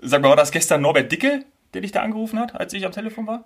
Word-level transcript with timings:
Sag 0.00 0.22
mal, 0.22 0.28
war 0.28 0.36
das 0.36 0.50
gestern 0.50 0.82
Norbert 0.82 1.10
Dicke, 1.10 1.44
der 1.74 1.80
dich 1.80 1.92
da 1.92 2.02
angerufen 2.02 2.38
hat, 2.38 2.54
als 2.54 2.72
ich 2.72 2.84
am 2.84 2.92
Telefon 2.92 3.26
war? 3.26 3.44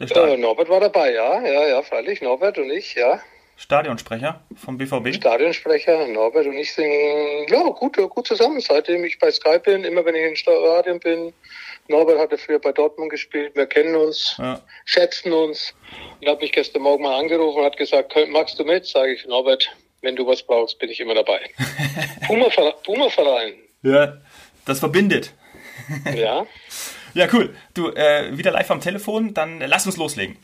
Der 0.00 0.16
äh, 0.16 0.36
Norbert 0.36 0.68
war 0.68 0.80
dabei, 0.80 1.12
ja, 1.12 1.44
ja, 1.44 1.66
ja, 1.66 1.82
freilich, 1.82 2.22
Norbert 2.22 2.58
und 2.58 2.70
ich, 2.70 2.94
ja. 2.94 3.20
Stadionsprecher 3.56 4.40
vom 4.54 4.78
BVB? 4.78 5.14
Stadionsprecher, 5.14 6.06
Norbert 6.06 6.46
und 6.46 6.56
ich 6.56 6.72
sind 6.72 7.50
ja 7.50 7.62
gut, 7.70 7.96
gut 7.96 8.26
zusammen, 8.26 8.60
seitdem 8.60 9.04
ich 9.04 9.18
bei 9.18 9.32
Skype 9.32 9.60
bin, 9.60 9.82
immer 9.82 10.04
wenn 10.04 10.14
ich 10.14 10.22
in 10.22 10.36
Stadion 10.36 11.00
bin. 11.00 11.32
Norbert 11.88 12.20
hatte 12.20 12.38
früher 12.38 12.60
bei 12.60 12.70
Dortmund 12.70 13.10
gespielt, 13.10 13.56
wir 13.56 13.66
kennen 13.66 13.96
uns, 13.96 14.36
ja. 14.38 14.60
schätzen 14.84 15.32
uns. 15.32 15.74
Und 16.20 16.28
hat 16.28 16.40
mich 16.40 16.52
gestern 16.52 16.82
Morgen 16.82 17.02
mal 17.02 17.18
angerufen 17.18 17.58
und 17.58 17.64
hat 17.64 17.76
gesagt, 17.76 18.14
magst 18.28 18.60
du 18.60 18.64
mit? 18.64 18.86
Sage 18.86 19.14
ich, 19.14 19.26
Norbert, 19.26 19.68
wenn 20.02 20.14
du 20.14 20.24
was 20.24 20.42
brauchst, 20.42 20.78
bin 20.78 20.90
ich 20.90 21.00
immer 21.00 21.14
dabei. 21.14 21.40
Puma-Verein. 22.28 23.54
ja, 23.82 24.18
das 24.64 24.78
verbindet. 24.78 25.32
Ja. 26.14 26.46
Ja, 27.14 27.26
cool. 27.32 27.54
Du, 27.74 27.88
äh, 27.90 28.36
wieder 28.36 28.50
live 28.50 28.70
am 28.70 28.80
Telefon, 28.80 29.34
dann 29.34 29.60
lass 29.60 29.86
uns 29.86 29.96
loslegen. 29.96 30.36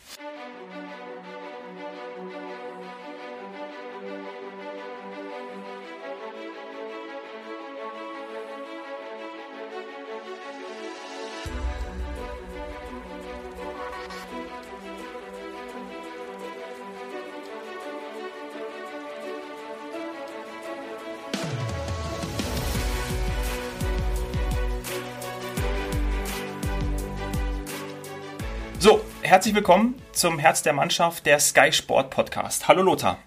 Herzlich 29.34 29.56
willkommen 29.56 30.00
zum 30.12 30.38
Herz 30.38 30.62
der 30.62 30.72
Mannschaft, 30.72 31.26
der 31.26 31.40
Sky 31.40 31.72
Sport 31.72 32.08
Podcast. 32.10 32.68
Hallo 32.68 32.82
Lothar. 32.82 33.18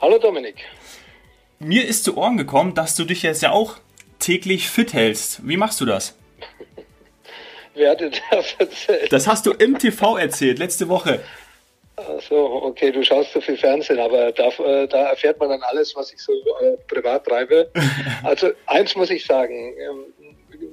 Hallo 0.00 0.20
Dominik. 0.20 0.54
Mir 1.58 1.84
ist 1.84 2.04
zu 2.04 2.16
Ohren 2.16 2.36
gekommen, 2.36 2.76
dass 2.76 2.94
du 2.94 3.04
dich 3.04 3.24
jetzt 3.24 3.42
ja 3.42 3.50
auch 3.50 3.78
täglich 4.20 4.70
fit 4.70 4.92
hältst. 4.92 5.40
Wie 5.48 5.56
machst 5.56 5.80
du 5.80 5.84
das? 5.84 6.16
Wer 7.74 7.90
hat 7.90 8.00
dir 8.00 8.12
das 8.30 8.54
erzählt? 8.56 9.12
Das 9.12 9.26
hast 9.26 9.46
du 9.46 9.50
im 9.50 9.80
TV 9.80 10.16
erzählt, 10.16 10.60
letzte 10.60 10.88
Woche. 10.88 11.24
Ach 11.96 12.22
so, 12.28 12.36
okay, 12.62 12.92
du 12.92 13.02
schaust 13.02 13.32
so 13.32 13.40
viel 13.40 13.56
Fernsehen, 13.56 13.98
aber 13.98 14.30
da, 14.30 14.46
äh, 14.46 14.86
da 14.86 15.08
erfährt 15.08 15.40
man 15.40 15.48
dann 15.48 15.62
alles, 15.64 15.96
was 15.96 16.12
ich 16.12 16.20
so 16.20 16.32
äh, 16.32 16.76
privat 16.86 17.24
treibe. 17.26 17.68
Also 18.22 18.50
eins 18.66 18.94
muss 18.94 19.10
ich 19.10 19.26
sagen, 19.26 19.74
ähm, 19.76 20.04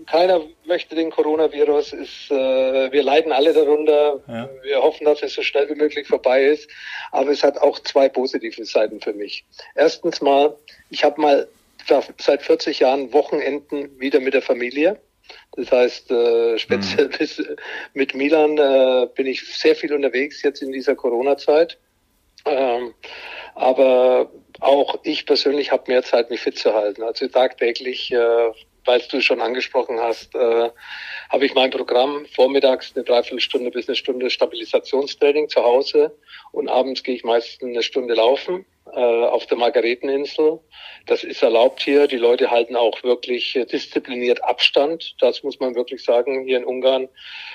keiner 0.05 0.41
möchte 0.65 0.95
den 0.95 1.11
Coronavirus. 1.11 1.93
Ist, 1.93 2.31
äh, 2.31 2.91
wir 2.91 3.03
leiden 3.03 3.31
alle 3.31 3.53
darunter. 3.53 4.21
Ja. 4.27 4.49
Wir 4.63 4.81
hoffen, 4.81 5.05
dass 5.05 5.21
es 5.23 5.33
so 5.33 5.41
schnell 5.41 5.69
wie 5.69 5.75
möglich 5.75 6.07
vorbei 6.07 6.45
ist. 6.45 6.69
Aber 7.11 7.31
es 7.31 7.43
hat 7.43 7.57
auch 7.57 7.79
zwei 7.79 8.09
positive 8.09 8.65
Seiten 8.65 9.01
für 9.01 9.13
mich. 9.13 9.45
Erstens 9.75 10.21
mal, 10.21 10.55
ich 10.89 11.03
habe 11.03 11.19
mal 11.21 11.47
seit 12.17 12.41
40 12.41 12.79
Jahren 12.79 13.13
Wochenenden 13.13 13.99
wieder 13.99 14.19
mit 14.19 14.33
der 14.33 14.41
Familie. 14.41 14.99
Das 15.53 15.71
heißt, 15.71 16.11
äh, 16.11 16.57
speziell 16.57 17.07
mhm. 17.07 17.57
mit 17.93 18.13
Milan 18.15 18.57
äh, 18.57 19.07
bin 19.15 19.27
ich 19.27 19.41
sehr 19.57 19.75
viel 19.75 19.93
unterwegs 19.93 20.41
jetzt 20.43 20.61
in 20.61 20.71
dieser 20.71 20.95
Corona-Zeit. 20.95 21.77
Ähm, 22.45 22.93
aber 23.55 24.29
auch 24.59 24.99
ich 25.03 25.25
persönlich 25.25 25.71
habe 25.71 25.83
mehr 25.87 26.03
Zeit, 26.03 26.29
mich 26.29 26.41
fit 26.41 26.57
zu 26.57 26.73
halten. 26.73 27.03
Also 27.03 27.27
tagtäglich 27.27 28.11
äh, 28.11 28.51
weil 28.86 29.02
du 29.11 29.22
schon 29.22 29.41
angesprochen 29.41 30.00
hast, 30.00 30.36
äh, 30.36 30.69
habe 31.30 31.45
ich 31.45 31.53
mein 31.53 31.72
Programm 31.72 32.25
vormittags 32.28 32.94
eine 32.95 33.03
Dreiviertelstunde 33.03 33.72
bis 33.72 33.88
eine 33.88 33.95
Stunde 33.95 34.30
Stabilisationstraining 34.30 35.50
zu 35.50 35.64
Hause 35.64 36.16
und 36.52 36.69
abends 36.69 37.03
gehe 37.03 37.16
ich 37.16 37.23
meistens 37.23 37.69
eine 37.69 37.84
Stunde 37.84 38.13
laufen 38.13 38.66
auf 38.91 39.46
der 39.47 39.57
Margareteninsel. 39.57 40.59
Das 41.07 41.23
ist 41.23 41.41
erlaubt 41.41 41.81
hier. 41.81 42.07
Die 42.07 42.18
Leute 42.18 42.51
halten 42.51 42.75
auch 42.75 43.03
wirklich 43.03 43.56
äh, 43.56 43.66
diszipliniert 43.66 44.44
Abstand. 44.44 45.16
Das 45.19 45.44
muss 45.44 45.59
man 45.59 45.75
wirklich 45.75 46.03
sagen 46.03 46.44
hier 46.46 46.57
in 46.57 46.66
Ungarn, 46.66 47.09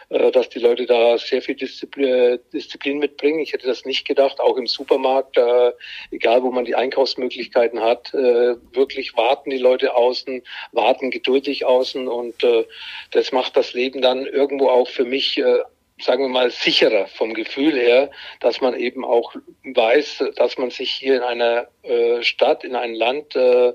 äh, 0.08 0.30
dass 0.30 0.48
die 0.48 0.58
Leute 0.58 0.86
da 0.86 1.18
sehr 1.18 1.40
viel 1.40 1.54
Disziplin, 1.54 2.98
mitbringen. 2.98 3.40
Ich 3.40 3.52
hätte 3.52 3.66
das 3.66 3.84
nicht 3.84 4.06
gedacht. 4.06 4.40
Auch 4.40 4.56
im 4.56 4.66
Supermarkt, 4.66 5.36
äh, 5.36 5.72
egal 6.10 6.42
wo 6.42 6.50
man 6.50 6.64
die 6.64 6.74
Einkaufsmöglichkeiten 6.74 7.80
hat, 7.80 8.12
äh, 8.12 8.56
wirklich 8.72 9.16
warten 9.16 9.50
die 9.50 9.58
Leute 9.58 9.94
außen, 9.94 10.42
warten 10.72 11.10
geduldig 11.10 11.64
außen 11.64 12.08
und 12.08 12.42
äh, 12.42 12.66
das 13.12 13.32
macht 13.32 13.56
das 13.56 13.72
Leben 13.72 14.02
dann 14.02 14.26
irgendwo 14.26 14.68
auch 14.68 14.88
für 14.88 15.04
mich 15.04 15.38
äh, 15.38 15.60
sagen 16.00 16.24
wir 16.24 16.28
mal, 16.28 16.50
sicherer 16.50 17.06
vom 17.06 17.34
Gefühl 17.34 17.78
her, 17.78 18.10
dass 18.40 18.60
man 18.60 18.74
eben 18.74 19.04
auch 19.04 19.34
weiß, 19.64 20.24
dass 20.36 20.58
man 20.58 20.70
sich 20.70 20.90
hier 20.90 21.16
in 21.16 21.22
einer 21.22 21.68
äh, 21.82 22.22
Stadt, 22.22 22.64
in 22.64 22.74
einem 22.74 22.94
Land 22.94 23.36
äh, 23.36 23.72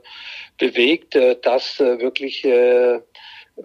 bewegt, 0.57 1.15
äh, 1.15 1.37
das 1.41 1.79
äh, 1.79 1.99
wirklich 1.99 2.43
äh, 2.45 2.99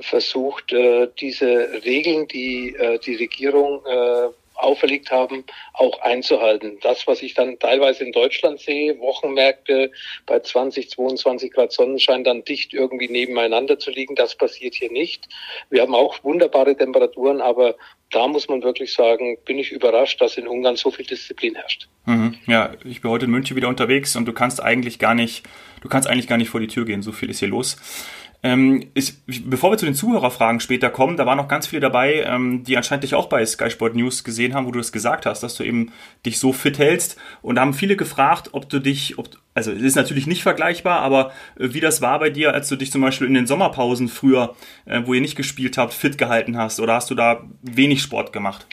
versucht, 0.00 0.72
äh, 0.72 1.08
diese 1.18 1.82
Regeln, 1.84 2.28
die 2.28 2.76
die 3.04 3.16
Regierung 3.16 3.82
auferlegt 4.62 5.10
haben, 5.10 5.44
auch 5.74 6.00
einzuhalten. 6.00 6.78
Das, 6.82 7.06
was 7.06 7.22
ich 7.22 7.34
dann 7.34 7.58
teilweise 7.58 8.04
in 8.04 8.12
Deutschland 8.12 8.60
sehe, 8.60 8.98
Wochenmärkte 8.98 9.90
bei 10.26 10.40
20, 10.40 10.90
22 10.90 11.52
Grad 11.52 11.72
Sonnenschein 11.72 12.24
dann 12.24 12.44
dicht 12.44 12.72
irgendwie 12.72 13.08
nebeneinander 13.08 13.78
zu 13.78 13.90
liegen, 13.90 14.14
das 14.14 14.34
passiert 14.34 14.74
hier 14.74 14.90
nicht. 14.90 15.28
Wir 15.70 15.82
haben 15.82 15.94
auch 15.94 16.22
wunderbare 16.24 16.76
Temperaturen, 16.76 17.40
aber 17.40 17.76
da 18.10 18.26
muss 18.26 18.48
man 18.48 18.62
wirklich 18.62 18.92
sagen, 18.92 19.38
bin 19.44 19.58
ich 19.58 19.70
überrascht, 19.72 20.20
dass 20.20 20.36
in 20.36 20.48
Ungarn 20.48 20.76
so 20.76 20.90
viel 20.90 21.06
Disziplin 21.06 21.54
herrscht. 21.54 21.88
Mhm. 22.06 22.36
Ja, 22.46 22.72
ich 22.84 23.00
bin 23.00 23.10
heute 23.10 23.26
in 23.26 23.30
München 23.30 23.56
wieder 23.56 23.68
unterwegs 23.68 24.16
und 24.16 24.26
du 24.26 24.32
kannst 24.32 24.62
eigentlich 24.62 24.98
gar 24.98 25.14
nicht, 25.14 25.44
du 25.80 25.88
kannst 25.88 26.08
eigentlich 26.08 26.26
gar 26.26 26.36
nicht 26.36 26.50
vor 26.50 26.60
die 26.60 26.66
Tür 26.66 26.84
gehen, 26.84 27.02
so 27.02 27.12
viel 27.12 27.30
ist 27.30 27.38
hier 27.38 27.48
los. 27.48 27.76
Ähm, 28.42 28.90
ist, 28.94 29.22
bevor 29.26 29.70
wir 29.70 29.76
zu 29.76 29.84
den 29.84 29.94
Zuhörerfragen 29.94 30.60
später 30.60 30.88
kommen, 30.88 31.18
da 31.18 31.26
waren 31.26 31.36
noch 31.36 31.48
ganz 31.48 31.66
viele 31.66 31.80
dabei, 31.80 32.24
ähm, 32.26 32.64
die 32.64 32.76
anscheinend 32.76 33.04
dich 33.04 33.14
auch 33.14 33.26
bei 33.26 33.44
Sky 33.44 33.70
Sport 33.70 33.94
News 33.94 34.24
gesehen 34.24 34.54
haben, 34.54 34.66
wo 34.66 34.70
du 34.70 34.78
das 34.78 34.92
gesagt 34.92 35.26
hast, 35.26 35.42
dass 35.42 35.56
du 35.56 35.62
eben 35.62 35.92
dich 36.24 36.38
so 36.38 36.54
fit 36.54 36.78
hältst. 36.78 37.18
Und 37.42 37.56
da 37.56 37.60
haben 37.60 37.74
viele 37.74 37.96
gefragt, 37.96 38.50
ob 38.52 38.68
du 38.70 38.78
dich, 38.78 39.18
ob, 39.18 39.28
also 39.52 39.72
es 39.72 39.82
ist 39.82 39.94
natürlich 39.94 40.26
nicht 40.26 40.42
vergleichbar, 40.42 41.00
aber 41.00 41.32
äh, 41.58 41.74
wie 41.74 41.80
das 41.80 42.00
war 42.00 42.18
bei 42.18 42.30
dir, 42.30 42.54
als 42.54 42.68
du 42.70 42.76
dich 42.76 42.90
zum 42.90 43.02
Beispiel 43.02 43.26
in 43.26 43.34
den 43.34 43.46
Sommerpausen 43.46 44.08
früher, 44.08 44.56
äh, 44.86 45.02
wo 45.04 45.12
ihr 45.12 45.20
nicht 45.20 45.36
gespielt 45.36 45.76
habt, 45.76 45.92
fit 45.92 46.16
gehalten 46.16 46.56
hast, 46.56 46.80
oder 46.80 46.94
hast 46.94 47.10
du 47.10 47.14
da 47.14 47.44
wenig 47.60 48.00
Sport 48.00 48.32
gemacht? 48.32 48.66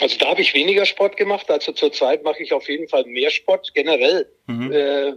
Also 0.00 0.16
da 0.18 0.28
habe 0.28 0.40
ich 0.40 0.54
weniger 0.54 0.86
Sport 0.86 1.16
gemacht. 1.16 1.50
Also 1.50 1.72
zurzeit 1.72 2.24
mache 2.24 2.42
ich 2.42 2.52
auf 2.52 2.68
jeden 2.68 2.88
Fall 2.88 3.04
mehr 3.04 3.30
Sport 3.30 3.72
generell. 3.74 4.26
Mhm. 4.46 4.72
Äh, 4.72 5.12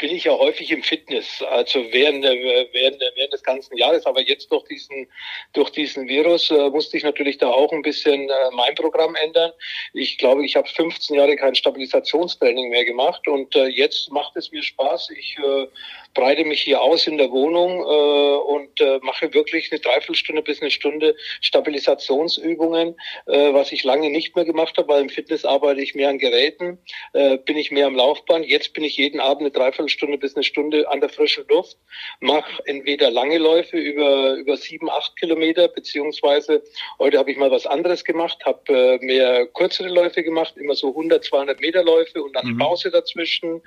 bin 0.00 0.10
ich 0.10 0.24
ja 0.24 0.32
häufig 0.32 0.70
im 0.72 0.82
Fitness, 0.82 1.40
also 1.42 1.80
während, 1.92 2.24
während, 2.24 3.00
während 3.14 3.32
des 3.32 3.42
ganzen 3.42 3.76
Jahres. 3.76 4.04
Aber 4.06 4.20
jetzt 4.20 4.50
durch 4.50 4.64
diesen, 4.64 5.06
durch 5.52 5.70
diesen 5.70 6.08
Virus 6.08 6.50
äh, 6.50 6.68
musste 6.70 6.96
ich 6.96 7.04
natürlich 7.04 7.38
da 7.38 7.48
auch 7.48 7.72
ein 7.72 7.82
bisschen 7.82 8.28
äh, 8.28 8.34
mein 8.52 8.74
Programm 8.74 9.14
ändern. 9.14 9.52
Ich 9.92 10.18
glaube, 10.18 10.44
ich 10.44 10.56
habe 10.56 10.68
15 10.68 11.16
Jahre 11.16 11.36
kein 11.36 11.54
Stabilisationstraining 11.54 12.70
mehr 12.70 12.84
gemacht 12.84 13.26
und 13.28 13.54
äh, 13.54 13.66
jetzt 13.66 14.10
macht 14.10 14.36
es 14.36 14.50
mir 14.50 14.62
Spaß. 14.62 15.10
Ich 15.16 15.38
äh, 15.38 15.66
breite 16.12 16.44
mich 16.44 16.62
hier 16.62 16.82
aus 16.82 17.06
in 17.06 17.16
der 17.16 17.30
Wohnung 17.30 17.80
äh, 17.80 18.52
und 18.52 18.80
äh, 18.80 18.98
mache 19.02 19.32
wirklich 19.32 19.70
eine 19.70 19.80
Dreiviertelstunde 19.80 20.42
bis 20.42 20.60
eine 20.60 20.72
Stunde 20.72 21.14
Stabilisationsübungen, 21.40 22.96
äh, 23.26 23.52
was 23.52 23.70
ich 23.70 23.84
lange 23.84 24.10
nicht 24.10 24.34
mehr 24.34 24.44
gemacht 24.44 24.76
habe, 24.76 24.88
weil 24.88 25.02
im 25.02 25.08
Fitness 25.08 25.44
arbeite 25.44 25.80
ich 25.80 25.94
mehr 25.94 26.08
an 26.08 26.18
Geräten, 26.18 26.78
äh, 27.12 27.38
bin 27.38 27.56
ich 27.56 27.70
mehr 27.70 27.86
am 27.86 27.94
Laufband. 27.94 28.46
Jetzt 28.46 28.72
bin 28.72 28.82
ich 28.82 28.96
jeden 28.96 29.20
Abend 29.20 29.42
eine 29.42 29.50
Dreiviertelstunde 29.52 29.83
bis 30.18 30.34
eine 30.34 30.44
Stunde 30.44 30.88
an 30.90 31.00
der 31.00 31.08
frischen 31.08 31.44
Luft, 31.48 31.76
mache 32.20 32.62
entweder 32.66 33.10
lange 33.10 33.38
Läufe 33.38 33.76
über, 33.76 34.34
über 34.34 34.56
sieben, 34.56 34.90
acht 34.90 35.16
Kilometer, 35.16 35.68
beziehungsweise 35.68 36.62
heute 36.98 37.18
habe 37.18 37.30
ich 37.30 37.36
mal 37.36 37.50
was 37.50 37.66
anderes 37.66 38.04
gemacht, 38.04 38.44
habe 38.44 38.72
äh, 38.72 39.04
mehr 39.04 39.46
kürzere 39.46 39.88
Läufe 39.88 40.22
gemacht, 40.22 40.56
immer 40.56 40.74
so 40.74 40.88
100, 40.88 41.24
200 41.24 41.60
Meter 41.60 41.82
Läufe 41.84 42.22
und 42.22 42.34
dann 42.34 42.46
mhm. 42.46 42.58
Pause 42.58 42.90
dazwischen 42.90 43.62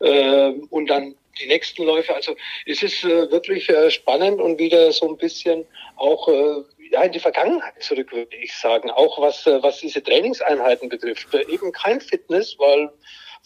äh, 0.00 0.52
und 0.70 0.88
dann 0.88 1.16
die 1.40 1.46
nächsten 1.46 1.84
Läufe. 1.84 2.14
Also 2.14 2.34
es 2.66 2.82
ist 2.82 3.04
äh, 3.04 3.30
wirklich 3.30 3.68
äh, 3.68 3.90
spannend 3.90 4.40
und 4.40 4.58
wieder 4.58 4.92
so 4.92 5.08
ein 5.08 5.16
bisschen 5.16 5.66
auch 5.96 6.28
äh, 6.28 6.62
ja, 6.90 7.02
in 7.02 7.12
die 7.12 7.20
Vergangenheit 7.20 7.82
zurück, 7.82 8.12
würde 8.12 8.36
ich 8.36 8.54
sagen. 8.54 8.90
Auch 8.90 9.20
was, 9.20 9.46
äh, 9.46 9.62
was 9.62 9.78
diese 9.78 10.02
Trainingseinheiten 10.02 10.88
betrifft. 10.88 11.32
Äh, 11.34 11.46
eben 11.52 11.72
kein 11.72 12.00
Fitness, 12.00 12.56
weil 12.58 12.90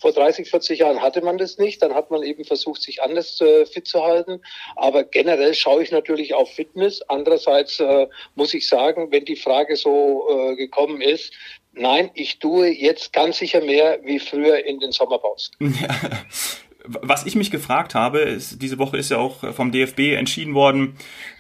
vor 0.00 0.12
30, 0.12 0.48
40 0.48 0.80
Jahren 0.80 1.02
hatte 1.02 1.20
man 1.22 1.38
das 1.38 1.58
nicht. 1.58 1.82
Dann 1.82 1.94
hat 1.94 2.10
man 2.10 2.22
eben 2.22 2.44
versucht, 2.44 2.82
sich 2.82 3.02
anders 3.02 3.40
äh, 3.40 3.66
fit 3.66 3.86
zu 3.86 4.02
halten. 4.02 4.40
Aber 4.76 5.04
generell 5.04 5.54
schaue 5.54 5.82
ich 5.82 5.92
natürlich 5.92 6.34
auf 6.34 6.50
Fitness. 6.50 7.02
Andererseits 7.08 7.80
äh, 7.80 8.08
muss 8.34 8.54
ich 8.54 8.66
sagen, 8.66 9.12
wenn 9.12 9.24
die 9.24 9.36
Frage 9.36 9.76
so 9.76 10.26
äh, 10.28 10.56
gekommen 10.56 11.00
ist, 11.02 11.32
nein, 11.72 12.10
ich 12.14 12.38
tue 12.38 12.68
jetzt 12.68 13.12
ganz 13.12 13.38
sicher 13.38 13.60
mehr 13.60 14.00
wie 14.02 14.18
früher 14.18 14.64
in 14.64 14.80
den 14.80 14.92
Sommerpausen. 14.92 15.54
Ja 15.80 16.69
Was 17.02 17.26
ich 17.26 17.36
mich 17.36 17.50
gefragt 17.50 17.94
habe, 17.94 18.20
ist, 18.20 18.60
diese 18.62 18.78
Woche 18.78 18.96
ist 18.96 19.10
ja 19.10 19.18
auch 19.18 19.54
vom 19.54 19.70
DFB 19.70 20.16
entschieden 20.16 20.54
worden, 20.54 20.96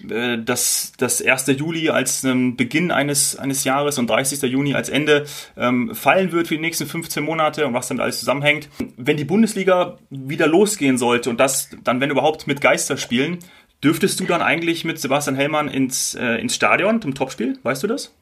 äh, 0.08 0.38
dass 0.38 0.92
das 0.98 1.22
1. 1.22 1.46
Juli 1.58 1.90
als 1.90 2.24
ähm, 2.24 2.56
Beginn 2.56 2.90
eines, 2.90 3.36
eines 3.36 3.64
Jahres 3.64 3.98
und 3.98 4.08
30. 4.08 4.42
Juni 4.42 4.74
als 4.74 4.88
Ende 4.88 5.26
ähm, 5.56 5.94
fallen 5.94 6.32
wird 6.32 6.48
für 6.48 6.54
die 6.54 6.60
nächsten 6.60 6.86
15 6.86 7.24
Monate 7.24 7.66
und 7.66 7.74
was 7.74 7.88
dann 7.88 8.00
alles 8.00 8.20
zusammenhängt. 8.20 8.68
Wenn 8.96 9.16
die 9.16 9.24
Bundesliga 9.24 9.98
wieder 10.10 10.46
losgehen 10.46 10.98
sollte 10.98 11.30
und 11.30 11.40
das 11.40 11.70
dann, 11.84 12.00
wenn 12.00 12.10
überhaupt, 12.10 12.46
mit 12.46 12.60
Geisterspielen, 12.60 13.38
dürftest 13.82 14.20
du 14.20 14.24
dann 14.24 14.42
eigentlich 14.42 14.84
mit 14.84 15.00
Sebastian 15.00 15.36
Hellmann 15.36 15.68
ins, 15.68 16.14
äh, 16.14 16.36
ins 16.36 16.54
Stadion 16.54 17.02
zum 17.02 17.14
Topspiel? 17.14 17.58
Weißt 17.62 17.82
du 17.82 17.86
das? 17.86 18.14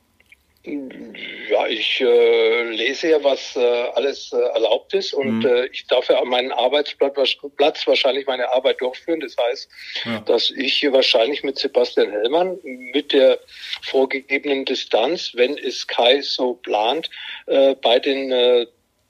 Ja, 1.51 1.67
ich 1.67 2.01
äh, 2.01 2.63
lese 2.71 3.09
ja, 3.09 3.25
was 3.25 3.57
äh, 3.57 3.61
alles 3.95 4.33
äh, 4.33 4.37
erlaubt 4.37 4.93
ist 4.95 5.15
und 5.15 5.41
mhm. 5.41 5.47
äh, 5.47 5.67
ich 5.67 5.87
darf 5.87 6.09
ja 6.09 6.21
an 6.21 6.29
meinem 6.29 6.53
Arbeitsplatz 6.53 7.87
wahrscheinlich 7.87 8.27
meine 8.27 8.53
Arbeit 8.53 8.81
durchführen. 8.81 9.21
Das 9.21 9.37
heißt, 9.37 9.69
ja. 10.05 10.21
dass 10.21 10.51
ich 10.51 10.91
wahrscheinlich 10.93 11.43
mit 11.43 11.59
Sebastian 11.59 12.11
Hellmann 12.11 12.59
mit 12.63 13.13
der 13.13 13.39
vorgegebenen 13.83 14.65
Distanz, 14.65 15.33
wenn 15.35 15.57
es 15.57 15.87
Kai 15.87 16.21
so 16.21 16.55
plant, 16.55 17.09
äh, 17.47 17.75
bei 17.75 17.99
den 17.99 18.31
äh, 18.31 18.67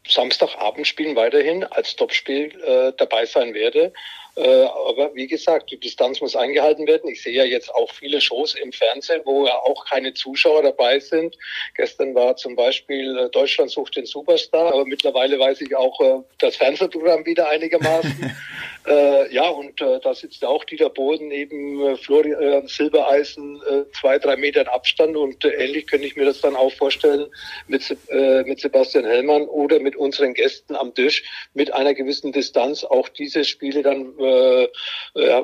Samstagabendspielen 0.06 1.16
weiterhin 1.16 1.64
als 1.64 1.94
Topspiel 1.94 2.94
dabei 2.96 3.26
sein 3.26 3.52
werde. 3.52 3.92
Äh, 4.38 4.66
aber 4.88 5.12
wie 5.14 5.26
gesagt, 5.26 5.72
die 5.72 5.80
Distanz 5.80 6.20
muss 6.20 6.36
eingehalten 6.36 6.86
werden. 6.86 7.10
Ich 7.10 7.22
sehe 7.22 7.32
ja 7.32 7.44
jetzt 7.44 7.74
auch 7.74 7.90
viele 7.90 8.20
Shows 8.20 8.54
im 8.54 8.72
Fernsehen, 8.72 9.22
wo 9.24 9.46
ja 9.46 9.54
auch 9.54 9.84
keine 9.84 10.14
Zuschauer 10.14 10.62
dabei 10.62 11.00
sind. 11.00 11.36
Gestern 11.74 12.14
war 12.14 12.36
zum 12.36 12.54
Beispiel 12.54 13.18
äh, 13.18 13.30
Deutschland 13.30 13.72
sucht 13.72 13.96
den 13.96 14.06
Superstar, 14.06 14.72
aber 14.72 14.84
mittlerweile 14.84 15.40
weiß 15.40 15.60
ich 15.62 15.74
auch 15.74 16.00
äh, 16.00 16.22
das 16.38 16.54
Fernsehprogramm 16.54 17.26
wieder 17.26 17.48
einigermaßen. 17.48 18.36
äh, 18.88 19.34
ja, 19.34 19.48
und 19.48 19.80
äh, 19.80 20.00
da 20.02 20.14
sitzt 20.14 20.44
auch 20.44 20.64
Dieter 20.64 20.88
Boden 20.88 21.28
neben 21.28 21.80
äh, 21.80 21.96
Florian 21.96 22.66
Silbereisen 22.66 23.60
äh, 23.68 23.84
zwei, 23.92 24.18
drei 24.18 24.36
Metern 24.36 24.66
Abstand 24.68 25.16
und 25.16 25.44
äh, 25.44 25.50
ähnlich 25.50 25.86
könnte 25.86 26.06
ich 26.06 26.16
mir 26.16 26.24
das 26.24 26.40
dann 26.40 26.56
auch 26.56 26.72
vorstellen 26.72 27.26
mit, 27.66 27.96
äh, 28.08 28.42
mit 28.44 28.60
Sebastian 28.60 29.04
Hellmann 29.04 29.42
oder 29.42 29.80
mit 29.80 29.96
unseren 29.96 30.34
Gästen 30.34 30.74
am 30.74 30.94
Tisch 30.94 31.22
mit 31.54 31.72
einer 31.72 31.94
gewissen 31.94 32.32
Distanz 32.32 32.84
auch 32.84 33.08
diese 33.08 33.44
Spiele 33.44 33.82
dann 33.82 34.12
äh, 34.18 34.64
äh, 34.64 34.68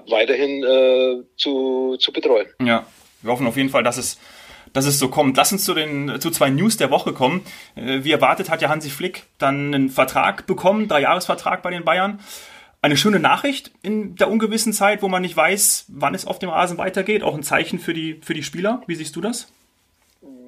weiterhin 0.08 0.64
äh, 0.64 1.22
zu, 1.36 1.96
zu 1.98 2.12
betreuen. 2.12 2.46
Ja, 2.64 2.86
wir 3.22 3.32
hoffen 3.32 3.46
auf 3.46 3.56
jeden 3.56 3.70
Fall, 3.70 3.82
dass 3.82 3.98
es 3.98 4.18
dass 4.72 4.86
es 4.86 4.98
so 4.98 5.08
kommt. 5.08 5.36
Lass 5.36 5.52
uns 5.52 5.64
zu 5.64 5.72
den 5.72 6.20
zu 6.20 6.30
zwei 6.30 6.50
News 6.50 6.76
der 6.76 6.90
Woche 6.90 7.12
kommen. 7.12 7.44
Äh, 7.76 8.04
wie 8.04 8.12
erwartet 8.12 8.50
hat 8.50 8.60
ja 8.60 8.68
Hansi 8.68 8.90
Flick 8.90 9.22
dann 9.38 9.74
einen 9.74 9.88
Vertrag 9.88 10.46
bekommen, 10.46 10.88
Dreijahresvertrag 10.88 11.62
bei 11.62 11.70
den 11.70 11.84
Bayern. 11.84 12.20
Eine 12.84 12.98
schöne 12.98 13.18
Nachricht 13.18 13.70
in 13.82 14.14
der 14.14 14.28
ungewissen 14.28 14.74
Zeit, 14.74 15.00
wo 15.00 15.08
man 15.08 15.22
nicht 15.22 15.34
weiß, 15.34 15.86
wann 15.88 16.14
es 16.14 16.26
auf 16.26 16.38
dem 16.38 16.50
Rasen 16.50 16.76
weitergeht. 16.76 17.22
Auch 17.22 17.34
ein 17.34 17.42
Zeichen 17.42 17.78
für 17.78 17.94
die 17.94 18.20
für 18.22 18.34
die 18.34 18.42
Spieler. 18.42 18.82
Wie 18.86 18.94
siehst 18.94 19.16
du 19.16 19.22
das? 19.22 19.50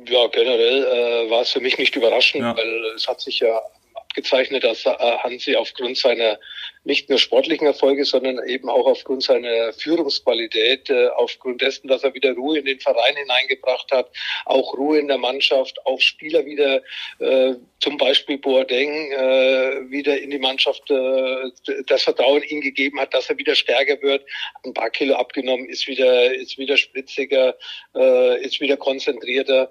Ja, 0.07 0.27
generell 0.27 0.85
äh, 0.85 1.31
war 1.31 1.41
es 1.41 1.53
für 1.53 1.61
mich 1.61 1.79
nicht 1.79 1.97
überraschend, 1.97 2.43
ja. 2.43 2.55
weil 2.55 2.93
es 2.95 3.09
hat 3.09 3.23
sich 3.23 3.41
ja 3.41 3.59
abgezeichnet, 3.95 4.65
dass 4.65 4.85
äh, 4.85 4.91
Hansi 4.91 5.57
aufgrund 5.57 5.97
seiner 5.97 6.39
nicht 6.87 7.11
nur 7.11 7.19
sportlichen 7.19 7.67
Erfolge, 7.67 8.05
sondern 8.05 8.39
eben 8.47 8.69
auch 8.69 8.87
aufgrund 8.87 9.25
seiner 9.25 9.73
Führungsqualität, 9.73 10.89
äh, 10.89 11.09
aufgrund 11.09 11.61
dessen, 11.61 11.89
dass 11.89 12.05
er 12.05 12.15
wieder 12.15 12.33
Ruhe 12.35 12.61
in 12.61 12.65
den 12.65 12.79
Verein 12.79 13.17
hineingebracht 13.17 13.91
hat, 13.91 14.09
auch 14.45 14.73
Ruhe 14.75 15.01
in 15.01 15.09
der 15.09 15.19
Mannschaft, 15.19 15.85
auch 15.85 16.01
Spieler 16.01 16.47
wieder, 16.47 16.83
äh, 17.19 17.55
zum 17.81 17.99
Beispiel 17.99 18.39
Boateng, 18.39 19.11
äh, 19.11 19.91
wieder 19.91 20.19
in 20.19 20.31
die 20.31 20.39
Mannschaft 20.39 20.85
das 21.87 22.03
Vertrauen 22.03 22.43
ihm 22.45 22.61
gegeben 22.61 23.01
hat, 23.01 23.13
dass 23.13 23.29
er 23.29 23.39
wieder 23.39 23.55
stärker 23.55 24.01
wird, 24.03 24.25
ein 24.65 24.73
paar 24.73 24.91
Kilo 24.91 25.15
abgenommen, 25.17 25.67
ist 25.67 25.89
wieder, 25.89 26.33
ist 26.33 26.59
wieder 26.59 26.77
spritziger, 26.77 27.57
ist 28.41 28.61
wieder 28.61 28.77
konzentrierter, 28.77 29.71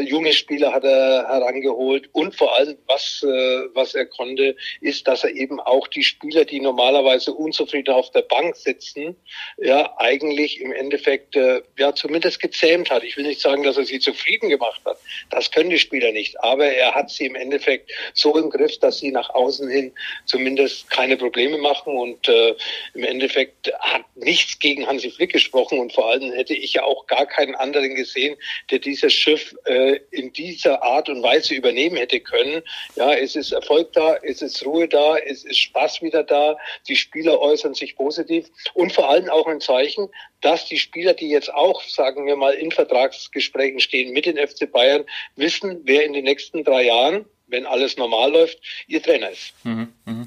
junge 0.00 0.32
Spieler 0.32 0.72
hat 0.72 0.84
er 0.84 1.28
herangeholt. 1.28 2.08
Und 2.12 2.34
vor 2.34 2.56
allem, 2.56 2.76
was, 2.86 3.22
was 3.22 3.94
er 3.94 4.06
konnte, 4.06 4.56
ist, 4.80 5.06
dass 5.06 5.24
er 5.24 5.30
eben 5.34 5.60
auch 5.60 5.86
die 5.88 6.02
Spieler, 6.02 6.44
die 6.50 6.60
normalerweise 6.60 7.32
unzufrieden 7.32 7.94
auf 7.94 8.10
der 8.10 8.22
Bank 8.22 8.56
sitzen, 8.56 9.16
ja, 9.58 9.94
eigentlich 9.98 10.60
im 10.60 10.72
Endeffekt, 10.72 11.36
äh, 11.36 11.62
ja, 11.78 11.94
zumindest 11.94 12.40
gezähmt 12.40 12.90
hat. 12.90 13.04
Ich 13.04 13.16
will 13.16 13.26
nicht 13.26 13.40
sagen, 13.40 13.62
dass 13.62 13.76
er 13.76 13.84
sie 13.84 14.00
zufrieden 14.00 14.48
gemacht 14.48 14.80
hat. 14.84 14.98
Das 15.30 15.50
können 15.50 15.70
die 15.70 15.78
Spieler 15.78 16.12
nicht. 16.12 16.40
Aber 16.40 16.66
er 16.66 16.94
hat 16.94 17.10
sie 17.10 17.26
im 17.26 17.34
Endeffekt 17.34 17.90
so 18.14 18.36
im 18.36 18.50
Griff, 18.50 18.78
dass 18.78 18.98
sie 18.98 19.10
nach 19.10 19.30
außen 19.30 19.68
hin 19.68 19.92
zumindest 20.26 20.90
keine 20.90 21.16
Probleme 21.16 21.58
machen 21.58 21.94
und 21.94 22.28
äh, 22.28 22.54
im 22.94 23.04
Endeffekt 23.04 23.72
hat 23.80 24.04
nichts 24.14 24.58
gegen 24.58 24.86
Hansi 24.86 25.10
Flick 25.10 25.32
gesprochen 25.32 25.78
und 25.78 25.92
vor 25.92 26.10
allem 26.10 26.32
hätte 26.32 26.54
ich 26.54 26.74
ja 26.74 26.84
auch 26.84 27.06
gar 27.06 27.26
keinen 27.26 27.54
anderen 27.54 27.94
gesehen, 27.94 28.36
der 28.70 28.78
dieses 28.78 29.12
Schiff 29.12 29.54
äh, 29.64 30.00
in 30.10 30.32
dieser 30.32 30.82
Art 30.82 31.08
und 31.08 31.22
Weise 31.22 31.54
übernehmen 31.54 31.96
hätte 31.96 32.20
können. 32.20 32.62
Ja, 32.96 33.12
es 33.12 33.36
ist 33.36 33.52
Erfolg 33.52 33.92
da, 33.92 34.16
es 34.22 34.42
ist 34.42 34.64
Ruhe 34.64 34.88
da, 34.88 35.16
es 35.18 35.44
ist 35.44 35.58
Spaß 35.58 36.02
wieder 36.02 36.22
da 36.22 36.37
da, 36.38 36.56
die 36.86 36.96
Spieler 36.96 37.40
äußern 37.40 37.74
sich 37.74 37.96
positiv 37.96 38.46
und 38.74 38.92
vor 38.92 39.10
allem 39.10 39.28
auch 39.28 39.46
ein 39.46 39.60
Zeichen, 39.60 40.08
dass 40.40 40.66
die 40.66 40.78
Spieler, 40.78 41.14
die 41.14 41.28
jetzt 41.28 41.52
auch, 41.52 41.82
sagen 41.82 42.26
wir 42.26 42.36
mal, 42.36 42.54
in 42.54 42.70
Vertragsgesprächen 42.70 43.80
stehen 43.80 44.12
mit 44.12 44.26
den 44.26 44.36
FC 44.36 44.70
Bayern, 44.70 45.04
wissen, 45.36 45.80
wer 45.84 46.04
in 46.04 46.12
den 46.12 46.24
nächsten 46.24 46.64
drei 46.64 46.84
Jahren, 46.84 47.24
wenn 47.46 47.66
alles 47.66 47.96
normal 47.96 48.32
läuft, 48.32 48.58
ihr 48.86 49.02
Trainer 49.02 49.30
ist. 49.30 49.52
Mhm, 49.64 49.92
mh. 50.04 50.26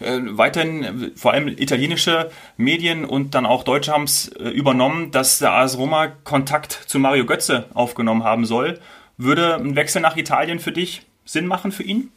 Äh, 0.00 0.18
weiterhin, 0.36 1.12
vor 1.14 1.32
allem 1.32 1.48
italienische 1.48 2.30
Medien 2.56 3.04
und 3.04 3.34
dann 3.34 3.46
auch 3.46 3.62
Deutsche 3.62 3.92
haben 3.92 4.04
es 4.04 4.28
äh, 4.28 4.48
übernommen, 4.48 5.12
dass 5.12 5.38
der 5.38 5.52
AS 5.52 5.78
Roma 5.78 6.08
Kontakt 6.08 6.72
zu 6.72 6.98
Mario 6.98 7.24
Götze 7.24 7.66
aufgenommen 7.74 8.24
haben 8.24 8.44
soll. 8.44 8.80
Würde 9.16 9.54
ein 9.54 9.76
Wechsel 9.76 10.02
nach 10.02 10.16
Italien 10.16 10.58
für 10.58 10.72
dich 10.72 11.02
Sinn 11.24 11.46
machen 11.46 11.70
für 11.70 11.84
ihn? 11.84 12.10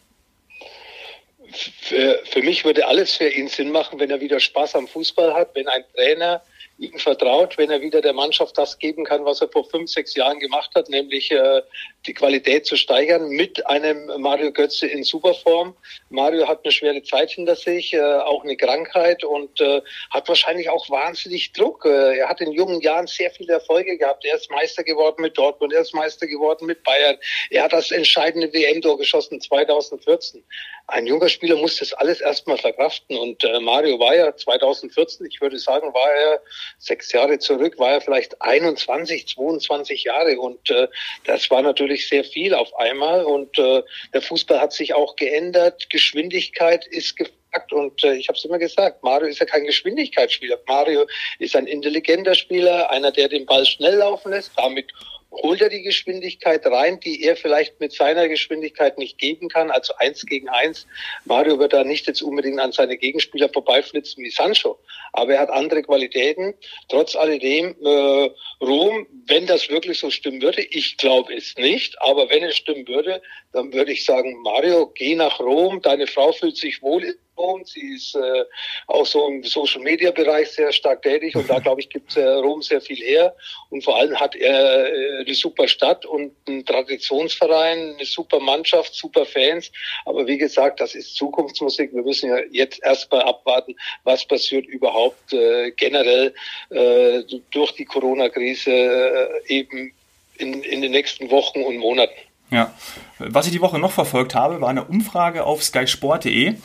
Für, 1.52 2.22
für 2.26 2.42
mich 2.42 2.66
würde 2.66 2.88
alles 2.88 3.14
für 3.16 3.30
ihn 3.30 3.48
Sinn 3.48 3.72
machen, 3.72 4.00
wenn 4.00 4.10
er 4.10 4.22
wieder 4.22 4.40
Spaß 4.40 4.76
am 4.76 4.88
Fußball 4.88 5.34
hat, 5.34 5.56
wenn 5.56 5.68
ein 5.68 5.84
Trainer 5.96 6.42
ihm 6.78 6.98
vertraut, 7.00 7.58
wenn 7.58 7.72
er 7.72 7.82
wieder 7.82 8.02
der 8.02 8.14
Mannschaft 8.14 8.58
das 8.58 8.78
geben 8.78 9.04
kann, 9.04 9.26
was 9.26 9.42
er 9.42 9.50
vor 9.50 9.68
fünf, 9.70 9.90
sechs 9.90 10.16
Jahren 10.16 10.40
gemacht 10.40 10.72
hat, 10.76 10.90
nämlich 10.90 11.32
äh, 11.32 11.62
die 12.08 12.14
Qualität 12.14 12.66
zu 12.66 12.76
steigern 12.78 13.30
mit 13.30 13.66
einem 13.68 14.08
Mario 14.22 14.52
Götze 14.52 14.88
in 14.88 15.04
Superform. 15.04 15.76
Mario 16.10 16.48
hat 16.48 16.62
eine 16.64 16.72
schwere 16.72 17.04
Zeit 17.04 17.32
hinter 17.32 17.56
sich, 17.56 17.94
äh, 17.94 18.02
auch 18.02 18.44
eine 18.44 18.56
Krankheit 18.56 19.24
und 19.24 19.60
äh, 19.60 19.82
hat 20.10 20.28
wahrscheinlich 20.28 20.70
auch 20.70 20.90
wahnsinnig 20.90 21.52
Druck. 21.52 21.86
Äh, 21.86 22.18
er 22.20 22.30
hat 22.30 22.40
in 22.42 22.52
jungen 22.54 22.82
Jahren 22.82 23.08
sehr 23.08 23.30
viele 23.32 23.54
Erfolge 23.54 23.98
gehabt. 23.98 24.26
Er 24.26 24.36
ist 24.36 24.50
Meister 24.50 24.84
geworden 24.84 25.22
mit 25.22 25.38
Dortmund, 25.38 25.74
er 25.74 25.82
ist 25.82 25.94
Meister 25.94 26.28
geworden 26.28 26.66
mit 26.66 26.84
Bayern. 26.84 27.18
Er 27.50 27.64
hat 27.64 27.74
das 27.74 27.92
entscheidende 27.92 28.52
WM-Tor 28.54 28.98
geschossen 28.98 29.42
2014. 29.42 30.44
Ein 30.90 31.06
junger 31.06 31.28
Spieler 31.28 31.58
muss 31.58 31.78
das 31.78 31.92
alles 31.92 32.22
erstmal 32.22 32.58
verkraften 32.58 33.18
und 33.18 33.44
äh, 33.44 33.60
Mario 33.60 34.00
war 34.00 34.16
ja 34.16 34.34
2014, 34.34 35.26
ich 35.26 35.42
würde 35.42 35.60
sagen, 35.60 35.94
war 35.94 36.12
er 36.12 36.42
sechs 36.78 37.12
Jahre 37.12 37.40
zurück, 37.40 37.78
war 37.78 37.92
er 37.92 38.02
vielleicht 38.02 38.42
21, 38.42 39.28
22 39.28 40.06
Jahre 40.06 40.40
und 40.40 40.70
äh, 40.70 40.88
das 41.26 41.52
war 41.52 41.62
natürlich 41.62 41.97
sehr 42.06 42.24
viel 42.24 42.54
auf 42.54 42.76
einmal. 42.78 43.24
Und 43.24 43.58
äh, 43.58 43.82
der 44.14 44.22
Fußball 44.22 44.60
hat 44.60 44.74
sich 44.74 44.94
auch 44.94 45.16
geändert, 45.16 45.90
Geschwindigkeit 45.90 46.86
ist 46.88 47.16
gefragt. 47.16 47.72
Und 47.72 48.04
äh, 48.04 48.16
ich 48.16 48.28
habe 48.28 48.38
es 48.38 48.44
immer 48.44 48.60
gesagt, 48.60 49.02
Mario 49.04 49.30
ist 49.30 49.40
ja 49.40 49.46
kein 49.46 49.64
Geschwindigkeitsspieler. 49.64 50.60
Mario 50.68 51.08
ist 51.40 51.56
ein 51.56 51.66
intelligenter 51.66 52.36
Spieler, 52.36 52.90
einer, 52.92 53.12
der 53.12 53.30
den 53.30 53.46
Ball 53.46 53.66
schnell 53.66 53.96
laufen 53.96 54.32
lässt, 54.32 54.52
damit 54.58 54.92
holt 55.42 55.62
er 55.62 55.70
die 55.70 55.82
Geschwindigkeit 55.82 56.66
rein, 56.66 57.00
die 57.00 57.24
er 57.24 57.36
vielleicht 57.36 57.80
mit 57.80 57.94
seiner 57.94 58.28
Geschwindigkeit 58.28 58.98
nicht 58.98 59.18
geben 59.18 59.50
kann, 59.50 59.72
also 59.72 59.94
eins 59.98 60.26
gegen 60.26 60.50
eins. 60.50 60.88
Mario 61.26 61.60
wird 61.60 61.74
da 61.74 61.84
nicht 61.84 62.08
jetzt 62.08 62.22
unbedingt 62.22 62.60
an 62.60 62.72
seine 62.72 62.98
Gegenspieler 62.98 63.50
vorbeiflitzen 63.50 64.24
wie 64.24 64.30
Sancho, 64.30 64.80
aber 65.14 65.34
er 65.34 65.42
hat 65.42 65.50
andere 65.50 65.84
Qualitäten. 65.84 66.54
Trotz 66.90 67.16
alledem, 67.16 67.76
äh, 67.84 68.30
Rom, 68.62 69.08
wenn 69.28 69.46
das 69.46 69.70
wirklich 69.70 70.00
so 70.00 70.10
stimmen 70.10 70.42
würde, 70.42 70.62
ich 70.62 70.98
glaube 70.98 71.34
es 71.34 71.56
nicht, 71.58 72.02
aber 72.02 72.30
wenn 72.30 72.44
es 72.44 72.58
stimmen 72.58 72.88
würde, 72.88 73.22
dann 73.54 73.74
würde 73.74 73.92
ich 73.92 74.06
sagen, 74.06 74.42
Mario, 74.42 74.88
geh 74.88 75.16
nach 75.16 75.40
Rom, 75.40 75.82
deine 75.82 76.08
Frau 76.08 76.32
fühlt 76.32 76.58
sich 76.58 76.82
wohl 76.82 77.18
Rom. 77.38 77.64
Sie 77.66 77.96
ist 77.96 78.16
äh, 78.16 78.44
auch 78.88 79.06
so 79.06 79.28
im 79.28 79.44
Social 79.44 79.82
Media 79.82 80.12
Bereich 80.12 80.50
sehr 80.50 80.72
stark 80.72 81.02
tätig 81.02 81.36
und 81.36 81.50
da 81.50 81.60
glaube 81.66 81.82
ich 81.82 81.90
gibt 81.90 82.16
äh, 82.18 82.26
Rom 82.26 82.62
sehr 82.62 82.82
viel 82.82 82.98
her 82.98 83.36
und 83.70 83.84
vor 83.84 83.98
allem 83.98 84.20
hat 84.20 84.36
er 84.36 84.94
äh, 84.94 85.20
eine 85.22 85.34
super 85.34 85.68
Stadt 85.68 86.06
und 86.06 86.34
einen 86.48 86.66
Traditionsverein, 86.66 87.96
eine 87.96 88.06
super 88.06 88.40
Mannschaft, 88.40 88.94
super 88.94 89.26
Fans. 89.26 89.72
Aber 90.06 90.28
wie 90.28 90.38
gesagt, 90.38 90.80
das 90.80 90.96
ist 90.96 91.16
Zukunftsmusik. 91.16 91.94
Wir 91.94 92.04
müssen 92.04 92.30
ja 92.30 92.38
jetzt 92.52 92.84
erstmal 92.84 93.22
abwarten, 93.22 93.76
was 94.04 94.26
passiert 94.26 94.66
überhaupt 94.66 95.34
äh, 95.34 95.72
generell 95.72 96.34
äh, 96.70 97.24
durch 97.52 97.74
die 97.74 97.86
Corona-Krise 97.86 98.72
äh, 98.72 99.28
eben 99.48 99.94
in, 100.38 100.64
in 100.64 100.82
den 100.82 100.92
nächsten 100.92 101.30
Wochen 101.32 101.62
und 101.64 101.78
Monaten. 101.78 102.14
Ja. 102.50 102.74
Was 103.20 103.46
ich 103.46 103.52
die 103.52 103.62
Woche 103.62 103.80
noch 103.80 103.92
verfolgt 103.92 104.36
habe, 104.36 104.62
war 104.62 104.70
eine 104.70 104.86
Umfrage 104.86 105.44
auf 105.44 105.64
skysport.de. 105.64 106.56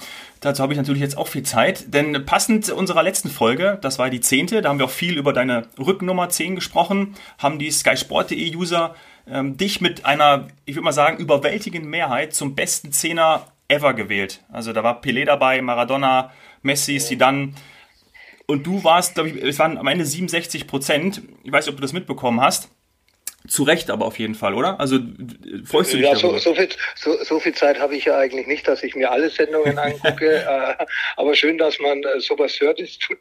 Dazu 0.42 0.60
habe 0.60 0.72
ich 0.72 0.76
natürlich 0.76 1.00
jetzt 1.00 1.16
auch 1.16 1.28
viel 1.28 1.44
Zeit, 1.44 1.94
denn 1.94 2.26
passend 2.26 2.68
unserer 2.68 3.04
letzten 3.04 3.30
Folge, 3.30 3.78
das 3.80 4.00
war 4.00 4.10
die 4.10 4.20
zehnte, 4.20 4.60
da 4.60 4.70
haben 4.70 4.78
wir 4.80 4.86
auch 4.86 4.90
viel 4.90 5.16
über 5.16 5.32
deine 5.32 5.68
Rückennummer 5.78 6.28
10 6.30 6.56
gesprochen, 6.56 7.14
haben 7.38 7.60
die 7.60 7.70
skysport.de 7.70 8.56
User 8.56 8.96
ähm, 9.28 9.56
dich 9.56 9.80
mit 9.80 10.04
einer, 10.04 10.48
ich 10.64 10.74
würde 10.74 10.84
mal 10.84 10.92
sagen, 10.92 11.18
überwältigenden 11.18 11.88
Mehrheit 11.88 12.34
zum 12.34 12.56
besten 12.56 12.90
Zehner 12.90 13.46
ever 13.68 13.94
gewählt. 13.94 14.42
Also 14.50 14.72
da 14.72 14.82
war 14.82 15.00
Pelé 15.00 15.24
dabei, 15.24 15.62
Maradona, 15.62 16.32
Messi, 16.62 16.98
Zidane. 16.98 17.52
Und 18.46 18.66
du 18.66 18.82
warst, 18.82 19.14
glaube 19.14 19.30
ich, 19.30 19.42
es 19.44 19.60
waren 19.60 19.78
am 19.78 19.86
Ende 19.86 20.04
67 20.04 20.66
Prozent. 20.66 21.22
Ich 21.44 21.52
weiß 21.52 21.66
nicht, 21.66 21.72
ob 21.72 21.76
du 21.76 21.82
das 21.82 21.92
mitbekommen 21.92 22.40
hast. 22.40 22.68
Zu 23.48 23.64
Recht 23.64 23.90
aber 23.90 24.06
auf 24.06 24.18
jeden 24.18 24.34
Fall, 24.34 24.54
oder? 24.54 24.78
Also 24.78 24.98
freust 25.64 25.92
du 25.92 25.96
dich 25.96 26.06
ja, 26.06 26.14
darüber? 26.14 26.38
So, 26.38 26.50
so, 26.50 26.54
viel, 26.54 26.68
so, 26.94 27.24
so 27.24 27.40
viel 27.40 27.54
Zeit 27.54 27.80
habe 27.80 27.96
ich 27.96 28.04
ja 28.04 28.16
eigentlich 28.16 28.46
nicht, 28.46 28.68
dass 28.68 28.82
ich 28.82 28.94
mir 28.94 29.10
alle 29.10 29.30
Sendungen 29.30 29.78
angucke. 29.78 30.36
äh, 30.80 30.84
aber 31.16 31.34
schön, 31.34 31.58
dass 31.58 31.78
man 31.80 32.02
äh, 32.02 32.20
sowas 32.20 32.58
hört. 32.60 32.80
Es 32.80 32.98
tut 32.98 33.18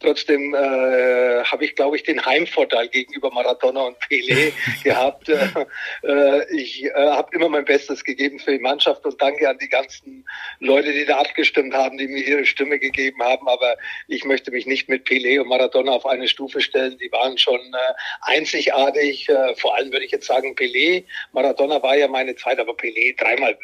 Trotzdem 0.00 0.54
äh, 0.54 1.44
habe 1.44 1.64
ich, 1.64 1.74
glaube 1.74 1.96
ich, 1.96 2.02
den 2.02 2.24
Heimvorteil 2.24 2.88
gegenüber 2.88 3.30
Maradona 3.30 3.82
und 3.82 3.96
Pelé 3.98 4.52
gehabt. 4.84 5.28
Äh, 5.28 6.54
ich 6.54 6.84
äh, 6.84 6.92
habe 6.94 7.34
immer 7.34 7.48
mein 7.48 7.64
Bestes 7.64 8.04
gegeben 8.04 8.38
für 8.38 8.52
die 8.52 8.58
Mannschaft 8.58 9.04
und 9.04 9.20
danke 9.20 9.48
an 9.48 9.58
die 9.58 9.68
ganzen 9.68 10.26
Leute, 10.60 10.92
die 10.92 11.06
da 11.06 11.18
abgestimmt 11.18 11.74
haben, 11.74 11.96
die 11.96 12.08
mir 12.08 12.22
ihre 12.22 12.44
Stimme 12.44 12.78
gegeben 12.78 13.22
haben. 13.22 13.48
Aber 13.48 13.76
ich 14.06 14.24
möchte 14.24 14.50
mich 14.50 14.66
nicht 14.66 14.88
mit 14.88 15.06
Pelé 15.06 15.40
und 15.40 15.48
Maradona 15.48 15.92
auf 15.92 16.06
eine 16.06 16.28
Stufe 16.28 16.60
stellen. 16.60 16.98
Die 16.98 17.10
waren 17.12 17.38
schon 17.38 17.60
äh, 17.60 17.94
einzigartig. 18.20 19.28
Äh, 19.28 19.54
vor 19.56 19.76
allem 19.76 19.92
würde 19.92 20.04
ich 20.04 20.12
jetzt 20.12 20.26
sagen 20.26 20.54
Pelé. 20.54 21.04
Maradona 21.32 21.82
war 21.82 21.96
ja 21.96 22.08
meine 22.08 22.36
Zeit, 22.36 22.58
aber 22.58 22.72
Pelé 22.72 23.16
dreimal 23.16 23.58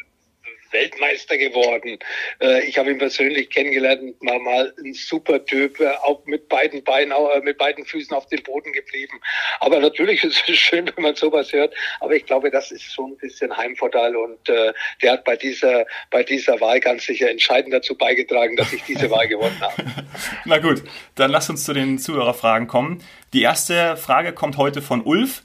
Weltmeister 0.73 1.37
geworden. 1.37 1.99
Äh, 2.41 2.65
ich 2.65 2.77
habe 2.77 2.91
ihn 2.91 2.97
persönlich 2.97 3.49
kennengelernt, 3.49 4.15
war 4.21 4.39
mal 4.39 4.73
ein 4.83 4.93
super 4.93 5.45
Typ, 5.45 5.79
äh, 5.79 5.91
auch 6.03 6.25
mit 6.25 6.49
beiden 6.49 6.83
Beinen, 6.83 7.11
äh, 7.11 7.39
mit 7.41 7.57
beiden 7.57 7.85
Füßen 7.85 8.15
auf 8.15 8.27
dem 8.27 8.43
Boden 8.43 8.73
geblieben. 8.73 9.19
Aber 9.59 9.79
natürlich 9.79 10.23
ist 10.23 10.43
es 10.47 10.57
schön, 10.57 10.91
wenn 10.95 11.03
man 11.03 11.15
sowas 11.15 11.53
hört. 11.53 11.73
Aber 11.99 12.15
ich 12.15 12.25
glaube, 12.25 12.51
das 12.51 12.71
ist 12.71 12.91
schon 12.93 13.11
ein 13.11 13.17
bisschen 13.17 13.55
Heimvorteil 13.55 14.15
und 14.15 14.49
äh, 14.49 14.73
der 15.01 15.13
hat 15.13 15.23
bei 15.23 15.35
dieser, 15.35 15.85
bei 16.09 16.23
dieser 16.23 16.59
Wahl 16.59 16.79
ganz 16.79 17.05
sicher 17.05 17.29
entscheidend 17.29 17.73
dazu 17.73 17.95
beigetragen, 17.95 18.55
dass 18.55 18.73
ich 18.73 18.83
diese 18.83 19.09
Wahl 19.09 19.27
gewonnen 19.27 19.59
habe. 19.61 19.83
Na 20.45 20.57
gut, 20.57 20.83
dann 21.15 21.31
lass 21.31 21.49
uns 21.49 21.63
zu 21.63 21.73
den 21.73 21.99
Zuhörerfragen 21.99 22.67
kommen. 22.67 23.03
Die 23.33 23.41
erste 23.41 23.97
Frage 23.97 24.33
kommt 24.33 24.57
heute 24.57 24.81
von 24.81 25.01
Ulf. 25.01 25.43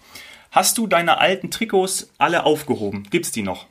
Hast 0.51 0.79
du 0.79 0.87
deine 0.87 1.19
alten 1.19 1.51
Trikots 1.51 2.11
alle 2.19 2.45
aufgehoben? 2.45 3.07
Gibt's 3.11 3.33
die 3.33 3.43
noch? 3.43 3.67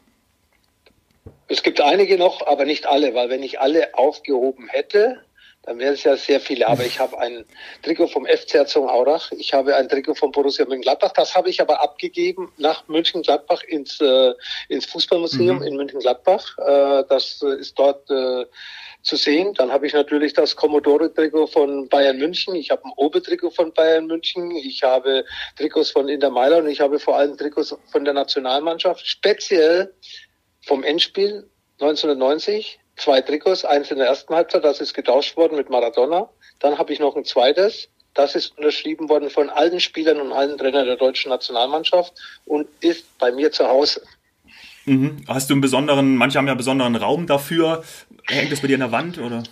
Es 1.48 1.64
gibt 1.64 1.80
einige 1.80 2.18
noch, 2.18 2.46
aber 2.46 2.66
nicht 2.66 2.86
alle, 2.86 3.14
weil 3.14 3.30
wenn 3.30 3.44
ich 3.44 3.60
alle 3.60 3.94
aufgehoben 3.96 4.68
hätte, 4.68 5.22
dann 5.68 5.80
wäre 5.80 5.94
es 5.94 6.04
ja 6.06 6.16
sehr 6.16 6.40
viele. 6.40 6.68
Aber 6.68 6.86
ich 6.86 7.00
habe 7.00 7.20
ein 7.20 7.44
Trikot 7.84 8.08
vom 8.08 8.26
FC 8.26 8.54
Herzogenaurach, 8.54 9.32
ich 9.34 9.54
habe 9.54 9.76
ein 9.76 9.90
Trikot 9.90 10.16
vom 10.16 10.32
Borussia 10.32 10.66
Mönchengladbach. 10.66 11.12
Das 11.12 11.36
habe 11.36 11.50
ich 11.50 11.60
aber 11.60 11.82
abgegeben 11.82 12.54
nach 12.58 12.88
München-Gladbach 12.88 13.64
ins, 13.64 14.00
äh, 14.00 14.34
ins 14.70 14.86
Fußballmuseum 14.86 15.58
mhm. 15.58 15.64
in 15.64 15.76
München-Gladbach. 15.76 16.58
Äh, 16.58 17.04
das 17.10 17.42
ist 17.42 17.78
dort 17.78 18.10
äh, 18.10 18.46
zu 19.02 19.18
sehen. 19.18 19.54
Dann 19.56 19.72
habe 19.72 19.88
ich 19.88 19.94
natürlich 19.94 20.34
das 20.34 20.56
Commodore-Trikot 20.56 21.48
von 21.48 21.90
Bayern 21.90 22.18
München. 22.18 22.56
Ich 22.56 22.72
habe 22.72 22.86
ein 22.86 22.94
Obe-Trikot 22.96 23.52
von 23.52 23.74
Bayern 23.74 24.08
München. 24.08 24.52
Ich 24.52 24.84
habe 24.84 25.26
Trikots 25.58 25.92
von 25.92 26.08
Inter 26.08 26.30
Mailand 26.30 26.64
und 26.64 26.72
ich 26.72 26.80
habe 26.80 26.98
vor 26.98 27.18
allem 27.18 27.38
Trikots 27.38 27.76
von 27.92 28.06
der 28.06 28.14
Nationalmannschaft. 28.14 29.06
Speziell 29.06 29.94
vom 30.68 30.84
Endspiel 30.84 31.50
1990 31.80 32.80
zwei 32.98 33.22
Trikots, 33.22 33.64
eins 33.64 33.92
in 33.92 33.98
der 33.98 34.08
ersten 34.08 34.34
Halbzeit, 34.34 34.64
das 34.64 34.82
ist 34.82 34.94
getauscht 34.94 35.38
worden 35.38 35.56
mit 35.56 35.70
Maradona. 35.70 36.30
Dann 36.60 36.78
habe 36.78 36.92
ich 36.92 37.00
noch 37.00 37.16
ein 37.16 37.24
zweites, 37.24 37.90
das 38.14 38.36
ist 38.36 38.58
unterschrieben 38.58 39.10
worden 39.10 39.30
von 39.30 39.50
allen 39.50 39.80
Spielern 39.80 40.20
und 40.20 40.34
allen 40.34 40.58
Trainern 40.58 40.86
der 40.86 40.98
deutschen 40.98 41.30
Nationalmannschaft 41.30 42.14
und 42.46 42.68
ist 42.82 43.06
bei 43.20 43.32
mir 43.32 43.52
zu 43.52 43.68
Hause. 43.68 44.02
Mhm. 44.86 45.24
Hast 45.28 45.50
du 45.50 45.54
einen 45.54 45.62
besonderen, 45.62 46.16
manche 46.16 46.38
haben 46.38 46.48
ja 46.48 46.54
einen 46.54 46.58
besonderen 46.58 46.96
Raum 46.96 47.28
dafür. 47.28 47.84
Hängt 48.28 48.52
das 48.52 48.62
bei 48.62 48.68
dir 48.68 48.76
an 48.76 48.80
der 48.82 48.92
Wand 48.92 49.20
oder? 49.20 49.44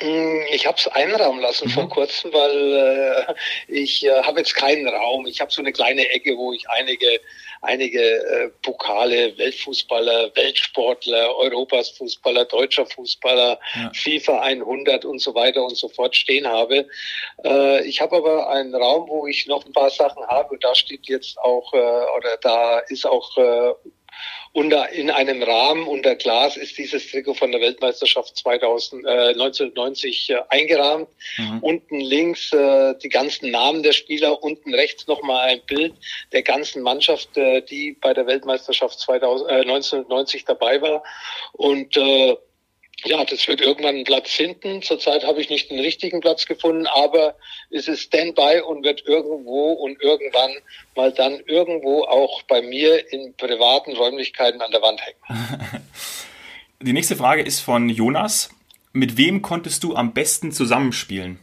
Mm, 0.00 0.40
ich 0.52 0.66
habe 0.66 0.76
es 0.76 0.88
einrahmen 0.88 1.40
lassen 1.40 1.68
mhm. 1.68 1.72
vor 1.72 1.88
kurzem, 1.88 2.32
weil 2.32 3.26
äh, 3.28 3.34
ich 3.68 4.04
äh, 4.04 4.22
habe 4.22 4.40
jetzt 4.40 4.54
keinen 4.54 4.88
Raum. 4.88 5.26
Ich 5.26 5.40
habe 5.40 5.52
so 5.52 5.60
eine 5.60 5.72
kleine 5.72 6.08
Ecke, 6.10 6.36
wo 6.36 6.52
ich 6.52 6.68
einige 6.70 7.20
einige 7.62 8.00
äh, 8.00 8.48
Pokale, 8.62 9.36
Weltfußballer, 9.36 10.34
Weltsportler, 10.34 11.36
Europas 11.36 11.90
Fußballer, 11.90 12.44
deutscher 12.46 12.86
Fußballer, 12.86 13.58
ja. 13.74 13.90
FIFA 13.94 14.40
100 14.40 15.04
und 15.04 15.20
so 15.20 15.34
weiter 15.34 15.64
und 15.64 15.76
so 15.76 15.88
fort 15.88 16.16
stehen 16.16 16.46
habe. 16.46 16.86
Äh, 17.44 17.84
ich 17.86 18.00
habe 18.00 18.16
aber 18.16 18.50
einen 18.50 18.74
Raum, 18.74 19.08
wo 19.08 19.26
ich 19.26 19.46
noch 19.46 19.64
ein 19.66 19.72
paar 19.72 19.90
Sachen 19.90 20.24
habe. 20.26 20.58
Da 20.60 20.74
steht 20.74 21.06
jetzt 21.08 21.38
auch, 21.38 21.72
äh, 21.72 21.76
oder 21.76 22.36
da 22.40 22.78
ist 22.88 23.06
auch 23.06 23.36
äh, 23.36 23.74
unter, 24.52 24.88
in 24.90 25.10
einem 25.10 25.42
Rahmen 25.42 25.86
unter 25.86 26.14
Glas 26.14 26.56
ist 26.56 26.78
dieses 26.78 27.10
Trikot 27.10 27.34
von 27.34 27.52
der 27.52 27.60
Weltmeisterschaft 27.60 28.36
2000, 28.36 29.04
äh, 29.04 29.08
1990 29.08 30.30
äh, 30.30 30.36
eingerahmt. 30.48 31.08
Mhm. 31.36 31.58
Unten 31.60 32.00
links 32.00 32.52
äh, 32.52 32.94
die 33.02 33.08
ganzen 33.08 33.50
Namen 33.50 33.82
der 33.82 33.92
Spieler, 33.92 34.42
unten 34.42 34.74
rechts 34.74 35.06
nochmal 35.06 35.48
ein 35.48 35.60
Bild 35.66 35.94
der 36.32 36.42
ganzen 36.42 36.82
Mannschaft, 36.82 37.36
äh, 37.36 37.62
die 37.62 37.96
bei 38.00 38.14
der 38.14 38.26
Weltmeisterschaft 38.26 38.98
2000, 39.00 39.50
äh, 39.50 39.54
1990 39.60 40.44
dabei 40.44 40.80
war. 40.80 41.02
Und 41.52 41.96
äh, 41.96 42.36
ja, 43.04 43.24
das 43.24 43.46
wird 43.46 43.60
irgendwann 43.60 43.94
einen 43.94 44.04
Platz 44.04 44.30
finden. 44.30 44.82
Zurzeit 44.82 45.24
habe 45.24 45.40
ich 45.40 45.50
nicht 45.50 45.70
den 45.70 45.78
richtigen 45.78 46.20
Platz 46.20 46.46
gefunden, 46.46 46.86
aber 46.86 47.36
es 47.70 47.86
ist 47.86 48.02
Standby 48.02 48.60
und 48.66 48.84
wird 48.84 49.06
irgendwo 49.06 49.72
und 49.72 50.02
irgendwann 50.02 50.50
mal 50.96 51.12
dann 51.12 51.40
irgendwo 51.46 52.02
auch 52.04 52.42
bei 52.42 52.60
mir 52.60 53.12
in 53.12 53.34
privaten 53.34 53.96
Räumlichkeiten 53.96 54.60
an 54.60 54.72
der 54.72 54.82
Wand 54.82 55.00
hängen. 55.00 55.82
Die 56.80 56.92
nächste 56.92 57.16
Frage 57.16 57.42
ist 57.42 57.60
von 57.60 57.88
Jonas. 57.88 58.50
Mit 58.92 59.16
wem 59.16 59.42
konntest 59.42 59.84
du 59.84 59.94
am 59.94 60.12
besten 60.12 60.50
zusammenspielen? 60.50 61.38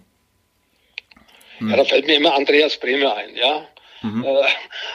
Hm. 1.60 1.70
Ja, 1.70 1.78
da 1.78 1.86
fällt 1.86 2.06
mir 2.08 2.18
immer 2.18 2.36
Andreas 2.36 2.78
Bremer 2.78 3.16
ein, 3.16 3.36
ja. 3.36 3.68
Mhm. 4.06 4.24
Äh, 4.24 4.44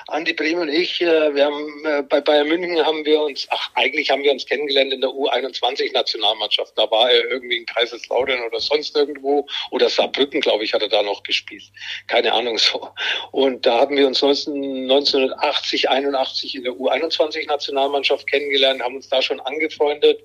Andi 0.07 0.33
Brehm 0.33 0.61
und 0.61 0.69
ich, 0.69 1.01
äh, 1.01 1.35
wir 1.35 1.47
haben 1.47 1.85
äh, 1.85 2.03
bei 2.03 2.21
Bayern 2.21 2.47
München 2.47 2.87
haben 2.87 3.05
wir 3.05 3.21
uns, 3.23 3.49
ach 3.51 3.71
eigentlich 3.75 4.09
haben 4.09 4.23
wir 4.23 4.31
uns 4.31 4.47
kennengelernt 4.47 4.93
in 4.93 5.01
der 5.01 5.11
U21-Nationalmannschaft. 5.11 6.75
Da 6.77 6.89
war 6.93 7.11
er 7.11 7.29
irgendwie 7.29 7.57
in 7.57 7.67
Kaiserslautern 7.67 8.41
oder 8.47 8.61
sonst 8.61 8.95
irgendwo 8.95 9.49
oder 9.73 9.89
Saarbrücken, 9.89 10.41
glaube 10.41 10.63
ich, 10.63 10.73
hat 10.75 10.83
er 10.83 10.89
da 10.89 11.03
noch 11.03 11.25
gespielt. 11.25 11.65
Keine 12.07 12.33
Ahnung 12.33 12.57
so. 12.59 12.89
Und 13.33 13.67
da 13.67 13.81
haben 13.81 13.97
wir 13.97 14.07
uns 14.07 14.23
19, 14.23 14.89
1980, 14.89 15.91
81 15.91 16.55
in 16.55 16.65
der 16.65 16.75
U21-Nationalmannschaft 16.75 18.29
kennengelernt, 18.29 18.81
haben 18.81 18.95
uns 18.95 19.09
da 19.09 19.21
schon 19.21 19.41
angefreundet. 19.41 20.21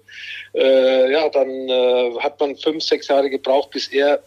Äh, 0.53 1.11
ja, 1.11 1.27
dann 1.29 1.69
äh, 1.69 2.19
hat 2.19 2.39
man 2.39 2.55
fünf, 2.55 2.83
sechs 2.83 3.07
Jahre 3.07 3.31
gebraucht, 3.31 3.71
bis 3.71 3.87
er 3.87 4.21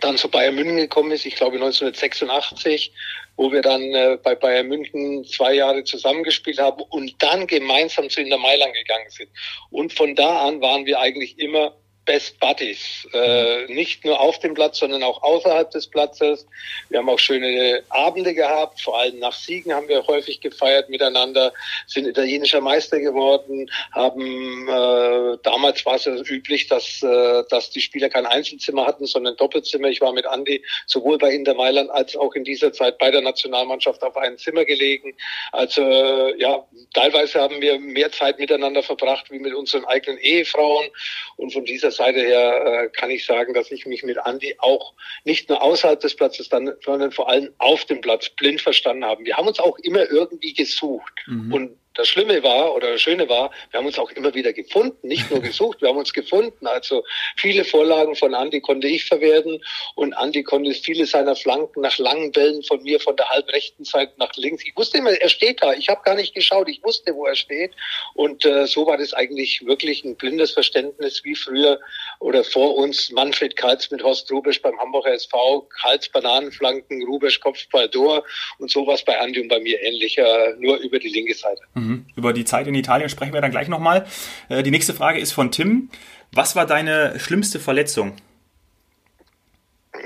dann 0.00 0.16
zu 0.16 0.28
Bayern 0.28 0.54
München 0.54 0.76
gekommen 0.76 1.10
ist, 1.10 1.26
ich 1.26 1.36
glaube 1.36 1.56
1986 1.56 2.92
wo 3.40 3.50
wir 3.50 3.62
dann 3.62 3.80
äh, 3.94 4.18
bei 4.22 4.34
Bayern 4.34 4.68
München 4.68 5.24
zwei 5.24 5.54
Jahre 5.54 5.82
zusammengespielt 5.82 6.58
haben 6.58 6.82
und 6.90 7.14
dann 7.22 7.46
gemeinsam 7.46 8.10
zu 8.10 8.20
Inter 8.20 8.36
Mailand 8.36 8.74
gegangen 8.74 9.08
sind. 9.08 9.30
Und 9.70 9.94
von 9.94 10.14
da 10.14 10.46
an 10.46 10.60
waren 10.60 10.84
wir 10.84 11.00
eigentlich 11.00 11.38
immer 11.38 11.74
Best 12.04 12.40
Buddies. 12.40 13.06
Äh, 13.12 13.66
mhm. 13.66 13.74
nicht 13.74 14.04
nur 14.04 14.18
auf 14.20 14.38
dem 14.40 14.54
Platz, 14.54 14.78
sondern 14.78 15.02
auch 15.02 15.22
außerhalb 15.22 15.70
des 15.70 15.86
Platzes. 15.86 16.46
Wir 16.88 16.98
haben 16.98 17.08
auch 17.08 17.18
schöne 17.18 17.82
Abende 17.90 18.34
gehabt, 18.34 18.80
vor 18.80 18.98
allem 18.98 19.18
nach 19.18 19.32
Siegen 19.32 19.72
haben 19.72 19.88
wir 19.88 20.06
häufig 20.06 20.40
gefeiert 20.40 20.88
miteinander, 20.88 21.52
sind 21.86 22.06
italienischer 22.06 22.60
Meister 22.60 22.98
geworden, 23.00 23.70
haben 23.92 24.68
äh, 24.68 25.38
damals 25.42 25.84
war 25.86 25.96
es 25.96 26.04
ja 26.04 26.14
üblich, 26.14 26.68
dass, 26.68 27.02
äh, 27.02 27.44
dass 27.48 27.70
die 27.70 27.80
Spieler 27.80 28.08
kein 28.08 28.26
Einzelzimmer 28.26 28.86
hatten, 28.86 29.06
sondern 29.06 29.36
Doppelzimmer. 29.36 29.88
Ich 29.88 30.00
war 30.00 30.12
mit 30.12 30.26
Andi 30.26 30.64
sowohl 30.86 31.18
bei 31.18 31.32
Inter 31.32 31.54
Mailand 31.54 31.90
als 31.90 32.16
auch 32.16 32.34
in 32.34 32.44
dieser 32.44 32.72
Zeit 32.72 32.98
bei 32.98 33.10
der 33.10 33.20
Nationalmannschaft 33.20 34.02
auf 34.02 34.16
einem 34.16 34.38
Zimmer 34.38 34.64
gelegen. 34.64 35.14
Also 35.52 35.82
äh, 35.82 36.40
ja, 36.40 36.66
teilweise 36.94 37.40
haben 37.40 37.60
wir 37.60 37.78
mehr 37.78 38.10
Zeit 38.10 38.38
miteinander 38.38 38.82
verbracht 38.82 39.30
wie 39.30 39.38
mit 39.38 39.54
unseren 39.54 39.84
eigenen 39.84 40.18
Ehefrauen 40.18 40.88
und 41.36 41.52
von 41.52 41.64
dieser 41.64 41.89
Seite 41.90 42.20
her 42.20 42.84
äh, 42.84 42.88
kann 42.88 43.10
ich 43.10 43.24
sagen, 43.24 43.54
dass 43.54 43.70
ich 43.70 43.86
mich 43.86 44.02
mit 44.02 44.18
Andi 44.18 44.56
auch 44.58 44.94
nicht 45.24 45.48
nur 45.48 45.62
außerhalb 45.62 46.00
des 46.00 46.16
Platzes, 46.16 46.48
sondern 46.48 47.12
vor 47.12 47.28
allem 47.28 47.52
auf 47.58 47.84
dem 47.84 48.00
Platz 48.00 48.30
blind 48.30 48.60
verstanden 48.60 49.04
habe. 49.04 49.24
Wir 49.24 49.36
haben 49.36 49.48
uns 49.48 49.60
auch 49.60 49.78
immer 49.78 50.10
irgendwie 50.10 50.54
gesucht. 50.54 51.12
Mhm. 51.26 51.52
Und 51.52 51.76
das 51.94 52.08
Schlimme 52.08 52.42
war 52.42 52.74
oder 52.74 52.92
das 52.92 53.02
Schöne 53.02 53.28
war, 53.28 53.50
wir 53.70 53.78
haben 53.78 53.86
uns 53.86 53.98
auch 53.98 54.10
immer 54.12 54.34
wieder 54.34 54.52
gefunden, 54.52 55.06
nicht 55.06 55.30
nur 55.30 55.40
gesucht, 55.42 55.82
wir 55.82 55.88
haben 55.88 55.98
uns 55.98 56.12
gefunden. 56.12 56.66
Also 56.66 57.04
viele 57.36 57.64
Vorlagen 57.64 58.14
von 58.14 58.34
Andi 58.34 58.60
konnte 58.60 58.86
ich 58.86 59.04
verwerten 59.04 59.62
und 59.94 60.14
Andi 60.14 60.42
konnte 60.42 60.72
viele 60.72 61.06
seiner 61.06 61.36
Flanken 61.36 61.80
nach 61.80 61.98
langen 61.98 62.32
Bällen 62.32 62.62
von 62.62 62.82
mir 62.82 63.00
von 63.00 63.16
der 63.16 63.28
halbrechten 63.28 63.84
Seite 63.84 64.12
nach 64.16 64.32
links. 64.36 64.64
Ich 64.64 64.76
wusste 64.76 64.98
immer, 64.98 65.10
er 65.10 65.28
steht 65.28 65.62
da. 65.62 65.72
Ich 65.72 65.88
habe 65.88 66.02
gar 66.04 66.14
nicht 66.14 66.34
geschaut, 66.34 66.68
ich 66.68 66.82
wusste, 66.82 67.14
wo 67.14 67.26
er 67.26 67.36
steht. 67.36 67.72
Und 68.14 68.44
äh, 68.44 68.66
so 68.66 68.86
war 68.86 68.96
das 68.96 69.12
eigentlich 69.12 69.64
wirklich 69.66 70.04
ein 70.04 70.16
blindes 70.16 70.52
Verständnis 70.52 71.24
wie 71.24 71.34
früher 71.34 71.80
oder 72.20 72.44
vor 72.44 72.76
uns 72.76 73.10
Manfred 73.10 73.56
Kalz 73.56 73.90
mit 73.90 74.02
Horst 74.02 74.30
Rubisch 74.30 74.62
beim 74.62 74.78
Hamburger 74.78 75.12
SV, 75.12 75.68
Kalz 75.82 76.08
Bananenflanken, 76.08 77.02
Rubisch 77.04 77.40
Kopfball, 77.40 77.90
Tor 77.90 78.24
und 78.58 78.70
sowas 78.70 79.04
bei 79.04 79.18
Andi 79.18 79.40
und 79.40 79.48
bei 79.48 79.58
mir 79.58 79.80
ähnlicher, 79.82 80.54
nur 80.58 80.78
über 80.78 80.98
die 80.98 81.08
linke 81.08 81.34
Seite. 81.34 81.62
Mhm. 81.74 81.89
Über 82.16 82.32
die 82.32 82.44
Zeit 82.44 82.66
in 82.66 82.74
Italien 82.74 83.08
sprechen 83.08 83.32
wir 83.32 83.40
dann 83.40 83.50
gleich 83.50 83.68
nochmal. 83.68 84.06
Äh, 84.48 84.62
die 84.62 84.70
nächste 84.70 84.94
Frage 84.94 85.18
ist 85.18 85.32
von 85.32 85.50
Tim. 85.50 85.90
Was 86.32 86.56
war 86.56 86.66
deine 86.66 87.18
schlimmste 87.18 87.58
Verletzung? 87.58 88.14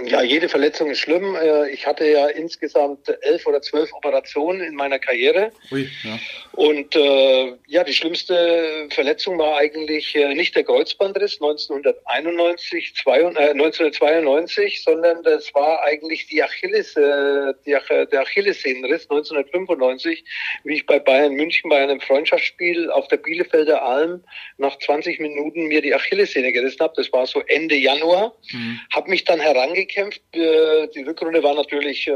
Ja, 0.02 0.22
jede 0.22 0.48
Verletzung 0.48 0.90
ist 0.90 0.98
schlimm. 0.98 1.36
Äh, 1.36 1.70
ich 1.70 1.86
hatte 1.86 2.04
ja 2.04 2.26
insgesamt 2.28 3.08
elf 3.22 3.46
oder 3.46 3.62
zwölf 3.62 3.92
Operationen 3.92 4.60
in 4.60 4.74
meiner 4.74 4.98
Karriere. 4.98 5.52
Ui, 5.70 5.88
ja. 6.02 6.18
Und 6.52 6.96
äh, 6.96 7.52
ja, 7.66 7.84
die 7.84 7.92
schlimmste 7.92 8.88
Verletzung 8.90 9.38
war 9.38 9.56
eigentlich 9.56 10.14
äh, 10.16 10.34
nicht 10.34 10.56
der 10.56 10.64
Kreuzbandriss 10.64 11.34
1991, 11.40 12.94
zwei, 12.96 13.20
äh, 13.20 13.50
1992, 13.50 14.82
sondern 14.82 15.22
das 15.22 15.54
war 15.54 15.82
eigentlich 15.84 16.26
die 16.26 16.42
Achilles, 16.42 16.96
äh, 16.96 17.54
die, 17.66 17.76
der 18.10 18.20
Achillessehnenriss 18.20 19.02
1995, 19.10 20.24
wie 20.64 20.74
ich 20.74 20.86
bei 20.86 20.98
Bayern 20.98 21.34
München 21.34 21.70
bei 21.70 21.82
einem 21.82 22.00
Freundschaftsspiel 22.00 22.90
auf 22.90 23.08
der 23.08 23.18
Bielefelder 23.18 23.82
Alm 23.82 24.24
nach 24.58 24.78
20 24.78 25.20
Minuten 25.20 25.66
mir 25.66 25.82
die 25.82 25.94
Achillessehne 25.94 26.52
gerissen 26.52 26.80
habe. 26.80 26.94
Das 26.96 27.12
war 27.12 27.26
so 27.26 27.40
Ende 27.46 27.76
Januar. 27.76 28.34
Mhm. 28.50 28.80
Habe 28.92 29.10
mich 29.10 29.24
dann 29.24 29.40
herangegangen 29.40 29.83
gekämpft. 29.86 30.22
Äh, 30.32 30.88
die 30.88 31.02
Rückrunde 31.02 31.42
war 31.42 31.54
natürlich 31.54 32.06
äh, 32.06 32.12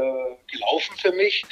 gelaufen 0.51 0.97
für 0.97 1.11
mich. 1.11 1.43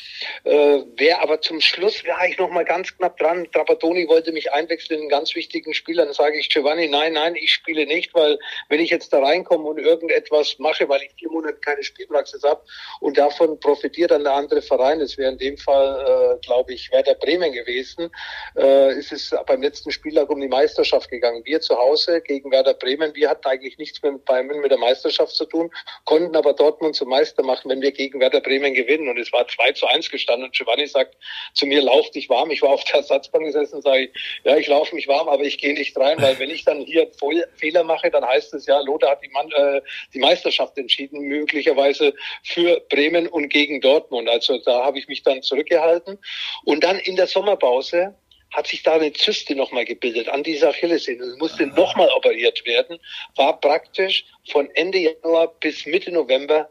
Äh, 0.44 0.82
Wäre 0.96 1.22
aber 1.22 1.42
zum 1.42 1.62
Schluss, 1.62 2.04
wäre 2.04 2.18
ich 2.30 2.38
noch 2.38 2.50
mal 2.50 2.66
ganz 2.66 2.96
knapp 2.98 3.18
dran. 3.18 3.48
Trapattoni 3.52 4.08
wollte 4.08 4.32
mich 4.32 4.52
einwechseln 4.52 4.98
in 4.98 5.02
einen 5.04 5.10
ganz 5.10 5.36
wichtigen 5.36 5.74
Spieler. 5.74 6.06
Dann 6.06 6.14
sage 6.14 6.40
ich 6.40 6.50
Giovanni, 6.50 6.88
nein, 6.88 7.14
nein, 7.14 7.36
ich 7.36 7.52
spiele 7.54 7.86
nicht, 7.86 8.14
weil 8.14 8.40
wenn 8.70 8.80
ich 8.80 8.90
jetzt 8.90 9.14
da 9.14 9.20
reinkomme 9.20 9.66
und 9.66 9.80
irgendetwas 9.80 10.58
mache, 10.60 10.90
weil 10.90 11.02
ich 11.04 11.12
vier 11.18 11.30
Monate 11.30 11.58
keine 11.60 11.84
Spielpraxis 11.84 12.44
habe 12.44 12.62
und 13.00 13.18
davon 13.18 13.60
profitiert 13.60 14.12
dann 14.12 14.24
der 14.24 14.34
andere 14.34 14.62
Verein, 14.62 15.00
das 15.00 15.18
wäre 15.18 15.32
in 15.32 15.38
dem 15.38 15.58
Fall, 15.58 16.40
glaube 16.42 16.74
ich, 16.74 16.92
Werder 16.92 17.16
Bremen 17.16 17.52
gewesen, 17.52 18.10
ist 18.56 19.12
es 19.12 19.36
beim 19.46 19.62
letzten 19.62 19.92
Spieltag 19.92 20.30
um 20.30 20.40
die 20.40 20.48
Meisterschaft 20.48 21.10
gegangen. 21.10 21.42
Wir 21.46 21.62
zu 21.62 21.78
Hause 21.78 22.22
gegen 22.22 22.52
Werder 22.52 22.74
Bremen, 22.74 23.14
wir 23.16 23.30
hatten 23.30 23.48
eigentlich 23.48 23.78
nichts 23.78 24.02
mit 24.02 24.24
Bayern 24.26 24.48
mit 24.48 24.72
der 24.72 24.78
Meisterschaft 24.78 25.36
zu 25.36 25.46
tun 25.46 25.72
konnten 26.08 26.38
aber 26.38 26.54
Dortmund 26.54 26.96
zum 26.96 27.10
Meister 27.10 27.44
machen, 27.44 27.70
wenn 27.70 27.82
wir 27.82 27.92
gegen 27.92 28.22
Werder 28.22 28.40
Bremen 28.40 28.74
gewinnen. 28.74 29.10
Und 29.10 29.20
es 29.20 29.32
war 29.34 29.46
2 29.46 29.74
zu 29.74 29.88
1 29.88 30.10
gestanden. 30.10 30.46
Und 30.46 30.56
Giovanni 30.56 30.88
sagt 30.88 31.18
zu 31.54 31.66
mir, 31.68 31.82
lauf 31.82 32.10
dich 32.12 32.30
warm. 32.30 32.50
Ich 32.50 32.62
war 32.62 32.70
auf 32.70 32.84
der 32.86 32.96
Ersatzbank 32.96 33.44
gesessen 33.44 33.76
und 33.76 33.82
sage, 33.82 34.10
ja, 34.46 34.56
ich 34.56 34.68
laufe 34.68 34.96
mich 34.96 35.10
warm, 35.10 35.28
aber 35.28 35.44
ich 35.44 35.58
gehe 35.58 35.74
nicht 35.74 35.98
rein, 35.98 36.20
weil 36.22 36.40
wenn 36.40 36.50
ich 36.50 36.64
dann 36.64 36.80
hier 36.80 37.12
Fehler 37.58 37.84
mache, 37.84 38.10
dann 38.10 38.26
heißt 38.26 38.54
es 38.54 38.66
ja, 38.66 38.80
Lothar 38.80 39.12
hat 39.12 39.22
die, 39.22 39.30
Mann, 39.30 39.52
äh, 39.52 39.82
die 40.14 40.20
Meisterschaft 40.20 40.78
entschieden, 40.78 41.20
möglicherweise 41.20 42.14
für 42.42 42.80
Bremen 42.90 43.28
und 43.28 43.50
gegen 43.50 43.82
Dortmund. 43.82 44.30
Also 44.30 44.60
da 44.60 44.86
habe 44.86 45.00
ich 45.00 45.10
mich 45.10 45.24
dann 45.24 45.44
zurückgehalten. 45.44 46.20
Und 46.64 46.86
dann 46.86 47.00
in 47.00 47.18
der 47.18 47.28
Sommerpause 47.28 48.16
hat 48.52 48.68
sich 48.68 48.84
da 48.84 48.94
eine 48.94 49.14
Zyste 49.14 49.56
nochmal 49.56 49.86
gebildet 49.86 50.30
an 50.30 50.44
dieser 50.44 50.70
Achillessehne. 50.70 51.24
Es 51.24 51.38
musste 51.38 51.68
nochmal 51.68 52.10
operiert 52.16 52.66
werden, 52.66 53.00
war 53.36 53.60
praktisch 53.60 54.26
von 54.50 54.70
Ende 54.76 55.00
Januar 55.00 55.54
bis 55.60 55.86
Mitte 55.86 56.12
November 56.12 56.70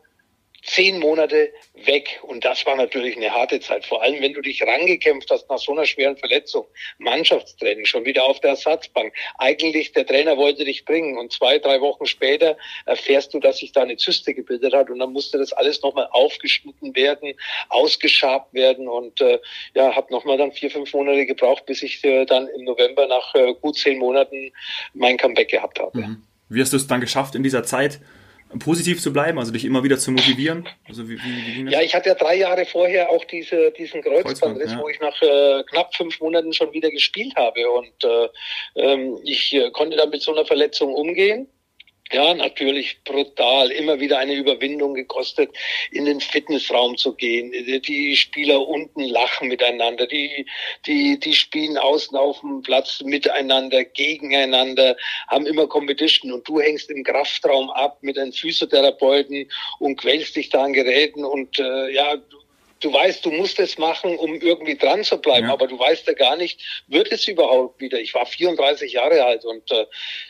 zehn 0.67 0.99
Monate 0.99 1.53
weg. 1.85 2.21
Und 2.23 2.45
das 2.45 2.67
war 2.67 2.77
natürlich 2.77 3.17
eine 3.17 3.31
harte 3.31 3.61
Zeit. 3.61 3.87
Vor 3.87 4.03
allem, 4.03 4.21
wenn 4.21 4.35
du 4.35 4.41
dich 4.41 4.63
rangekämpft 4.63 5.31
hast 5.31 5.49
nach 5.49 5.59
so 5.59 5.73
einer 5.73 5.87
schweren 5.87 6.17
Verletzung. 6.17 6.67
Mannschaftstraining, 6.99 7.87
schon 7.87 8.05
wieder 8.05 8.25
auf 8.25 8.41
der 8.41 8.51
Ersatzbank. 8.51 9.15
Eigentlich, 9.39 9.93
der 9.93 10.07
Trainer 10.07 10.37
wollte 10.37 10.65
dich 10.65 10.85
bringen. 10.85 11.17
Und 11.19 11.33
zwei, 11.33 11.59
drei 11.59 11.81
Wochen 11.81 12.07
später 12.07 12.57
erfährst 12.85 13.33
du, 13.33 13.41
dass 13.41 13.59
sich 13.59 13.73
da 13.73 13.83
eine 13.83 13.97
Zyste 13.97 14.35
gebildet 14.35 14.75
hat. 14.75 14.91
Und 14.91 14.99
dann 14.99 15.13
musste 15.13 15.39
das 15.39 15.53
alles 15.53 15.83
nochmal 15.83 16.09
aufgeschnitten 16.11 16.95
werden, 16.97 17.35
ausgeschabt 17.69 18.53
werden. 18.53 18.89
Und 18.89 19.21
äh, 19.21 19.39
ja, 19.75 19.95
habe 19.95 20.13
nochmal 20.13 20.37
dann 20.37 20.53
vier, 20.53 20.71
fünf 20.71 20.93
Monate 20.93 21.27
gebraucht, 21.27 21.65
bis 21.67 21.83
ich 21.83 22.03
äh, 22.05 22.25
dann 22.25 22.49
im 22.49 22.65
November 22.65 23.07
nach 23.07 23.35
äh, 23.35 23.55
gut 23.55 23.79
zehn 23.79 23.99
Monaten 23.99 24.53
mein 24.95 25.17
Comeback 25.17 25.49
gehabt 25.49 25.79
habe. 25.79 25.99
Mhm. 25.99 26.23
Wie 26.49 26.61
hast 26.61 26.73
du 26.73 26.77
es 26.77 26.87
dann 26.87 27.01
geschafft 27.01 27.35
in 27.35 27.43
dieser 27.43 27.65
Zeit? 27.65 28.01
Positiv 28.59 29.01
zu 29.01 29.13
bleiben, 29.13 29.39
also 29.39 29.53
dich 29.53 29.65
immer 29.65 29.83
wieder 29.85 29.99
zu 29.99 30.11
motivieren? 30.11 30.69
Also 30.89 31.09
wie, 31.09 31.19
wie, 31.19 31.67
wie 31.67 31.71
ja, 31.71 31.81
ich 31.83 31.95
hatte 31.95 32.09
ja 32.09 32.15
drei 32.15 32.37
Jahre 32.37 32.65
vorher 32.65 33.11
auch 33.11 33.25
diese, 33.25 33.73
diesen 33.73 34.03
Kreuzbandriss, 34.03 34.73
ja. 34.73 34.81
wo 34.81 34.89
ich 34.89 35.01
nach 35.01 35.21
äh, 35.23 35.63
knapp 35.71 35.95
fünf 35.95 36.21
Monaten 36.21 36.53
schon 36.53 36.73
wieder 36.73 36.91
gespielt 36.91 37.35
habe 37.37 37.69
und 37.71 38.05
äh, 38.05 38.29
ähm, 38.77 39.19
ich 39.25 39.53
äh, 39.55 39.71
konnte 39.71 39.97
dann 39.97 40.11
mit 40.11 40.23
so 40.23 40.33
einer 40.33 40.47
Verletzung 40.47 40.95
umgehen 40.95 41.49
ja, 42.13 42.35
natürlich 42.35 43.03
brutal. 43.05 43.71
Immer 43.71 43.99
wieder 44.01 44.19
eine 44.19 44.35
Überwindung 44.35 44.95
gekostet, 44.95 45.51
in 45.91 46.05
den 46.05 46.21
Fitnessraum 46.21 46.97
zu 46.97 47.15
gehen. 47.15 47.53
Die 47.83 48.17
Spieler 48.17 48.67
unten 48.67 49.03
lachen 49.03 49.49
miteinander. 49.49 50.07
Die, 50.07 50.47
die, 50.87 51.19
die 51.19 51.35
spielen 51.35 51.77
außen 51.77 52.17
auf 52.17 52.41
dem 52.41 52.63
Platz 52.63 53.03
miteinander, 53.03 53.85
gegeneinander, 53.85 54.97
haben 55.29 55.47
immer 55.47 55.67
Competition 55.67 56.33
und 56.33 56.47
du 56.49 56.61
hängst 56.61 56.91
im 56.91 57.03
Kraftraum 57.03 57.71
ab 57.71 57.99
mit 58.03 58.19
einem 58.19 58.33
Physiotherapeuten 58.33 59.51
und 59.81 59.97
quälst 59.97 60.37
dich 60.37 60.49
da 60.51 60.65
an 60.65 60.73
Geräten 60.73 61.25
und 61.25 61.59
äh, 61.59 61.93
ja, 61.93 62.17
du 62.81 62.93
weißt, 62.93 63.25
du 63.25 63.31
musst 63.31 63.59
es 63.59 63.79
machen, 63.79 64.17
um 64.19 64.35
irgendwie 64.35 64.77
dran 64.77 65.05
zu 65.05 65.19
bleiben, 65.19 65.47
ja. 65.47 65.53
aber 65.53 65.67
du 65.67 65.79
weißt 65.79 66.07
ja 66.07 66.13
gar 66.13 66.37
nicht, 66.37 66.61
wird 66.89 67.11
es 67.11 67.27
überhaupt 67.27 67.81
wieder. 67.81 67.99
Ich 67.99 68.15
war 68.15 68.27
34 68.27 68.93
Jahre 68.93 69.25
alt 69.25 69.45
und 69.45 69.71
äh, 69.71 69.87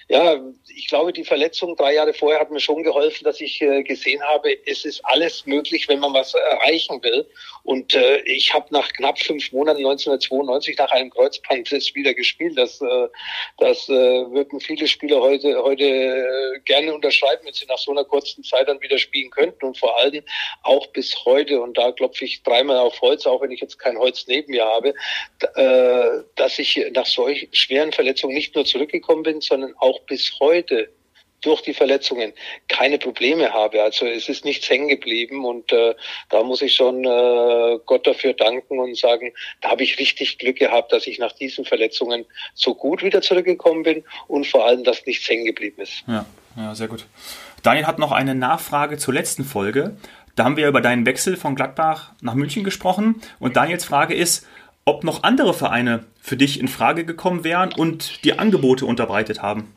ja, 0.09 0.41
ich 0.69 0.89
glaube, 0.89 1.13
die 1.13 1.25
Verletzung 1.25 1.77
drei 1.77 1.95
Jahre 1.95 2.15
vorher 2.15 2.41
hat 2.41 2.51
mir 2.51 2.61
schon 2.61 2.83
geholfen, 2.85 3.25
dass 3.25 3.41
ich 3.41 3.61
äh, 3.61 3.83
gesehen 3.83 4.23
habe, 4.23 4.57
es 4.67 4.85
ist 4.85 5.05
alles 5.05 5.47
möglich, 5.47 5.89
wenn 5.89 5.99
man 5.99 6.15
was 6.15 6.35
erreichen 6.35 7.03
will. 7.03 7.27
Und 7.65 7.95
äh, 7.95 8.19
ich 8.23 8.55
habe 8.55 8.67
nach 8.71 8.93
knapp 8.93 9.19
fünf 9.19 9.51
Monaten 9.51 9.79
1992 9.79 10.79
nach 10.79 10.93
einem 10.93 11.11
Kreuzbandriss 11.11 11.95
wieder 11.95 12.15
gespielt. 12.15 12.57
Das, 12.57 12.81
äh, 12.81 13.09
das 13.59 13.89
äh, 13.89 13.93
würden 13.93 14.61
viele 14.61 14.87
Spieler 14.87 15.21
heute, 15.21 15.61
heute 15.63 15.85
äh, 15.85 16.61
gerne 16.65 16.95
unterschreiben, 16.95 17.45
wenn 17.45 17.55
sie 17.55 17.67
nach 17.67 17.79
so 17.79 17.91
einer 17.91 18.05
kurzen 18.05 18.45
Zeit 18.45 18.69
dann 18.69 18.81
wieder 18.81 18.99
spielen 18.99 19.31
könnten 19.31 19.65
und 19.65 19.77
vor 19.77 19.99
allem 19.99 20.23
auch 20.63 20.87
bis 20.89 21.25
heute. 21.25 21.61
Und 21.61 21.77
da 21.77 21.91
klopfe 21.91 22.25
ich 22.25 22.36
dreimal 22.43 22.79
auf 22.79 23.01
Holz, 23.01 23.27
auch 23.27 23.43
wenn 23.43 23.51
ich 23.51 23.61
jetzt 23.61 23.79
kein 23.79 23.99
Holz 23.99 24.27
neben 24.27 24.53
mir 24.53 24.65
habe, 24.65 24.95
äh, 25.55 26.23
dass 26.35 26.59
ich 26.59 26.85
nach 26.93 27.07
solch 27.07 27.49
schweren 27.53 27.93
Verletzungen 27.93 28.35
nicht 28.35 28.55
nur 28.55 28.65
zurückgekommen 28.65 29.23
bin, 29.23 29.41
sondern 29.41 29.75
auch 29.79 30.01
bis 30.01 30.39
heute 30.41 30.91
durch 31.43 31.63
die 31.63 31.75
Verletzungen 31.75 32.33
keine 32.69 32.99
Probleme 32.99 33.53
habe. 33.53 33.83
Also 33.83 34.07
es 34.07 34.29
ist 34.29 34.45
nichts 34.45 34.69
hängen 34.69 34.89
geblieben 34.89 35.45
und 35.45 35.73
äh, 35.73 35.95
da 36.31 36.43
muss 36.43 36.63
ich 36.63 36.75
schon 36.75 37.05
äh, 37.05 37.79
Gott 37.87 38.07
dafür 38.07 38.33
danken 38.33 38.79
und 38.79 38.97
sagen, 38.97 39.33
da 39.61 39.71
habe 39.71 39.83
ich 39.83 39.99
richtig 39.99 40.39
Glück 40.39 40.57
gehabt, 40.57 40.93
dass 40.93 41.07
ich 41.07 41.19
nach 41.19 41.33
diesen 41.33 41.65
Verletzungen 41.65 42.25
so 42.55 42.75
gut 42.75 43.03
wieder 43.03 43.23
zurückgekommen 43.23 43.83
bin 43.83 44.05
und 44.27 44.47
vor 44.47 44.67
allem, 44.67 44.83
dass 44.85 45.07
nichts 45.07 45.29
hängen 45.29 45.45
geblieben 45.45 45.83
ist. 45.83 46.05
Ja, 46.07 46.27
ja, 46.57 46.75
sehr 46.75 46.89
gut. 46.89 47.07
Daniel 47.63 47.87
hat 47.87 47.99
noch 47.99 48.13
eine 48.13 48.35
Nachfrage 48.35 48.97
zur 48.97 49.15
letzten 49.15 49.45
Folge. 49.45 49.97
Da 50.37 50.45
haben 50.45 50.59
wir 50.59 50.69
über 50.69 50.83
deinen 50.83 51.07
Wechsel 51.07 51.37
von 51.37 51.55
Gladbach 51.55 52.13
nach 52.21 52.35
München 52.35 52.63
gesprochen. 52.63 53.23
Und 53.41 53.57
Daniels 53.57 53.87
Frage 53.87 54.15
ist, 54.15 54.47
ob 54.85 55.03
noch 55.03 55.23
andere 55.23 55.55
Vereine 55.55 56.05
für 56.21 56.37
dich 56.37 56.61
in 56.61 56.69
Frage 56.69 57.05
gekommen 57.05 57.43
wären 57.43 57.73
und 57.73 58.23
die 58.25 58.39
Angebote 58.39 58.85
unterbreitet 58.85 59.43
haben. 59.43 59.75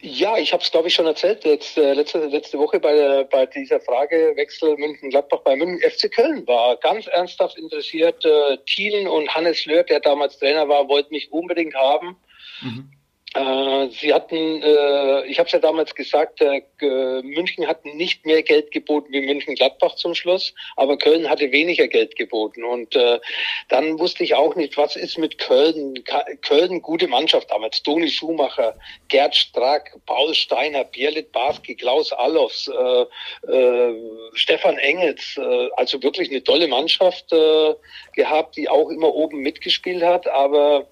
Ja, 0.00 0.38
ich 0.38 0.52
habe 0.52 0.62
es, 0.62 0.70
glaube 0.70 0.86
ich, 0.86 0.94
schon 0.94 1.06
erzählt, 1.06 1.44
jetzt, 1.44 1.76
äh, 1.76 1.92
letzte, 1.92 2.24
letzte 2.26 2.56
Woche 2.56 2.78
bei, 2.78 2.94
der, 2.94 3.24
bei 3.24 3.46
dieser 3.46 3.80
Frage 3.80 4.32
Wechsel 4.36 4.76
München-Gladbach 4.76 5.40
bei 5.40 5.56
München. 5.56 5.80
FC 5.80 6.08
Köln 6.08 6.46
war 6.46 6.76
ganz 6.76 7.08
ernsthaft 7.08 7.58
interessiert. 7.58 8.24
Äh, 8.24 8.58
Thielen 8.64 9.08
und 9.08 9.34
Hannes 9.34 9.66
Löhr, 9.66 9.82
der 9.82 9.98
damals 9.98 10.38
Trainer 10.38 10.68
war, 10.68 10.88
wollten 10.88 11.12
mich 11.12 11.32
unbedingt 11.32 11.74
haben. 11.74 12.16
Mhm. 12.62 12.90
Äh, 13.34 13.88
sie 13.90 14.14
hatten, 14.14 14.62
äh, 14.62 15.26
ich 15.26 15.38
habe 15.38 15.46
es 15.46 15.52
ja 15.52 15.58
damals 15.58 15.94
gesagt, 15.94 16.40
äh, 16.40 16.62
München 17.22 17.66
hat 17.66 17.84
nicht 17.84 18.24
mehr 18.24 18.42
Geld 18.42 18.70
geboten 18.70 19.12
wie 19.12 19.20
München-Gladbach 19.20 19.96
zum 19.96 20.14
Schluss, 20.14 20.54
aber 20.76 20.96
Köln 20.96 21.28
hatte 21.28 21.52
weniger 21.52 21.88
Geld 21.88 22.16
geboten. 22.16 22.64
Und 22.64 22.96
dann 23.68 23.98
wusste 23.98 24.24
ich 24.24 24.34
auch 24.34 24.54
nicht, 24.54 24.76
was 24.76 24.96
ist 24.96 25.18
mit 25.18 25.38
Köln. 25.38 26.02
Köln, 26.42 26.80
gute 26.82 27.08
Mannschaft 27.08 27.50
damals. 27.50 27.82
Toni 27.82 28.08
Schumacher, 28.08 28.76
Gerd 29.08 29.34
Strack, 29.34 29.94
Paul 30.06 30.34
Steiner, 30.34 30.84
Bierlit 30.84 31.32
Barski, 31.32 31.74
Klaus 31.74 32.12
Allofs, 32.12 32.68
äh, 32.68 33.52
äh, 33.52 33.94
Stefan 34.34 34.78
Engels. 34.78 35.38
Also 35.76 36.02
wirklich 36.02 36.30
eine 36.30 36.42
tolle 36.42 36.68
Mannschaft 36.68 37.32
äh, 37.32 37.74
gehabt, 38.14 38.56
die 38.56 38.68
auch 38.68 38.88
immer 38.90 39.14
oben 39.14 39.38
mitgespielt 39.40 40.02
hat. 40.02 40.28
Aber 40.28 40.86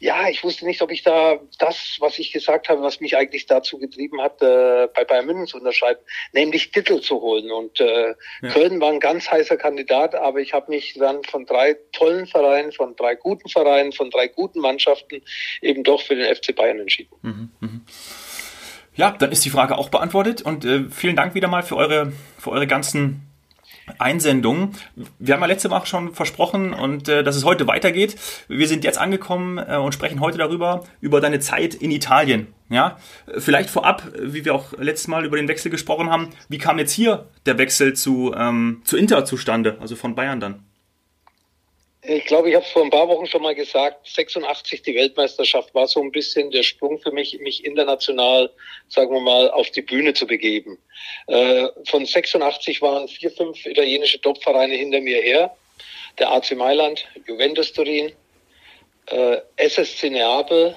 ja, 0.00 0.28
ich 0.28 0.42
wusste 0.44 0.66
nicht, 0.66 0.82
ob 0.82 0.90
ich 0.90 1.02
da 1.02 1.38
das 1.58 1.73
das, 1.74 1.96
was 2.00 2.18
ich 2.18 2.32
gesagt 2.32 2.68
habe, 2.68 2.82
was 2.82 3.00
mich 3.00 3.16
eigentlich 3.16 3.46
dazu 3.46 3.78
getrieben 3.78 4.20
hat, 4.20 4.40
äh, 4.42 4.88
bei 4.94 5.04
Bayern 5.04 5.26
München 5.26 5.46
zu 5.46 5.58
unterschreiben, 5.58 6.00
nämlich 6.32 6.70
Titel 6.70 7.00
zu 7.00 7.20
holen. 7.20 7.50
Und 7.50 7.80
äh, 7.80 8.14
ja. 8.42 8.48
Köln 8.50 8.80
war 8.80 8.90
ein 8.90 9.00
ganz 9.00 9.30
heißer 9.30 9.56
Kandidat, 9.56 10.14
aber 10.14 10.40
ich 10.40 10.52
habe 10.52 10.70
mich 10.70 10.94
dann 10.94 11.22
von 11.24 11.46
drei 11.46 11.76
tollen 11.92 12.26
Vereinen, 12.26 12.72
von 12.72 12.96
drei 12.96 13.14
guten 13.14 13.48
Vereinen, 13.48 13.92
von 13.92 14.10
drei 14.10 14.28
guten 14.28 14.60
Mannschaften 14.60 15.22
eben 15.60 15.82
doch 15.82 16.02
für 16.02 16.14
den 16.14 16.34
FC 16.34 16.54
Bayern 16.54 16.80
entschieden. 16.80 17.14
Mhm, 17.22 17.50
mh. 17.60 17.80
Ja, 18.96 19.10
dann 19.10 19.32
ist 19.32 19.44
die 19.44 19.50
Frage 19.50 19.76
auch 19.76 19.88
beantwortet 19.88 20.42
und 20.42 20.64
äh, 20.64 20.84
vielen 20.88 21.16
Dank 21.16 21.34
wieder 21.34 21.48
mal 21.48 21.64
für 21.64 21.76
eure, 21.76 22.12
für 22.38 22.50
eure 22.50 22.68
ganzen 22.68 23.33
Einsendung. 23.98 24.72
Wir 25.18 25.34
haben 25.34 25.40
ja 25.40 25.46
letzte 25.46 25.70
Woche 25.70 25.86
schon 25.86 26.14
versprochen 26.14 26.72
und 26.72 27.08
äh, 27.08 27.22
dass 27.22 27.36
es 27.36 27.44
heute 27.44 27.66
weitergeht. 27.66 28.16
Wir 28.48 28.66
sind 28.66 28.84
jetzt 28.84 28.98
angekommen 28.98 29.58
äh, 29.58 29.76
und 29.76 29.92
sprechen 29.92 30.20
heute 30.20 30.38
darüber, 30.38 30.84
über 31.00 31.20
deine 31.20 31.40
Zeit 31.40 31.74
in 31.74 31.90
Italien. 31.90 32.48
Ja, 32.70 32.96
vielleicht 33.36 33.68
vorab, 33.68 34.10
wie 34.18 34.44
wir 34.44 34.54
auch 34.54 34.72
letztes 34.78 35.06
Mal 35.06 35.26
über 35.26 35.36
den 35.36 35.48
Wechsel 35.48 35.70
gesprochen 35.70 36.10
haben, 36.10 36.30
wie 36.48 36.58
kam 36.58 36.78
jetzt 36.78 36.92
hier 36.92 37.26
der 37.44 37.58
Wechsel 37.58 37.92
zu, 37.92 38.34
ähm, 38.34 38.80
zu 38.84 38.96
Inter 38.96 39.26
zustande, 39.26 39.76
also 39.80 39.96
von 39.96 40.14
Bayern 40.14 40.40
dann? 40.40 40.63
Ich 42.06 42.26
glaube, 42.26 42.50
ich 42.50 42.54
habe 42.54 42.66
es 42.66 42.70
vor 42.70 42.82
ein 42.82 42.90
paar 42.90 43.08
Wochen 43.08 43.26
schon 43.26 43.40
mal 43.40 43.54
gesagt, 43.54 44.06
86 44.06 44.82
die 44.82 44.94
Weltmeisterschaft 44.94 45.74
war 45.74 45.86
so 45.86 46.02
ein 46.02 46.12
bisschen 46.12 46.50
der 46.50 46.62
Sprung 46.62 46.98
für 46.98 47.12
mich, 47.12 47.38
mich 47.40 47.64
international, 47.64 48.50
sagen 48.88 49.10
wir 49.10 49.22
mal, 49.22 49.50
auf 49.50 49.70
die 49.70 49.80
Bühne 49.80 50.12
zu 50.12 50.26
begeben. 50.26 50.78
Äh, 51.28 51.66
von 51.86 52.04
86 52.04 52.82
waren 52.82 53.08
vier, 53.08 53.30
fünf 53.30 53.64
italienische 53.64 54.20
Topvereine 54.20 54.74
hinter 54.74 55.00
mir 55.00 55.22
her. 55.22 55.56
Der 56.18 56.30
AC 56.30 56.54
Mailand, 56.54 57.06
Juventus 57.26 57.72
Turin, 57.72 58.12
äh, 59.06 59.38
SSC 59.56 60.10
Neapel, 60.10 60.76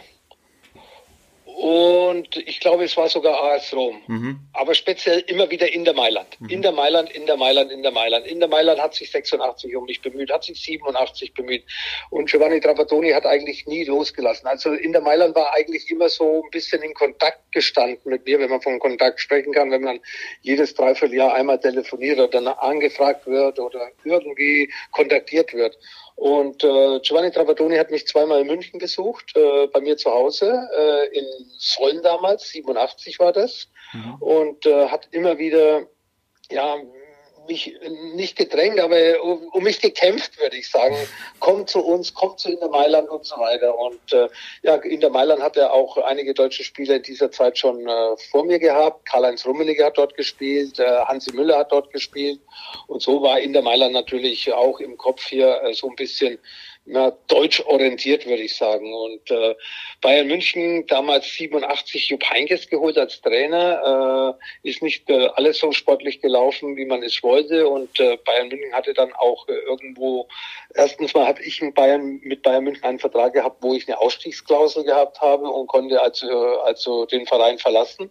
und 1.57 2.37
ich 2.37 2.59
glaube, 2.59 2.83
es 2.83 2.95
war 2.97 3.09
sogar 3.09 3.41
AS 3.41 3.73
Rom. 3.73 3.99
Mhm. 4.05 4.41
Aber 4.53 4.75
speziell 4.75 5.21
immer 5.21 5.49
wieder 5.49 5.73
in 5.73 5.85
der 5.85 5.95
Mailand. 5.95 6.39
Mhm. 6.39 6.49
In 6.49 6.61
der 6.61 6.71
Mailand, 6.71 7.09
in 7.09 7.25
der 7.25 7.35
Mailand, 7.35 7.71
in 7.71 7.81
der 7.81 7.91
Mailand. 7.91 8.27
In 8.27 8.39
der 8.39 8.47
Mailand 8.47 8.79
hat 8.79 8.93
sich 8.93 9.09
86 9.09 9.75
um 9.75 9.85
mich 9.85 9.99
bemüht, 10.03 10.31
hat 10.31 10.43
sich 10.43 10.61
87 10.61 11.33
bemüht. 11.33 11.63
Und 12.11 12.29
Giovanni 12.29 12.59
Trapattoni 12.59 13.09
hat 13.09 13.25
eigentlich 13.25 13.65
nie 13.65 13.85
losgelassen. 13.85 14.45
Also 14.45 14.73
in 14.73 14.91
der 14.91 15.01
Mailand 15.01 15.35
war 15.35 15.51
eigentlich 15.55 15.89
immer 15.89 16.09
so 16.09 16.43
ein 16.43 16.51
bisschen 16.51 16.83
in 16.83 16.93
Kontakt 16.93 17.51
gestanden 17.51 18.11
mit 18.11 18.27
mir, 18.27 18.39
wenn 18.39 18.51
man 18.51 18.61
von 18.61 18.77
Kontakt 18.77 19.19
sprechen 19.19 19.51
kann, 19.51 19.71
wenn 19.71 19.81
man 19.81 19.99
jedes 20.43 20.75
Dreivierteljahr 20.75 21.33
einmal 21.33 21.59
telefoniert 21.59 22.19
oder 22.19 22.61
angefragt 22.61 23.25
wird 23.25 23.57
oder 23.57 23.89
irgendwie 24.03 24.71
kontaktiert 24.91 25.55
wird. 25.55 25.75
Und 26.17 26.63
äh, 26.63 26.99
Giovanni 27.01 27.29
Trapattoni 27.29 27.77
hat 27.77 27.91
mich 27.91 28.07
zweimal 28.07 28.41
in 28.41 28.47
München 28.47 28.79
besucht, 28.79 29.37
äh, 29.37 29.67
bei 29.67 29.81
mir 29.81 29.97
zu 29.97 30.09
Hause, 30.09 30.67
äh, 30.75 31.15
in 31.15 31.25
Sollen 31.59 32.01
damals, 32.01 32.49
87 32.49 33.19
war 33.19 33.31
das, 33.31 33.69
mhm. 33.93 34.15
und 34.15 34.65
äh, 34.65 34.87
hat 34.87 35.07
immer 35.11 35.37
wieder 35.37 35.85
ja, 36.49 36.75
mich 37.47 37.75
nicht 38.13 38.37
gedrängt, 38.37 38.79
aber 38.79 39.23
um, 39.23 39.47
um 39.51 39.63
mich 39.63 39.81
gekämpft, 39.81 40.39
würde 40.39 40.57
ich 40.57 40.69
sagen. 40.69 40.95
Kommt 41.39 41.69
zu 41.69 41.79
uns, 41.83 42.13
kommt 42.13 42.39
zu 42.39 42.51
Inter 42.51 42.69
Mailand 42.69 43.09
und 43.09 43.25
so 43.25 43.37
weiter. 43.37 43.77
Und 43.77 44.13
äh, 44.13 44.27
ja, 44.63 44.75
Inter 44.75 45.09
Mailand 45.09 45.41
hat 45.41 45.55
ja 45.55 45.69
auch 45.71 45.97
einige 45.97 46.33
deutsche 46.33 46.63
Spieler 46.63 46.95
in 46.95 47.03
dieser 47.03 47.31
Zeit 47.31 47.57
schon 47.57 47.87
äh, 47.87 48.17
vor 48.31 48.45
mir 48.45 48.59
gehabt. 48.59 49.05
Karl-Heinz 49.05 49.45
Rummenigge 49.45 49.85
hat 49.85 49.97
dort 49.97 50.15
gespielt, 50.15 50.79
äh, 50.79 51.01
Hansi 51.05 51.33
Müller 51.33 51.59
hat 51.59 51.71
dort 51.71 51.91
gespielt. 51.91 52.39
Und 52.87 53.01
so 53.01 53.21
war 53.21 53.39
Inter 53.39 53.61
Mailand 53.61 53.93
natürlich 53.93 54.51
auch 54.53 54.79
im 54.79 54.97
Kopf 54.97 55.27
hier 55.27 55.61
äh, 55.63 55.73
so 55.73 55.89
ein 55.89 55.95
bisschen 55.95 56.39
na, 56.87 57.11
deutsch 57.27 57.61
orientiert, 57.65 58.25
würde 58.25 58.43
ich 58.43 58.55
sagen. 58.55 58.93
Und 58.93 59.29
äh, 59.29 59.55
Bayern 60.01 60.27
München, 60.27 60.87
damals 60.87 61.25
87 61.33 62.09
Jupp 62.09 62.23
Heynckes 62.23 62.69
geholt 62.69 62.97
als 62.97 63.21
Trainer, 63.21 64.37
äh, 64.63 64.69
ist 64.69 64.81
nicht 64.81 65.09
äh, 65.09 65.27
alles 65.35 65.59
so 65.59 65.71
sportlich 65.73 66.21
gelaufen, 66.21 66.77
wie 66.77 66.85
man 66.85 67.03
es 67.03 67.21
wollte. 67.23 67.67
Und 67.67 67.99
äh, 67.99 68.17
Bayern 68.25 68.47
München 68.47 68.73
hatte 68.73 68.93
dann 68.93 69.13
auch 69.13 69.47
äh, 69.49 69.53
irgendwo, 69.53 70.27
erstens 70.73 71.13
mal 71.13 71.27
habe 71.27 71.43
ich 71.43 71.61
in 71.61 71.73
Bayern, 71.73 72.21
mit 72.23 72.41
Bayern 72.41 72.63
München 72.63 72.85
einen 72.85 72.99
Vertrag 72.99 73.33
gehabt, 73.33 73.57
wo 73.61 73.73
ich 73.73 73.87
eine 73.87 73.99
Ausstiegsklausel 73.99 74.85
gehabt 74.85 75.19
habe 75.19 75.49
und 75.49 75.67
konnte 75.67 76.01
also, 76.01 76.27
also 76.61 77.05
den 77.05 77.27
Verein 77.27 77.57
verlassen. 77.59 78.09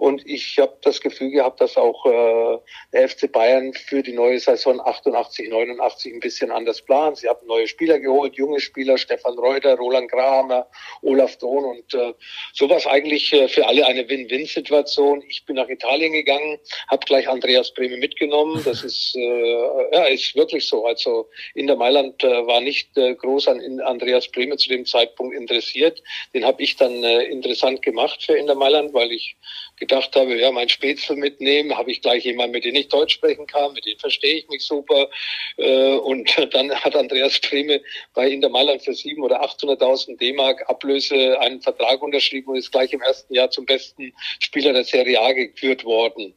Und 0.00 0.26
ich 0.26 0.58
habe 0.58 0.78
das 0.80 1.02
Gefühl 1.02 1.30
gehabt, 1.30 1.60
dass 1.60 1.76
auch 1.76 2.06
äh, 2.06 2.58
der 2.94 3.06
FC 3.06 3.30
Bayern 3.30 3.74
für 3.74 4.02
die 4.02 4.14
neue 4.14 4.40
Saison 4.40 4.80
88, 4.80 5.50
89 5.50 6.14
ein 6.14 6.20
bisschen 6.20 6.50
anders 6.50 6.80
plant. 6.80 7.18
Sie 7.18 7.28
haben 7.28 7.46
neue 7.46 7.68
Spieler 7.68 7.98
geholt, 7.98 8.34
junge 8.34 8.60
Spieler, 8.60 8.96
Stefan 8.96 9.38
Reuter, 9.38 9.76
Roland 9.76 10.10
Kramer, 10.10 10.66
Olaf 11.02 11.36
Dohn 11.36 11.64
und 11.66 11.92
äh, 11.92 12.14
sowas 12.54 12.86
eigentlich 12.86 13.30
äh, 13.34 13.46
für 13.46 13.66
alle 13.66 13.84
eine 13.84 14.08
Win-Win-Situation. 14.08 15.22
Ich 15.28 15.44
bin 15.44 15.56
nach 15.56 15.68
Italien 15.68 16.14
gegangen, 16.14 16.58
habe 16.88 17.04
gleich 17.04 17.28
Andreas 17.28 17.70
Breme 17.74 17.98
mitgenommen. 17.98 18.62
Das 18.64 18.82
ist 18.82 19.14
äh, 19.14 19.94
ja 19.94 20.04
ist 20.04 20.34
wirklich 20.34 20.66
so. 20.66 20.86
Also 20.86 21.28
in 21.54 21.66
der 21.66 21.76
Mailand 21.76 22.24
äh, 22.24 22.46
war 22.46 22.62
nicht 22.62 22.96
äh, 22.96 23.14
groß 23.16 23.48
an 23.48 23.80
Andreas 23.80 24.28
Breme 24.28 24.56
zu 24.56 24.70
dem 24.70 24.86
Zeitpunkt 24.86 25.36
interessiert. 25.36 26.02
Den 26.32 26.46
habe 26.46 26.62
ich 26.62 26.76
dann 26.76 27.04
äh, 27.04 27.24
interessant 27.24 27.82
gemacht 27.82 28.22
für 28.24 28.38
in 28.38 28.46
der 28.46 28.56
Mailand, 28.56 28.94
weil 28.94 29.12
ich 29.12 29.36
gedacht 29.80 30.14
habe, 30.14 30.38
ja, 30.38 30.52
mein 30.52 30.68
Spätzle 30.68 31.16
mitnehmen, 31.16 31.76
habe 31.76 31.90
ich 31.90 32.02
gleich 32.02 32.24
jemanden, 32.24 32.52
mit 32.52 32.64
dem 32.64 32.76
ich 32.76 32.88
Deutsch 32.88 33.14
sprechen 33.14 33.46
kann, 33.46 33.72
mit 33.72 33.86
dem 33.86 33.98
verstehe 33.98 34.36
ich 34.36 34.48
mich 34.48 34.64
super. 34.64 35.08
Äh, 35.56 35.94
und 35.94 36.30
dann 36.54 36.72
hat 36.72 36.94
Andreas 36.94 37.40
Breme 37.40 37.80
bei 38.14 38.28
Inter 38.28 38.50
Mailand 38.50 38.82
für 38.82 38.94
sieben 38.94 39.22
oder 39.22 39.42
800.000 39.42 40.18
D-Mark 40.18 40.68
Ablöse 40.68 41.40
einen 41.40 41.60
Vertrag 41.60 42.00
unterschrieben 42.02 42.50
und 42.50 42.56
ist 42.56 42.70
gleich 42.70 42.92
im 42.92 43.00
ersten 43.00 43.34
Jahr 43.34 43.50
zum 43.50 43.66
besten 43.66 44.12
Spieler 44.38 44.72
der 44.72 44.84
Serie 44.84 45.20
A 45.20 45.32
gekürt 45.32 45.84
worden. 45.84 46.34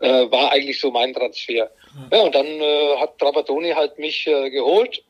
Äh, 0.00 0.08
war 0.30 0.50
eigentlich 0.50 0.80
so 0.80 0.90
mein 0.90 1.12
Transfer. 1.12 1.70
Ja, 2.10 2.20
und 2.20 2.34
dann 2.34 2.46
äh, 2.46 2.96
hat 2.96 3.18
Trapattoni 3.18 3.70
halt 3.70 3.98
mich 3.98 4.24
geholt. 4.24 5.02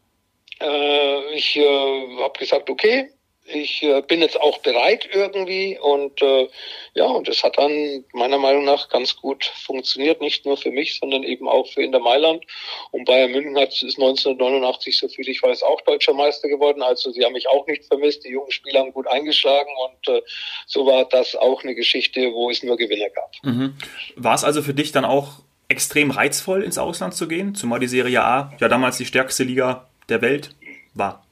ich 1.35 1.59
habe 1.59 2.39
gesagt, 2.39 2.71
okay, 2.71 3.11
ich 3.49 3.83
äh, 3.83 4.03
bin 4.03 4.21
jetzt 4.21 4.41
auch 4.41 4.59
bereit 4.59 5.09
irgendwie 5.13 5.79
und 5.79 6.21
äh, 6.23 6.49
ja, 6.95 7.05
und 7.07 7.29
es 7.29 7.43
hat 7.43 7.59
dann 7.59 8.05
meiner 8.13 8.39
Meinung 8.39 8.65
nach 8.65 8.89
ganz 8.89 9.17
gut 9.17 9.45
funktioniert, 9.45 10.21
nicht 10.21 10.45
nur 10.47 10.57
für 10.57 10.71
mich, 10.71 10.99
sondern 10.99 11.23
eben 11.23 11.49
auch 11.49 11.67
für 11.67 11.83
Inter 11.83 12.01
Mailand. 12.01 12.45
Und 12.91 13.05
Bayern 13.05 13.33
München 13.33 13.57
hat, 13.57 13.71
ist 13.71 13.99
1989, 13.99 14.99
so 14.99 15.09
viel 15.09 15.29
ich 15.29 15.43
weiß, 15.43 15.63
auch 15.63 15.81
deutscher 15.83 16.15
Meister 16.15 16.49
geworden. 16.49 16.83
Also 16.83 17.11
sie 17.13 17.25
haben 17.25 17.35
mich 17.35 17.49
auch 17.49 17.67
nicht 17.67 17.85
vermisst. 17.85 18.25
Die 18.25 18.31
jungen 18.31 18.51
Spieler 18.51 18.81
haben 18.81 18.93
gut 18.93 19.07
eingeschlagen 19.07 19.71
und 19.87 20.15
äh, 20.15 20.23
so 20.67 20.87
war 20.87 21.05
das 21.05 21.37
auch 21.37 21.63
eine 21.63 21.75
Geschichte, 21.75 22.33
wo 22.33 22.51
es 22.51 22.63
nur 22.63 22.77
Gewinner 22.77 23.11
gab. 23.11 23.33
Mhm. 23.43 23.77
War 24.17 24.35
es 24.35 24.45
also 24.45 24.63
für 24.63 24.75
dich 24.75 24.93
dann 24.93 25.05
auch 25.05 25.41
extrem 25.69 26.11
reizvoll, 26.11 26.63
ins 26.63 26.79
Ausland 26.79 27.15
zu 27.15 27.29
gehen, 27.29 27.55
zumal 27.55 27.81
die 27.81 27.89
Serie 27.89 28.23
A 28.23 28.53
ja 28.59 28.69
damals 28.69 28.99
die 28.99 29.07
stärkste 29.07 29.45
Liga 29.45 29.89
der 30.09 30.23
Welt 30.23 30.51
war? 30.95 31.26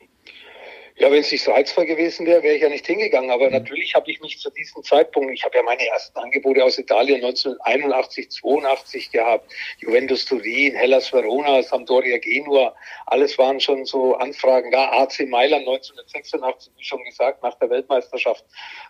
Ja, 0.96 1.11
wenn 1.11 1.20
es 1.20 1.33
nicht 1.33 1.42
so 1.42 1.50
reizvoll 1.50 1.87
gewesen 1.87 2.24
wäre, 2.24 2.44
wäre 2.44 2.54
ich 2.54 2.62
ja 2.62 2.68
nicht 2.68 2.87
hingegangen. 2.87 3.30
Aber 3.30 3.46
mhm. 3.46 3.54
natürlich 3.54 3.94
habe 3.96 4.09
ich 4.11 4.20
mich 4.20 4.38
zu 4.38 4.48
diesem 4.50 4.83
Zeitpunkt, 4.85 5.33
ich 5.33 5.44
habe 5.44 5.57
ja 5.57 5.62
meine 5.64 5.85
ersten 5.87 6.16
Angebote 6.18 6.62
aus 6.62 6.78
Italien 6.78 7.16
1981, 7.16 8.30
82 8.30 9.11
gehabt. 9.11 9.52
Juventus 9.78 10.24
Turin, 10.24 10.74
Hellas 10.74 11.12
Verona, 11.12 11.62
Sampdoria 11.64 12.18
Genua, 12.18 12.76
alles 13.07 13.37
waren 13.38 13.59
schon 13.59 13.85
so 13.85 14.14
Anfragen 14.14 14.70
da. 14.70 14.92
AC 14.92 15.26
Mailand 15.28 15.66
1986, 15.66 16.72
wie 16.76 16.85
schon 16.85 17.02
gesagt, 17.02 17.42
nach 17.42 17.59
der 17.59 17.70
Weltmeisterschaft 17.70 18.44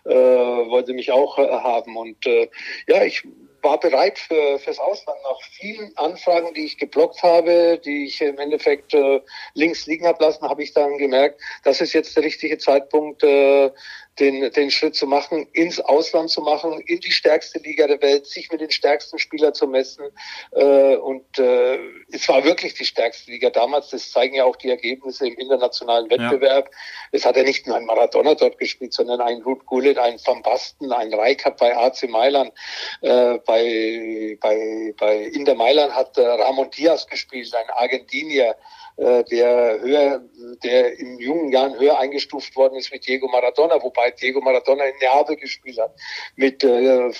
äh, 0.05 0.13
wollte 0.13 0.93
mich 0.93 1.11
auch 1.11 1.39
äh, 1.39 1.47
haben. 1.47 1.97
Und 1.97 2.23
äh, 2.27 2.49
ja, 2.87 3.03
ich 3.03 3.23
war 3.65 3.79
bereit 3.79 4.17
für, 4.19 4.59
fürs 4.59 4.79
Ausland. 4.79 5.19
Nach 5.23 5.41
vielen 5.41 5.97
Anfragen, 5.97 6.53
die 6.53 6.65
ich 6.65 6.77
geblockt 6.77 7.21
habe, 7.23 7.81
die 7.83 8.05
ich 8.05 8.21
im 8.21 8.37
Endeffekt 8.37 8.93
äh, 8.93 9.19
links 9.55 9.87
liegen 9.87 10.05
habe 10.05 10.23
lassen, 10.23 10.47
habe 10.47 10.63
ich 10.63 10.73
dann 10.73 10.97
gemerkt, 10.97 11.41
das 11.63 11.81
ist 11.81 11.93
jetzt 11.93 12.15
der 12.15 12.23
richtige 12.23 12.57
Zeitpunkt, 12.59 13.23
äh, 13.23 13.71
den, 14.19 14.51
den 14.51 14.71
Schritt 14.71 14.95
zu 14.95 15.07
machen, 15.07 15.47
ins 15.51 15.79
Ausland 15.79 16.29
zu 16.29 16.41
machen, 16.41 16.79
in 16.81 16.99
die 16.99 17.11
stärkste 17.11 17.59
Liga 17.59 17.87
der 17.87 18.01
Welt, 18.01 18.25
sich 18.25 18.49
mit 18.51 18.61
den 18.61 18.71
stärksten 18.71 19.19
Spielern 19.19 19.53
zu 19.53 19.67
messen. 19.67 20.05
Äh, 20.51 20.95
und 20.95 21.37
äh, 21.37 21.77
es 22.11 22.27
war 22.29 22.43
wirklich 22.43 22.73
die 22.75 22.85
stärkste 22.85 23.31
Liga 23.31 23.49
damals. 23.49 23.89
Das 23.89 24.11
zeigen 24.11 24.35
ja 24.35 24.45
auch 24.45 24.55
die 24.55 24.69
Ergebnisse 24.69 25.27
im 25.27 25.35
internationalen 25.35 26.09
Wettbewerb. 26.09 26.69
Ja. 26.71 26.77
Es 27.11 27.25
hat 27.25 27.35
ja 27.35 27.43
nicht 27.43 27.67
nur 27.67 27.75
ein 27.75 27.85
Maradona 27.85 28.35
dort 28.35 28.57
gespielt, 28.57 28.93
sondern 28.93 29.19
ein 29.19 29.41
Ruth 29.41 29.65
Gullit, 29.65 29.97
ein 29.97 30.17
Van 30.23 30.41
Basten, 30.41 30.91
ein 30.91 31.13
Rijkaard 31.13 31.57
bei 31.57 31.75
AC 31.75 32.07
Mailand. 32.09 32.53
Äh, 33.01 33.39
bei, 33.45 34.37
bei, 34.39 34.93
bei 34.97 35.17
Inter 35.23 35.55
Mailand 35.55 35.93
hat 35.93 36.17
äh, 36.17 36.25
Ramon 36.25 36.69
Diaz 36.71 37.05
gespielt, 37.07 37.53
ein 37.53 37.69
Argentinier. 37.71 38.55
Äh, 38.97 39.25
der 39.25 39.81
höher, 39.81 40.23
der 40.63 40.97
in 40.97 41.19
jungen 41.19 41.51
Jahren 41.51 41.77
höher 41.77 41.99
eingestuft 41.99 42.55
worden 42.55 42.77
ist 42.77 42.93
mit 42.93 43.05
Diego 43.05 43.27
Maradona, 43.27 43.81
wobei 43.83 44.11
Diego 44.11 44.39
Maradona 44.39 44.85
in 44.85 44.95
Neapel 45.01 45.35
gespielt 45.35 45.77
hat, 45.77 45.93
mit 46.37 46.63
äh, 46.63 47.11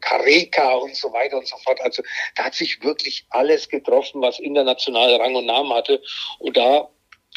Careca 0.00 0.74
und 0.74 0.94
so 0.94 1.10
weiter 1.14 1.38
und 1.38 1.48
so 1.48 1.56
fort. 1.64 1.80
Also 1.80 2.02
da 2.36 2.44
hat 2.44 2.54
sich 2.54 2.82
wirklich 2.84 3.24
alles 3.30 3.70
getroffen, 3.70 4.20
was 4.20 4.38
international 4.38 5.14
Rang 5.16 5.34
und 5.34 5.46
Namen 5.46 5.72
hatte. 5.72 6.02
Und 6.40 6.58
da 6.58 6.90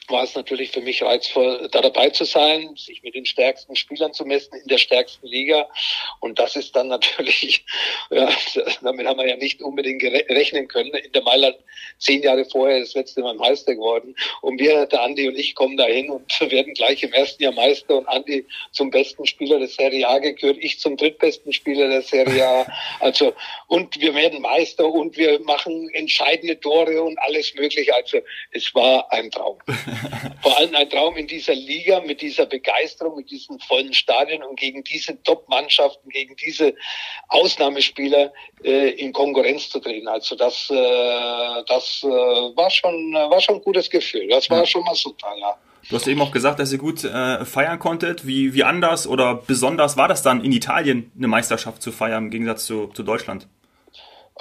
war 0.10 0.24
es 0.24 0.36
natürlich 0.36 0.72
für 0.72 0.82
mich 0.82 1.02
reizvoll, 1.04 1.70
da 1.72 1.82
dabei 1.82 2.10
zu 2.10 2.26
sein, 2.26 2.76
sich 2.76 3.04
mit 3.04 3.16
den 3.16 3.26
stärksten 3.26 3.76
Spielern 3.76 4.14
zu 4.14 4.26
messen 4.26 4.60
in 4.62 4.68
der 4.68 4.78
stärksten 4.78 5.28
Liga. 5.28 5.68
Und 6.20 6.40
das 6.40 6.56
ist 6.56 6.76
dann 6.76 6.88
natürlich, 6.88 7.66
ja, 8.12 8.30
damit 8.82 9.08
haben 9.08 9.20
wir 9.20 9.28
ja 9.28 9.38
nicht 9.38 9.62
unbedingt 9.62 10.04
rechnen 10.04 10.68
können. 10.68 10.94
In 10.94 11.12
der 11.12 11.22
Mailand 11.22 11.58
zehn 12.00 12.22
Jahre 12.22 12.46
vorher 12.46 12.80
das 12.80 12.94
letzte 12.94 13.22
Mal 13.22 13.36
Meister 13.36 13.76
geworden. 13.76 14.16
Und 14.42 14.60
wir, 14.60 14.86
der 14.86 15.02
Andi 15.02 15.28
und 15.28 15.38
ich, 15.38 15.56
kommen 15.56 15.78
dahin 15.78 16.10
und 16.10 16.40
werden 16.52 16.74
gleich 16.74 17.04
im 17.04 17.14
ersten 17.14 17.44
Jahr 17.44 17.54
Meister 17.54 17.98
und 17.98 18.08
Andi 18.08 18.46
zum 18.72 18.90
besten 18.90 19.26
Spieler 19.26 19.60
der 19.60 19.68
Serie 19.68 20.08
A 20.08 20.20
gekürt, 20.20 20.58
ich 20.60 20.80
zum 20.80 20.98
drittbesten 20.98 21.54
Spieler 21.54 21.88
der 21.88 22.02
Serie 22.02 22.48
A. 22.48 22.66
Also, 23.00 23.34
und 23.68 24.00
wir 24.00 24.14
werden 24.14 24.42
Meister 24.42 24.86
und 24.86 25.18
wir 25.18 25.40
machen 25.42 25.90
entscheidende 25.94 26.60
Tore 26.60 27.02
und 27.04 27.18
alles 27.20 27.54
Mögliche. 27.56 27.94
Also, 27.94 28.20
es 28.52 28.74
war 28.74 29.12
ein 29.12 29.30
Traum. 29.32 29.58
Vor 30.42 30.58
allem 30.58 30.76
ein 30.76 30.90
Traum 30.90 31.16
in 31.18 31.28
dieser 31.28 31.56
Liga 31.56 32.02
mit 32.02 32.22
dieser 32.22 32.46
Begeisterung, 32.46 33.16
mit 33.18 33.30
diesen 33.30 33.60
vollen 33.60 33.94
Stadien 33.94 34.44
und 34.44 34.60
gegen 34.60 34.84
diese 34.84 35.22
Top-Mannschaften, 35.24 36.10
gegen 36.10 36.36
diese 36.36 36.76
Ausnahmespieler 37.30 38.34
äh, 38.64 38.90
in 38.92 39.14
Konkurrenz 39.14 39.70
zu 39.70 39.80
treten. 39.80 40.08
Also 40.08 40.36
das, 40.36 40.70
äh, 40.70 41.64
das 41.68 42.02
äh, 42.04 42.08
war 42.08 42.70
schon, 42.70 43.14
war 43.14 43.42
schon 43.42 43.56
ein 43.56 43.62
gutes 43.62 43.90
Gefühl. 43.90 44.28
Das 44.30 44.50
war 44.50 44.60
ja. 44.60 44.66
schon 44.66 44.84
mal 44.84 44.96
super, 44.96 45.34
ja. 45.40 45.56
Du 45.90 45.98
hast 45.98 46.08
eben 46.08 46.22
auch 46.22 46.32
gesagt, 46.32 46.60
dass 46.60 46.72
ihr 46.72 46.78
gut 46.78 47.04
äh, 47.04 47.44
feiern 47.44 47.78
konntet. 47.78 48.26
Wie, 48.26 48.54
wie 48.54 48.64
anders 48.64 49.06
oder 49.06 49.36
besonders 49.36 49.98
war 49.98 50.08
das 50.08 50.24
dann 50.24 50.44
in 50.44 50.54
Italien, 50.54 51.12
eine 51.18 51.28
Meisterschaft 51.28 51.82
zu 51.82 51.92
feiern 51.92 52.26
im 52.26 52.30
Gegensatz 52.30 52.66
zu, 52.66 52.88
zu 52.88 53.04
Deutschland? 53.04 53.48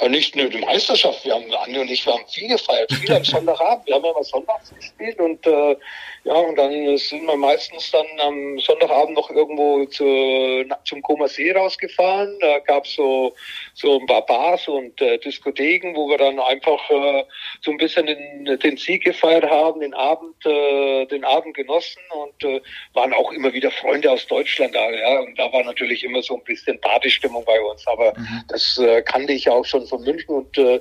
Nicht 0.09 0.37
nur 0.37 0.49
die 0.49 0.59
Meisterschaft, 0.59 1.25
wir 1.25 1.35
haben, 1.35 1.53
Andi 1.55 1.79
und 1.79 1.91
ich, 1.91 2.05
wir 2.05 2.15
haben 2.15 2.27
viel 2.29 2.49
gefeiert, 2.49 2.93
viel 2.93 3.13
am 3.13 3.25
Sonntagabend. 3.25 3.87
Wir 3.87 3.95
haben 3.95 4.05
immer 4.05 4.25
sonntags 4.25 4.75
gespielt 4.75 5.19
und 5.21 5.47
äh, 5.47 5.77
ja, 6.25 6.35
und 6.35 6.57
dann 6.57 6.97
sind 6.99 7.25
wir 7.25 7.37
meistens 7.37 7.91
dann 7.91 8.07
am 8.21 8.59
Sonntagabend 8.61 9.17
noch 9.17 9.29
irgendwo 9.31 9.85
zu, 9.87 10.65
zum 10.85 11.03
Koma 11.03 11.27
See 11.27 11.51
rausgefahren. 11.51 12.39
Da 12.41 12.61
gab's 12.61 12.95
so, 12.95 13.35
so 13.75 13.99
ein 13.99 14.07
paar 14.07 14.25
Bars 14.27 14.69
und 14.69 15.01
äh, 15.01 15.19
Diskotheken, 15.19 15.97
wo 15.97 16.09
wir 16.09 16.19
dann 16.19 16.39
einfach 16.39 16.89
äh, 16.91 17.25
so 17.63 17.73
ein 17.73 17.77
bisschen 17.77 18.07
den, 18.07 18.59
den 18.61 18.77
Sieg 18.77 19.03
gefeiert 19.03 19.51
haben, 19.51 19.81
den 19.81 19.95
Abend, 19.95 20.47
äh, 20.47 21.07
den 21.07 21.25
Abend 21.25 21.55
genossen 21.55 22.03
und 22.11 22.45
äh, 22.45 22.61
waren 22.95 23.13
auch 23.13 23.33
immer 23.33 23.53
wieder 23.53 23.73
Freunde 23.73 24.11
aus 24.11 24.25
Deutschland 24.29 24.77
da. 24.77 24.91
Ja, 24.91 25.21
und 25.21 25.37
da 25.37 25.53
war 25.53 25.65
natürlich 25.65 26.05
immer 26.05 26.23
so 26.23 26.37
ein 26.37 26.45
bisschen 26.45 26.81
Partystimmung 26.81 27.45
bei 27.45 27.61
uns. 27.61 27.85
Aber 27.89 28.17
mhm. 28.17 28.45
das 28.47 28.79
äh, 28.79 29.03
kannte 29.03 29.33
ich 29.33 29.51
auch 29.51 29.65
schon 29.65 29.85
von 29.93 30.03
München 30.03 30.35
und 30.35 30.57
äh, 30.57 30.81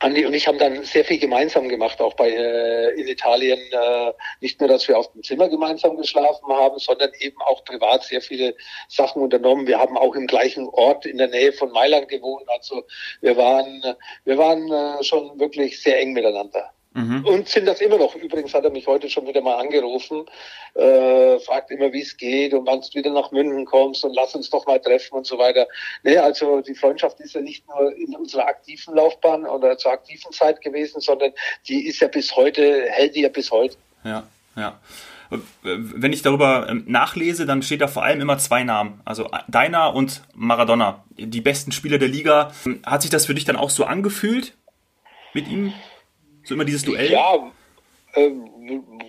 Andi 0.00 0.24
und 0.24 0.34
ich 0.34 0.46
haben 0.46 0.58
dann 0.58 0.84
sehr 0.84 1.04
viel 1.04 1.18
gemeinsam 1.18 1.68
gemacht, 1.68 2.00
auch 2.00 2.14
bei 2.14 2.30
äh, 2.30 2.90
in 3.00 3.08
Italien. 3.08 3.58
Äh, 3.58 4.12
nicht 4.40 4.60
nur, 4.60 4.68
dass 4.68 4.86
wir 4.86 4.96
auf 4.96 5.10
dem 5.12 5.24
Zimmer 5.24 5.48
gemeinsam 5.48 5.96
geschlafen 5.96 6.52
haben, 6.52 6.78
sondern 6.78 7.10
eben 7.18 7.40
auch 7.42 7.64
privat 7.64 8.04
sehr 8.04 8.20
viele 8.20 8.54
Sachen 8.88 9.22
unternommen. 9.22 9.66
Wir 9.66 9.78
haben 9.80 9.98
auch 9.98 10.14
im 10.14 10.28
gleichen 10.28 10.68
Ort 10.68 11.04
in 11.04 11.18
der 11.18 11.28
Nähe 11.28 11.52
von 11.52 11.72
Mailand 11.72 12.08
gewohnt. 12.08 12.48
Also 12.48 12.84
wir 13.22 13.36
waren, 13.36 13.82
wir 14.24 14.38
waren 14.38 14.70
äh, 14.70 15.02
schon 15.02 15.38
wirklich 15.40 15.82
sehr 15.82 16.00
eng 16.00 16.12
miteinander. 16.12 16.70
Mhm. 16.98 17.24
Und 17.24 17.48
sind 17.48 17.66
das 17.66 17.80
immer 17.80 17.96
noch. 17.96 18.16
Übrigens 18.16 18.52
hat 18.54 18.64
er 18.64 18.70
mich 18.70 18.86
heute 18.88 19.08
schon 19.08 19.26
wieder 19.26 19.40
mal 19.40 19.56
angerufen, 19.56 20.26
äh, 20.74 21.38
fragt 21.38 21.70
immer, 21.70 21.92
wie 21.92 22.02
es 22.02 22.16
geht 22.16 22.54
und 22.54 22.66
wann 22.66 22.80
du 22.80 22.98
wieder 22.98 23.10
nach 23.10 23.30
München 23.30 23.64
kommst 23.66 24.04
und 24.04 24.14
lass 24.14 24.34
uns 24.34 24.50
doch 24.50 24.66
mal 24.66 24.80
treffen 24.80 25.14
und 25.14 25.26
so 25.26 25.38
weiter. 25.38 25.68
Nee, 26.02 26.16
also 26.16 26.60
die 26.60 26.74
Freundschaft 26.74 27.20
ist 27.20 27.34
ja 27.34 27.40
nicht 27.40 27.64
nur 27.68 27.94
in 27.96 28.16
unserer 28.16 28.46
aktiven 28.46 28.96
Laufbahn 28.96 29.46
oder 29.46 29.78
zur 29.78 29.92
aktiven 29.92 30.32
Zeit 30.32 30.60
gewesen, 30.60 31.00
sondern 31.00 31.32
die 31.68 31.86
ist 31.86 32.00
ja 32.00 32.08
bis 32.08 32.34
heute, 32.34 32.86
hält 32.88 33.14
die 33.14 33.22
ja 33.22 33.28
bis 33.28 33.50
heute. 33.52 33.76
Ja, 34.02 34.24
ja 34.56 34.78
wenn 35.62 36.12
ich 36.12 36.22
darüber 36.22 36.68
ähm, 36.68 36.84
nachlese, 36.86 37.44
dann 37.44 37.62
steht 37.62 37.82
da 37.82 37.88
vor 37.88 38.02
allem 38.02 38.20
immer 38.20 38.38
zwei 38.38 38.64
Namen. 38.64 39.00
Also 39.04 39.28
deiner 39.46 39.94
und 39.94 40.22
Maradona. 40.34 41.04
Die 41.18 41.42
besten 41.42 41.70
Spieler 41.72 41.98
der 41.98 42.08
Liga. 42.08 42.52
Hat 42.84 43.02
sich 43.02 43.10
das 43.10 43.26
für 43.26 43.34
dich 43.34 43.44
dann 43.44 43.56
auch 43.56 43.70
so 43.70 43.84
angefühlt 43.84 44.56
mit 45.34 45.48
ihm? 45.48 45.74
So 46.48 46.54
immer 46.54 46.64
dieses 46.64 46.82
Duell? 46.82 47.12
Ja, 47.12 47.52
äh, 48.14 48.30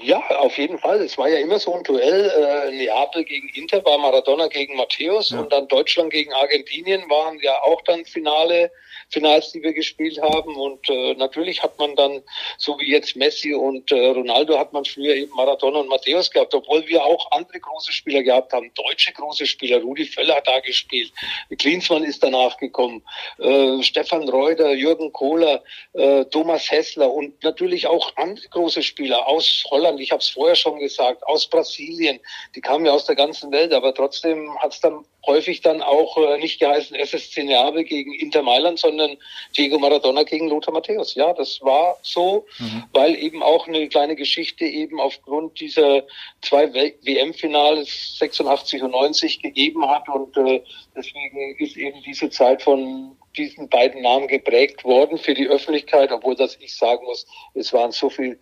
ja, 0.02 0.19
auf 0.39 0.58
jeden 0.58 0.78
Fall. 0.78 0.99
Es 0.99 1.17
war 1.17 1.30
ja 1.30 1.38
immer 1.39 1.58
so 1.58 1.73
ein 1.73 1.84
Duell. 1.84 2.30
Äh, 2.30 2.75
Neapel 2.75 3.23
gegen 3.23 3.47
Inter 3.56 3.84
war 3.86 3.97
Maradona 3.97 4.47
gegen 4.47 4.75
Matthäus 4.75 5.30
ja. 5.30 5.39
und 5.39 5.54
dann 5.54 5.69
Deutschland 5.69 6.12
gegen 6.12 6.34
Argentinien 6.34 7.10
waren 7.10 7.39
ja 7.39 7.54
auch 7.63 7.82
dann 7.84 8.04
Finale 8.04 8.69
Finals, 9.11 9.51
die 9.51 9.63
wir 9.63 9.73
gespielt 9.73 10.21
haben. 10.21 10.55
Und 10.55 10.89
äh, 10.89 11.13
natürlich 11.15 11.63
hat 11.63 11.77
man 11.79 11.95
dann, 11.95 12.21
so 12.57 12.79
wie 12.79 12.91
jetzt 12.91 13.15
Messi 13.15 13.53
und 13.53 13.91
äh, 13.91 14.07
Ronaldo, 14.07 14.57
hat 14.57 14.73
man 14.73 14.85
früher 14.85 15.15
eben 15.15 15.33
Maradona 15.35 15.79
und 15.79 15.89
Matthäus 15.89 16.29
gehabt, 16.31 16.53
obwohl 16.53 16.87
wir 16.87 17.03
auch 17.03 17.31
andere 17.31 17.59
große 17.59 17.91
Spieler 17.91 18.23
gehabt 18.23 18.53
haben. 18.53 18.71
Deutsche 18.75 19.11
große 19.13 19.45
Spieler. 19.45 19.81
Rudi 19.81 20.05
Völler 20.05 20.35
hat 20.35 20.47
da 20.47 20.59
gespielt. 20.59 21.11
Klinsmann 21.57 22.03
ist 22.03 22.23
danach 22.23 22.57
gekommen. 22.57 23.03
Äh, 23.39 23.81
Stefan 23.83 24.27
Reuter, 24.29 24.73
Jürgen 24.73 25.11
Kohler, 25.11 25.63
äh, 25.93 26.25
Thomas 26.25 26.69
Hessler 26.69 27.11
und 27.11 27.43
natürlich 27.43 27.87
auch 27.87 28.15
andere 28.15 28.47
große 28.49 28.83
Spieler 28.83 29.27
aus 29.27 29.63
Holland. 29.69 29.99
Ich 29.99 30.11
habe 30.11 30.21
es 30.21 30.29
vorher 30.29 30.55
schon 30.55 30.79
gesagt, 30.79 31.25
aus 31.25 31.47
Brasilien. 31.47 32.19
Die 32.55 32.61
kamen 32.61 32.85
ja 32.85 32.91
aus 32.91 33.05
der 33.05 33.15
ganzen 33.15 33.51
Welt, 33.51 33.73
aber 33.73 33.93
trotzdem 33.93 34.57
hat 34.59 34.73
es 34.73 34.79
dann 34.81 35.05
häufig 35.25 35.62
dann 35.62 35.82
auch 35.82 36.17
äh, 36.17 36.38
nicht 36.38 36.60
geheißen 36.60 36.95
SSC 36.95 37.43
Neapel 37.43 37.84
gegen 37.84 38.13
Inter 38.13 38.41
Mailand, 38.41 38.79
sondern 38.79 39.17
Diego 39.58 39.77
Maradona 39.79 40.23
gegen 40.23 40.49
Lothar 40.49 40.73
Matthäus. 40.73 41.15
Ja, 41.15 41.34
das 41.34 41.62
war 41.62 41.97
so, 42.01 42.45
mhm. 42.60 42.84
weil 42.93 43.15
eben 43.15 43.43
auch 43.43 43.67
eine 43.67 43.88
kleine 43.89 44.15
Geschichte 44.15 44.65
eben 44.65 44.99
aufgrund 44.99 45.60
dieser 45.60 46.03
zwei 46.41 46.73
WM-Finals 46.73 48.17
86 48.19 48.84
und 48.84 48.91
90 48.91 49.41
gegeben 49.41 49.88
hat 49.88 50.08
und 50.10 50.36
äh, 50.38 50.62
deswegen 50.95 51.55
ist 51.58 51.77
eben 51.77 52.01
diese 52.03 52.29
Zeit 52.29 52.62
von 52.62 53.15
diesen 53.38 53.69
beiden 53.69 54.01
Namen 54.01 54.27
geprägt 54.27 54.84
worden 54.84 55.17
für 55.17 55.34
die 55.34 55.47
Öffentlichkeit, 55.47 56.12
obwohl 56.12 56.36
das 56.36 56.58
ich 56.60 56.75
sagen 56.75 57.05
muss, 57.05 57.27
es 57.53 57.71
waren 57.73 57.91
so 57.91 58.10
viel 58.10 58.39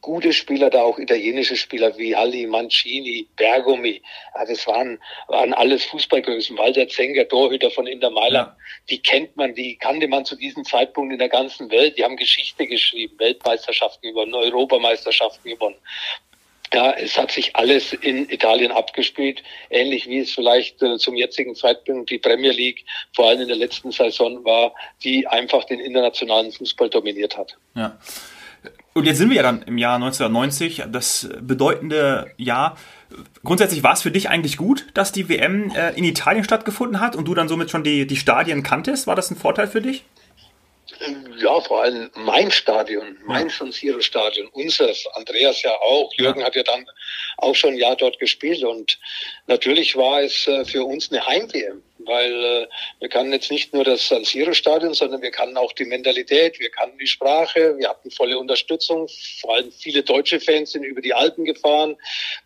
gute 0.00 0.32
Spieler 0.32 0.70
da, 0.70 0.82
auch 0.82 0.98
italienische 0.98 1.56
Spieler 1.56 1.96
wie 1.98 2.14
Alli, 2.14 2.46
Mancini, 2.46 3.26
Bergomi. 3.36 4.00
Ja, 4.34 4.44
das 4.44 4.66
waren, 4.66 5.00
waren 5.26 5.52
alles 5.52 5.84
Fußballgrößen. 5.84 6.56
Walter 6.56 6.88
Zenger, 6.88 7.26
Torhüter 7.26 7.70
von 7.70 7.86
Inter 7.86 8.10
Mailand, 8.10 8.48
ja. 8.48 8.56
die 8.90 9.00
kennt 9.00 9.36
man, 9.36 9.54
die 9.54 9.76
kannte 9.76 10.08
man 10.08 10.24
zu 10.24 10.36
diesem 10.36 10.64
Zeitpunkt 10.64 11.12
in 11.12 11.18
der 11.18 11.28
ganzen 11.28 11.70
Welt. 11.70 11.98
Die 11.98 12.04
haben 12.04 12.16
Geschichte 12.16 12.66
geschrieben, 12.66 13.18
Weltmeisterschaften 13.18 14.10
gewonnen, 14.10 14.34
Europameisterschaften 14.34 15.50
gewonnen. 15.50 15.76
Ja, 16.72 16.92
es 16.92 17.16
hat 17.16 17.30
sich 17.30 17.56
alles 17.56 17.94
in 17.94 18.28
Italien 18.28 18.72
abgespielt, 18.72 19.42
ähnlich 19.70 20.06
wie 20.06 20.18
es 20.18 20.32
vielleicht 20.32 20.82
äh, 20.82 20.98
zum 20.98 21.16
jetzigen 21.16 21.54
Zeitpunkt 21.54 22.10
die 22.10 22.18
Premier 22.18 22.52
League 22.52 22.84
vor 23.14 23.28
allem 23.28 23.40
in 23.40 23.48
der 23.48 23.56
letzten 23.56 23.90
Saison 23.90 24.44
war, 24.44 24.74
die 25.02 25.26
einfach 25.26 25.64
den 25.64 25.80
internationalen 25.80 26.52
Fußball 26.52 26.90
dominiert 26.90 27.38
hat. 27.38 27.56
Ja. 27.74 27.98
Und 28.94 29.04
jetzt 29.04 29.18
sind 29.18 29.30
wir 29.30 29.36
ja 29.36 29.42
dann 29.42 29.62
im 29.62 29.78
Jahr 29.78 29.94
1990, 29.94 30.84
das 30.90 31.28
bedeutende 31.40 32.32
Jahr. 32.36 32.76
Grundsätzlich 33.44 33.82
war 33.82 33.92
es 33.92 34.02
für 34.02 34.10
dich 34.10 34.28
eigentlich 34.28 34.56
gut, 34.56 34.86
dass 34.94 35.12
die 35.12 35.28
WM 35.28 35.70
äh, 35.70 35.90
in 35.92 36.04
Italien 36.04 36.42
stattgefunden 36.42 37.00
hat 37.00 37.14
und 37.14 37.26
du 37.26 37.34
dann 37.34 37.48
somit 37.48 37.70
schon 37.70 37.84
die, 37.84 38.06
die 38.06 38.16
Stadien 38.16 38.62
kanntest. 38.62 39.06
War 39.06 39.14
das 39.14 39.30
ein 39.30 39.36
Vorteil 39.36 39.68
für 39.68 39.80
dich? 39.80 40.04
Ja, 41.36 41.60
vor 41.60 41.82
allem 41.82 42.10
mein 42.16 42.50
Stadion, 42.50 43.18
mein 43.24 43.48
San 43.50 43.70
Siro 43.70 44.00
Stadion, 44.00 44.48
unseres, 44.48 45.06
Andreas 45.14 45.62
ja 45.62 45.70
auch. 45.70 46.12
Jürgen 46.14 46.40
ja. 46.40 46.46
hat 46.46 46.56
ja 46.56 46.64
dann 46.64 46.84
auch 47.36 47.54
schon 47.54 47.74
ein 47.74 47.78
Jahr 47.78 47.94
dort 47.94 48.18
gespielt 48.18 48.64
und 48.64 48.98
natürlich 49.46 49.96
war 49.96 50.22
es 50.22 50.48
äh, 50.48 50.64
für 50.64 50.84
uns 50.84 51.12
eine 51.12 51.24
Heim-WM 51.24 51.82
weil 52.08 52.44
äh, 52.44 52.66
wir 53.00 53.08
kannten 53.08 53.32
jetzt 53.32 53.50
nicht 53.50 53.72
nur 53.72 53.84
das 53.84 54.08
San 54.08 54.24
Siro 54.24 54.54
Stadion, 54.54 54.94
sondern 54.94 55.22
wir 55.22 55.30
kannten 55.30 55.56
auch 55.56 55.72
die 55.72 55.84
Mentalität, 55.84 56.58
wir 56.58 56.70
kannten 56.70 56.98
die 56.98 57.06
Sprache, 57.06 57.76
wir 57.78 57.88
hatten 57.88 58.10
volle 58.10 58.38
Unterstützung, 58.38 59.08
vor 59.40 59.54
allem 59.54 59.70
viele 59.70 60.02
deutsche 60.02 60.40
Fans 60.40 60.72
sind 60.72 60.84
über 60.84 61.00
die 61.00 61.14
Alpen 61.14 61.44
gefahren, 61.44 61.96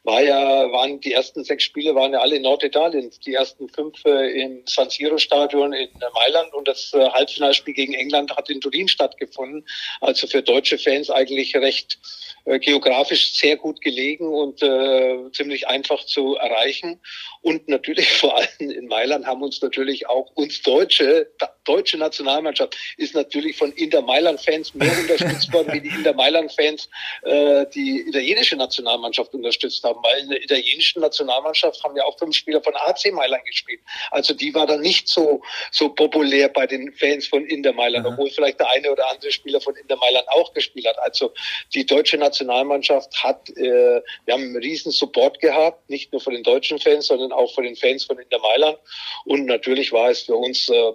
war 0.02 0.22
ja, 0.22 0.70
waren 0.72 1.00
die 1.00 1.12
ersten 1.12 1.44
sechs 1.44 1.64
Spiele 1.64 1.94
waren 1.94 2.12
ja 2.12 2.20
alle 2.20 2.36
in 2.36 2.42
Norditalien, 2.42 3.10
die 3.24 3.34
ersten 3.34 3.68
fünf 3.68 4.04
äh, 4.04 4.42
im 4.42 4.62
San 4.66 4.90
Siro 4.90 5.18
Stadion 5.18 5.72
in 5.72 5.88
Mailand. 6.14 6.52
Und 6.54 6.68
das 6.68 6.92
äh, 6.94 7.08
Halbfinalspiel 7.10 7.74
gegen 7.74 7.94
England 7.94 8.36
hat 8.36 8.50
in 8.50 8.60
Turin 8.60 8.88
stattgefunden, 8.88 9.66
also 10.00 10.26
für 10.26 10.42
deutsche 10.42 10.78
Fans 10.78 11.10
eigentlich 11.10 11.54
recht 11.56 11.98
äh, 12.44 12.58
geografisch 12.58 13.34
sehr 13.34 13.56
gut 13.56 13.80
gelegen 13.80 14.34
und 14.34 14.62
äh, 14.62 15.30
ziemlich 15.32 15.68
einfach 15.68 16.04
zu 16.04 16.36
erreichen. 16.36 17.00
Und 17.40 17.68
natürlich 17.68 18.10
vor 18.12 18.36
allem 18.36 18.70
in 18.70 18.86
Mailand 18.86 19.26
haben 19.26 19.42
uns 19.42 19.51
natürlich 19.60 20.08
auch 20.08 20.30
uns 20.34 20.62
Deutsche, 20.62 21.30
deutsche 21.64 21.98
Nationalmannschaft 21.98 22.76
ist 22.96 23.14
natürlich 23.14 23.56
von 23.56 23.72
Inter 23.72 24.02
Mailand-Fans 24.02 24.74
mehr 24.74 24.92
unterstützt 24.98 25.52
worden, 25.52 25.72
wie 25.72 25.80
die 25.80 25.88
Inter 25.88 26.14
Mailand-Fans 26.14 26.88
äh, 27.22 27.66
die 27.74 28.00
italienische 28.08 28.56
Nationalmannschaft 28.56 29.32
unterstützt 29.34 29.82
haben. 29.84 30.02
Weil 30.02 30.20
in 30.20 30.30
der 30.30 30.42
italienischen 30.42 31.00
Nationalmannschaft 31.00 31.82
haben 31.84 31.96
ja 31.96 32.04
auch 32.04 32.18
fünf 32.18 32.36
Spieler 32.36 32.62
von 32.62 32.74
AC 32.74 33.12
Mailand 33.12 33.44
gespielt. 33.44 33.80
Also 34.10 34.34
die 34.34 34.54
war 34.54 34.66
dann 34.66 34.80
nicht 34.80 35.08
so, 35.08 35.42
so 35.70 35.88
populär 35.90 36.48
bei 36.48 36.66
den 36.66 36.92
Fans 36.92 37.26
von 37.26 37.44
Inter 37.46 37.72
Mailand, 37.72 38.06
mhm. 38.06 38.12
obwohl 38.12 38.30
vielleicht 38.30 38.60
der 38.60 38.70
eine 38.70 38.90
oder 38.90 39.10
andere 39.10 39.30
Spieler 39.30 39.60
von 39.60 39.76
Inter 39.76 39.96
Mailand 39.96 40.28
auch 40.28 40.52
gespielt 40.52 40.86
hat. 40.86 40.98
Also 40.98 41.32
die 41.74 41.86
deutsche 41.86 42.18
Nationalmannschaft 42.18 43.22
hat, 43.22 43.48
äh, 43.50 44.00
wir 44.24 44.34
haben 44.34 44.42
einen 44.42 44.56
riesen 44.56 44.92
Support 44.92 45.40
gehabt, 45.40 45.88
nicht 45.88 46.12
nur 46.12 46.20
von 46.20 46.32
den 46.32 46.42
deutschen 46.42 46.78
Fans, 46.78 47.06
sondern 47.06 47.32
auch 47.32 47.52
von 47.54 47.64
den 47.64 47.76
Fans 47.76 48.04
von 48.04 48.18
Inter 48.18 48.38
Mailand. 48.38 48.78
Und 49.24 49.46
natürlich 49.46 49.92
war 49.92 50.10
es 50.10 50.22
für 50.22 50.36
uns 50.36 50.68
äh, 50.68 50.92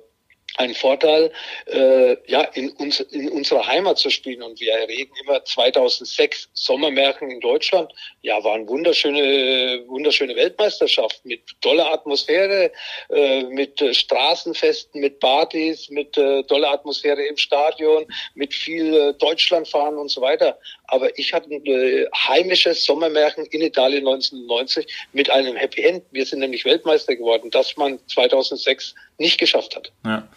ein 0.57 0.73
Vorteil, 0.73 1.31
äh, 1.67 2.17
ja, 2.27 2.41
in, 2.53 2.69
uns, 2.71 2.99
in 2.99 3.29
unserer 3.29 3.65
Heimat 3.65 3.97
zu 3.97 4.09
spielen. 4.09 4.41
Und 4.41 4.59
wir 4.59 4.73
reden 4.73 5.11
immer 5.23 5.43
2006 5.43 6.49
Sommermärchen 6.53 7.31
in 7.31 7.39
Deutschland. 7.39 7.93
Ja, 8.21 8.43
waren 8.43 8.67
wunderschöne, 8.67 9.83
wunderschöne 9.87 10.35
Weltmeisterschaft 10.35 11.23
mit 11.23 11.41
toller 11.61 11.91
Atmosphäre, 11.93 12.71
äh, 13.09 13.43
mit 13.43 13.81
äh, 13.81 13.93
Straßenfesten, 13.93 14.99
mit 14.99 15.19
Partys, 15.19 15.89
mit 15.89 16.17
äh, 16.17 16.43
toller 16.43 16.71
Atmosphäre 16.71 17.23
im 17.23 17.37
Stadion, 17.37 18.05
mit 18.33 18.53
viel 18.53 18.93
äh, 18.93 19.13
Deutschlandfahren 19.13 19.97
und 19.97 20.09
so 20.09 20.21
weiter. 20.21 20.57
Aber 20.87 21.17
ich 21.19 21.33
hatte 21.33 21.49
ein 21.49 21.65
äh, 21.65 22.07
heimisches 22.27 22.83
Sommermärchen 22.83 23.45
in 23.47 23.61
Italien 23.61 24.07
1990 24.07 24.87
mit 25.13 25.29
einem 25.29 25.55
Happy 25.55 25.83
End. 25.83 26.03
Wir 26.11 26.25
sind 26.25 26.39
nämlich 26.39 26.65
Weltmeister 26.65 27.15
geworden, 27.15 27.51
das 27.51 27.75
man 27.77 27.99
2006 28.07 28.95
nicht 29.17 29.37
geschafft 29.37 29.75
hat. 29.75 29.91
Ja. 30.05 30.27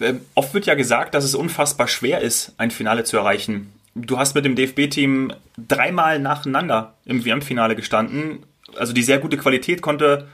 Ähm, 0.00 0.20
oft 0.34 0.54
wird 0.54 0.66
ja 0.66 0.74
gesagt, 0.74 1.14
dass 1.14 1.24
es 1.24 1.34
unfassbar 1.34 1.88
schwer 1.88 2.20
ist, 2.20 2.54
ein 2.58 2.70
Finale 2.70 3.04
zu 3.04 3.16
erreichen. 3.16 3.72
Du 3.94 4.18
hast 4.18 4.34
mit 4.34 4.44
dem 4.44 4.54
DFB-Team 4.54 5.32
dreimal 5.56 6.20
nacheinander 6.20 6.94
im 7.04 7.24
WM-Finale 7.24 7.74
gestanden. 7.74 8.44
Also 8.76 8.92
die 8.92 9.02
sehr 9.02 9.18
gute 9.18 9.36
Qualität 9.36 9.82
konnte 9.82 10.28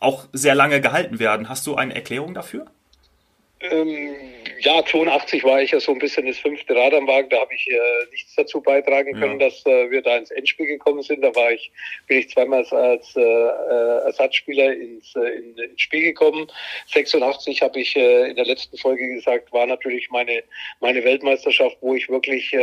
auch 0.00 0.26
sehr 0.32 0.54
lange 0.54 0.80
gehalten 0.80 1.18
werden. 1.18 1.48
Hast 1.48 1.66
du 1.66 1.76
eine 1.76 1.94
Erklärung 1.94 2.34
dafür? 2.34 2.66
Ähm, 3.60 4.14
ja, 4.60 4.84
82 4.84 5.42
war 5.42 5.60
ich 5.60 5.72
ja 5.72 5.80
so 5.80 5.92
ein 5.92 5.98
bisschen 5.98 6.26
das 6.26 6.38
fünfte 6.38 6.76
Rad 6.76 6.94
am 6.94 7.08
Wagen. 7.08 7.28
Da 7.28 7.40
habe 7.40 7.54
ich 7.54 7.68
äh, 7.68 8.10
nichts 8.12 8.34
dazu 8.36 8.60
beitragen 8.60 9.18
können, 9.18 9.40
ja. 9.40 9.48
dass 9.48 9.66
äh, 9.66 9.90
wir 9.90 10.00
da 10.00 10.16
ins 10.16 10.30
Endspiel 10.30 10.66
gekommen 10.66 11.02
sind. 11.02 11.22
Da 11.22 11.34
war 11.34 11.50
ich, 11.50 11.70
bin 12.06 12.18
ich 12.18 12.30
zweimal 12.30 12.64
als 12.64 13.16
äh, 13.16 13.20
äh, 13.20 14.04
Ersatzspieler 14.04 14.72
ins, 14.74 15.14
äh, 15.16 15.38
in, 15.38 15.58
ins 15.58 15.80
Spiel 15.80 16.02
gekommen. 16.02 16.46
86 16.86 17.62
habe 17.62 17.80
ich 17.80 17.96
äh, 17.96 18.30
in 18.30 18.36
der 18.36 18.46
letzten 18.46 18.76
Folge 18.78 19.08
gesagt, 19.08 19.52
war 19.52 19.66
natürlich 19.66 20.08
meine 20.10 20.44
meine 20.80 21.02
Weltmeisterschaft, 21.02 21.76
wo 21.80 21.94
ich 21.94 22.08
wirklich 22.08 22.54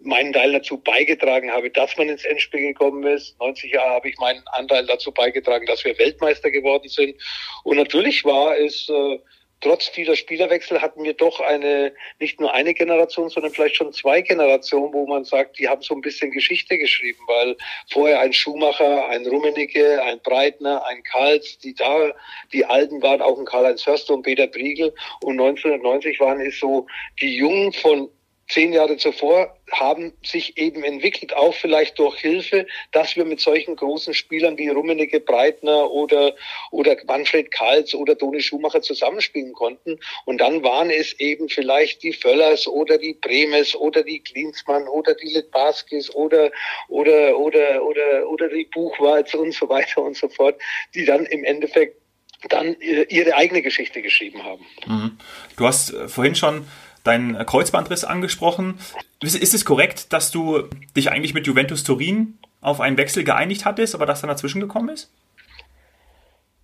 meinen 0.00 0.32
Teil 0.32 0.52
dazu 0.52 0.78
beigetragen 0.78 1.50
habe, 1.50 1.70
dass 1.70 1.96
man 1.96 2.08
ins 2.08 2.24
Endspiel 2.24 2.72
gekommen 2.72 3.04
ist. 3.04 3.38
90 3.38 3.72
Jahre 3.72 3.90
habe 3.90 4.08
ich 4.08 4.16
meinen 4.18 4.42
Anteil 4.48 4.86
dazu 4.86 5.12
beigetragen, 5.12 5.66
dass 5.66 5.84
wir 5.84 5.98
Weltmeister 5.98 6.50
geworden 6.50 6.88
sind. 6.88 7.16
Und 7.64 7.76
natürlich 7.76 8.24
war 8.24 8.56
es 8.58 8.90
trotz 9.60 9.88
vieler 9.88 10.16
Spielerwechsel 10.16 10.80
hatten 10.80 11.02
wir 11.02 11.14
doch 11.14 11.40
eine, 11.40 11.92
nicht 12.18 12.40
nur 12.40 12.52
eine 12.52 12.74
Generation, 12.74 13.28
sondern 13.28 13.52
vielleicht 13.52 13.76
schon 13.76 13.92
zwei 13.92 14.20
Generationen, 14.20 14.92
wo 14.92 15.06
man 15.06 15.24
sagt, 15.24 15.58
die 15.58 15.68
haben 15.68 15.82
so 15.82 15.94
ein 15.94 16.00
bisschen 16.00 16.30
Geschichte 16.30 16.78
geschrieben, 16.78 17.18
weil 17.26 17.56
vorher 17.90 18.20
ein 18.20 18.32
Schumacher, 18.32 19.08
ein 19.08 19.26
Rummenigge, 19.26 20.02
ein 20.02 20.20
Breitner, 20.20 20.84
ein 20.86 21.02
Karls, 21.02 21.58
die 21.58 21.74
da, 21.74 22.12
die 22.52 22.64
Alten 22.64 23.02
waren, 23.02 23.22
auch 23.22 23.38
ein 23.38 23.44
Karl-Heinz 23.44 23.82
Förster 23.82 24.14
und 24.14 24.22
Peter 24.22 24.46
Briegel 24.46 24.94
und 25.22 25.40
1990 25.40 26.20
waren 26.20 26.40
es 26.40 26.58
so 26.58 26.86
die 27.20 27.36
Jungen 27.36 27.72
von 27.72 28.10
zehn 28.48 28.72
Jahre 28.72 28.96
zuvor 28.96 29.56
haben 29.72 30.12
sich 30.22 30.56
eben 30.56 30.84
entwickelt, 30.84 31.34
auch 31.34 31.54
vielleicht 31.54 31.98
durch 31.98 32.18
Hilfe, 32.18 32.66
dass 32.92 33.16
wir 33.16 33.24
mit 33.24 33.40
solchen 33.40 33.74
großen 33.74 34.14
Spielern 34.14 34.56
wie 34.58 34.68
Rummenigge 34.68 35.20
Breitner 35.20 35.90
oder, 35.90 36.34
oder 36.70 36.96
Manfred 37.06 37.50
Karls 37.50 37.94
oder 37.94 38.16
Toni 38.16 38.40
Schumacher 38.40 38.82
zusammenspielen 38.82 39.52
konnten. 39.52 39.98
Und 40.24 40.40
dann 40.40 40.62
waren 40.62 40.90
es 40.90 41.18
eben 41.18 41.48
vielleicht 41.48 42.02
die 42.02 42.12
Völlers 42.12 42.68
oder 42.68 42.98
die 42.98 43.14
Bremes 43.14 43.74
oder 43.74 44.02
die 44.02 44.20
Klinsmann 44.20 44.86
oder 44.86 45.14
die 45.14 45.28
Litbarskis 45.28 46.14
oder, 46.14 46.50
oder, 46.88 47.38
oder, 47.38 47.82
oder, 47.84 48.28
oder 48.28 48.48
die 48.48 48.64
Buchwalz 48.64 49.34
und 49.34 49.52
so 49.52 49.68
weiter 49.68 50.02
und 50.02 50.16
so 50.16 50.28
fort, 50.28 50.60
die 50.94 51.04
dann 51.04 51.26
im 51.26 51.44
Endeffekt 51.44 51.96
dann 52.48 52.76
äh, 52.80 53.06
ihre 53.08 53.34
eigene 53.34 53.62
Geschichte 53.62 54.02
geschrieben 54.02 54.44
haben. 54.44 54.64
Mhm. 54.86 55.18
Du 55.56 55.66
hast 55.66 55.92
äh, 55.92 56.08
vorhin 56.08 56.34
schon 56.34 56.66
deinen 57.06 57.44
Kreuzbandriss 57.46 58.04
angesprochen. 58.04 58.78
Ist 59.22 59.54
es 59.54 59.64
korrekt, 59.64 60.12
dass 60.12 60.30
du 60.30 60.68
dich 60.96 61.10
eigentlich 61.10 61.34
mit 61.34 61.46
Juventus 61.46 61.84
Turin 61.84 62.38
auf 62.60 62.80
einen 62.80 62.96
Wechsel 62.96 63.24
geeinigt 63.24 63.64
hattest, 63.64 63.94
aber 63.94 64.06
das 64.06 64.20
dann 64.20 64.28
dazwischen 64.28 64.60
gekommen 64.60 64.88
ist? 64.90 65.10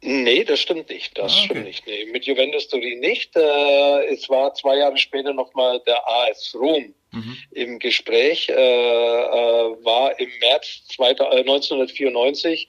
Nee, 0.05 0.43
das 0.43 0.59
stimmt 0.59 0.91
nicht. 0.91 1.17
Das 1.17 1.33
ah, 1.33 1.37
okay. 1.37 1.45
stimmt 1.45 1.65
nicht. 1.65 1.87
Nee, 1.87 2.07
mit 2.07 2.25
Juventus 2.25 2.67
Turin 2.67 2.99
nicht. 2.99 3.37
Äh, 3.37 4.07
es 4.13 4.29
war 4.29 4.53
zwei 4.55 4.77
Jahre 4.79 4.99
später 4.99 5.33
nochmal 5.33 5.81
der 5.87 6.03
AS 6.09 6.57
Rom 6.59 6.93
mhm. 7.13 7.37
im 7.53 7.79
Gespräch. 7.79 8.49
Äh, 8.49 8.53
äh, 8.53 9.85
war 9.85 10.19
im 10.19 10.29
März 10.41 10.83
1994 10.99 12.69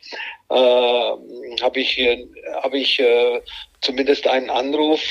äh, 0.51 0.55
äh, 0.55 0.57
habe 1.61 1.79
ich, 1.79 1.99
hab 2.61 2.73
ich 2.75 2.99
äh, 2.99 3.41
zumindest 3.81 4.27
einen 4.27 4.51
Anruf 4.51 5.01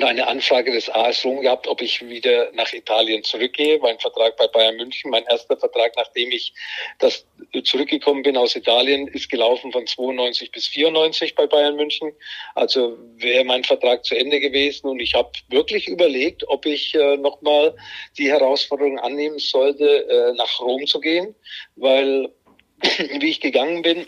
eine 0.00 0.26
Anfrage 0.26 0.72
des 0.72 0.88
AS 0.88 1.22
Rom 1.24 1.42
gehabt, 1.42 1.68
ob 1.68 1.82
ich 1.82 2.00
wieder 2.08 2.50
nach 2.52 2.72
Italien 2.72 3.22
zurückgehe. 3.24 3.78
Mein 3.78 3.98
Vertrag 3.98 4.36
bei 4.38 4.46
Bayern 4.46 4.76
München, 4.76 5.10
mein 5.10 5.24
erster 5.24 5.56
Vertrag, 5.56 5.92
nachdem 5.96 6.32
ich 6.32 6.54
das 6.98 7.26
zurückgekommen 7.64 8.22
bin 8.22 8.38
aus 8.38 8.56
Italien, 8.56 9.06
ist 9.08 9.28
gelaufen 9.28 9.70
von 9.70 9.86
92 9.86 10.50
bis 10.50 10.66
94 10.68 11.34
bei 11.34 11.46
Bayern 11.46 11.76
München. 11.76 12.12
Also 12.54 12.96
wäre 13.16 13.44
mein 13.44 13.64
Vertrag 13.64 14.04
zu 14.04 14.14
Ende 14.14 14.40
gewesen 14.40 14.88
und 14.88 15.00
ich 15.00 15.14
habe 15.14 15.30
wirklich 15.48 15.88
überlegt, 15.88 16.48
ob 16.48 16.64
ich 16.64 16.94
äh, 16.94 17.18
nochmal 17.18 17.76
die 18.16 18.30
Herausforderung 18.30 18.98
annehmen 18.98 19.38
sollte, 19.38 20.08
äh, 20.08 20.32
nach 20.34 20.58
Rom 20.60 20.86
zu 20.86 21.00
gehen, 21.00 21.34
weil 21.76 22.30
wie 23.20 23.28
ich 23.28 23.40
gegangen 23.40 23.82
bin, 23.82 24.06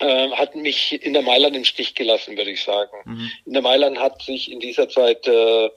äh, 0.00 0.30
hat 0.30 0.54
mich 0.54 1.02
in 1.02 1.12
der 1.12 1.22
Mailand 1.22 1.56
im 1.56 1.64
Stich 1.64 1.94
gelassen, 1.94 2.36
würde 2.36 2.50
ich 2.50 2.62
sagen. 2.62 2.96
Mhm. 3.04 3.30
In 3.46 3.52
der 3.52 3.62
Mailand 3.62 3.98
hat 3.98 4.22
sich 4.22 4.50
in 4.50 4.60
dieser 4.60 4.88
Zeit, 4.88 5.26
äh, 5.26 5.70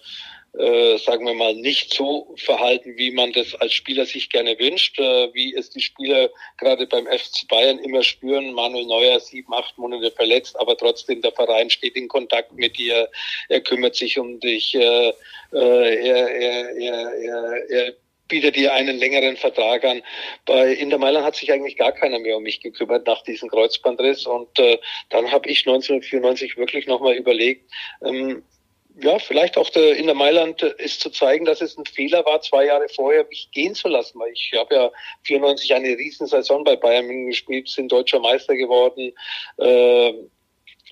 äh, 0.58 0.98
sagen 0.98 1.26
wir 1.26 1.36
mal, 1.36 1.54
nicht 1.54 1.94
so 1.94 2.34
verhalten, 2.38 2.98
wie 2.98 3.12
man 3.12 3.32
das 3.32 3.54
als 3.56 3.74
Spieler 3.74 4.06
sich 4.06 4.30
gerne 4.30 4.58
wünscht, 4.60 5.00
äh, 5.00 5.34
wie 5.34 5.56
es 5.56 5.70
die 5.70 5.82
Spieler 5.82 6.30
gerade 6.58 6.88
beim 6.88 7.06
FC 7.06 7.48
Bayern 7.48 7.80
immer 7.80 8.04
spüren. 8.04 8.54
Manuel 8.54 8.86
Neuer 8.86 9.20
sieben, 9.20 9.54
acht 9.54 9.78
Monate 9.78 10.12
verletzt, 10.12 10.60
aber 10.60 10.76
trotzdem 10.76 11.22
der 11.22 11.32
Verein 11.32 11.70
steht 11.70 11.96
in 11.96 12.08
Kontakt 12.08 12.52
mit 12.54 12.78
dir, 12.78 13.10
er 13.48 13.62
kümmert 13.62 13.96
sich 13.96 14.18
um 14.18 14.40
dich, 14.40 14.74
äh, 14.76 15.10
äh, 15.10 15.14
er, 15.54 16.30
er, 16.30 16.70
er, 16.78 17.14
er, 17.14 17.70
er 17.70 17.94
bietet 18.30 18.56
dir 18.56 18.74
einen 18.74 18.98
längeren 18.98 19.36
Vertrag 19.36 19.84
an. 19.84 20.02
Bei 20.46 20.72
Inter 20.72 20.98
Mailand 20.98 21.26
hat 21.26 21.36
sich 21.36 21.52
eigentlich 21.52 21.76
gar 21.76 21.92
keiner 21.92 22.20
mehr 22.20 22.38
um 22.38 22.44
mich 22.44 22.62
gekümmert 22.62 23.06
nach 23.06 23.22
diesem 23.24 23.50
Kreuzbandriss. 23.50 24.26
Und 24.26 24.58
äh, 24.58 24.80
dann 25.10 25.32
habe 25.32 25.50
ich 25.50 25.68
1994 25.68 26.56
wirklich 26.56 26.88
nochmal 26.88 27.16
überlegt, 27.16 27.70
ähm, 28.06 28.44
ja, 29.02 29.18
vielleicht 29.20 29.58
auch 29.58 29.70
der 29.70 29.96
Inter 29.96 30.14
Mailand 30.14 30.62
ist 30.62 31.00
zu 31.02 31.10
zeigen, 31.10 31.46
dass 31.46 31.62
es 31.62 31.78
ein 31.78 31.86
Fehler 31.86 32.26
war, 32.26 32.42
zwei 32.42 32.66
Jahre 32.66 32.88
vorher 32.90 33.26
mich 33.26 33.50
gehen 33.52 33.76
zu 33.76 33.88
lassen, 33.88 34.20
weil 34.20 34.32
ich 34.34 34.52
habe 34.58 34.76
ja 34.76 34.92
94 35.24 35.74
eine 35.74 35.90
Riesensaison 35.90 36.64
bei 36.64 36.76
Bayern 36.76 37.06
München 37.06 37.28
gespielt, 37.28 37.70
sind 37.70 37.92
deutscher 37.92 38.20
Meister 38.20 38.56
geworden, 38.56 39.14
äh, 39.58 40.10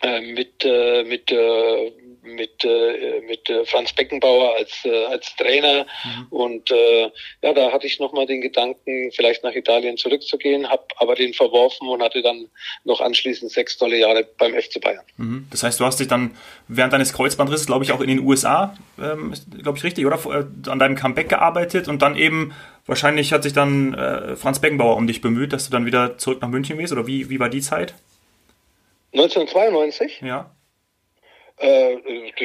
äh 0.04 0.21
mit, 0.21 0.63
äh, 0.63 1.04
mit 1.04 1.32
äh, 1.32 1.91
mit, 2.36 2.63
äh, 2.63 3.22
mit 3.22 3.50
äh, 3.50 3.66
Franz 3.66 3.94
Beckenbauer 3.94 4.56
als, 4.56 4.86
äh, 4.86 5.06
als 5.06 5.36
Trainer. 5.36 5.86
Mhm. 6.04 6.28
Und 6.30 6.72
äh, 6.72 7.12
ja, 7.42 7.54
da 7.54 7.72
hatte 7.72 7.88
ich 7.88 8.00
nochmal 8.00 8.26
den 8.26 8.42
Gedanken, 8.42 9.12
vielleicht 9.12 9.44
nach 9.44 9.54
Italien 9.54 9.98
zurückzugehen, 9.98 10.70
habe 10.70 10.84
aber 10.98 11.16
den 11.16 11.34
verworfen 11.34 11.88
und 11.88 12.02
hatte 12.02 12.22
dann 12.22 12.50
noch 12.84 13.02
anschließend 13.02 13.52
sechs 13.52 13.78
tolle 13.78 13.98
Jahre 13.98 14.28
beim 14.38 14.54
FC 14.54 14.82
Bayern. 14.82 15.04
Mhm. 15.18 15.48
Das 15.52 15.63
heißt, 15.63 15.80
du 15.80 15.86
hast 15.86 16.00
dich 16.00 16.08
dann 16.08 16.36
während 16.68 16.94
deines 16.94 17.13
Kreuzbandrisses, 17.13 17.68
glaube 17.68 17.84
ich, 17.84 17.92
auch 17.92 18.02
in 18.02 18.08
den 18.08 18.20
USA, 18.20 18.76
ähm, 19.00 19.34
glaube 19.62 19.78
ich 19.78 19.84
richtig, 19.84 20.06
oder? 20.06 20.18
Äh, 20.26 20.70
an 20.70 20.80
deinem 20.80 20.96
Comeback 20.96 21.30
gearbeitet 21.30 21.88
und 21.88 22.02
dann 22.02 22.16
eben 22.16 22.54
wahrscheinlich 22.86 23.34
hat 23.34 23.44
sich 23.44 23.54
dann 23.54 23.94
äh, 23.94 24.36
Franz 24.36 24.60
Beckenbauer 24.60 24.96
um 24.96 25.08
dich 25.08 25.22
bemüht, 25.22 25.54
dass 25.54 25.66
du 25.66 25.72
dann 25.72 25.86
wieder 25.86 26.18
zurück 26.18 26.42
nach 26.42 26.50
München 26.50 26.78
gehst, 26.78 26.94
oder 26.94 27.08
wie, 27.08 27.30
wie 27.30 27.40
war 27.40 27.50
die 27.50 27.62
Zeit? 27.62 27.94
1992? 29.13 30.22
Ja. 30.22 30.52
Äh, 31.58 31.98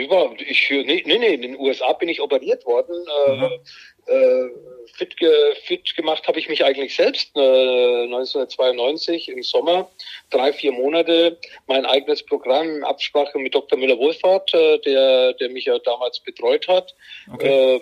war, 0.08 0.34
ich, 0.38 0.70
nee, 0.70 1.02
nee, 1.04 1.18
nee, 1.18 1.34
in 1.34 1.42
den 1.42 1.58
USA 1.58 1.92
bin 1.92 2.08
ich 2.08 2.20
operiert 2.20 2.64
worden. 2.64 3.04
Äh, 3.26 3.58
äh, 4.06 4.50
fit, 4.94 5.16
ge, 5.16 5.54
fit 5.66 5.94
gemacht 5.94 6.26
habe 6.26 6.38
ich 6.38 6.48
mich 6.48 6.64
eigentlich 6.64 6.94
selbst 6.94 7.30
äh, 7.36 8.04
1992 8.04 9.28
im 9.28 9.42
Sommer, 9.42 9.90
drei, 10.30 10.52
vier 10.52 10.72
Monate, 10.72 11.38
mein 11.66 11.86
eigenes 11.86 12.22
Programm 12.22 12.76
in 12.76 12.84
Absprache 12.84 13.38
mit 13.38 13.54
Dr. 13.54 13.78
Müller-Wohlfahrt, 13.78 14.54
äh, 14.54 14.78
der, 14.78 15.34
der 15.34 15.50
mich 15.50 15.66
ja 15.66 15.78
damals 15.78 16.18
betreut 16.20 16.66
hat. 16.66 16.94
Okay. 17.32 17.76
Äh, 17.76 17.80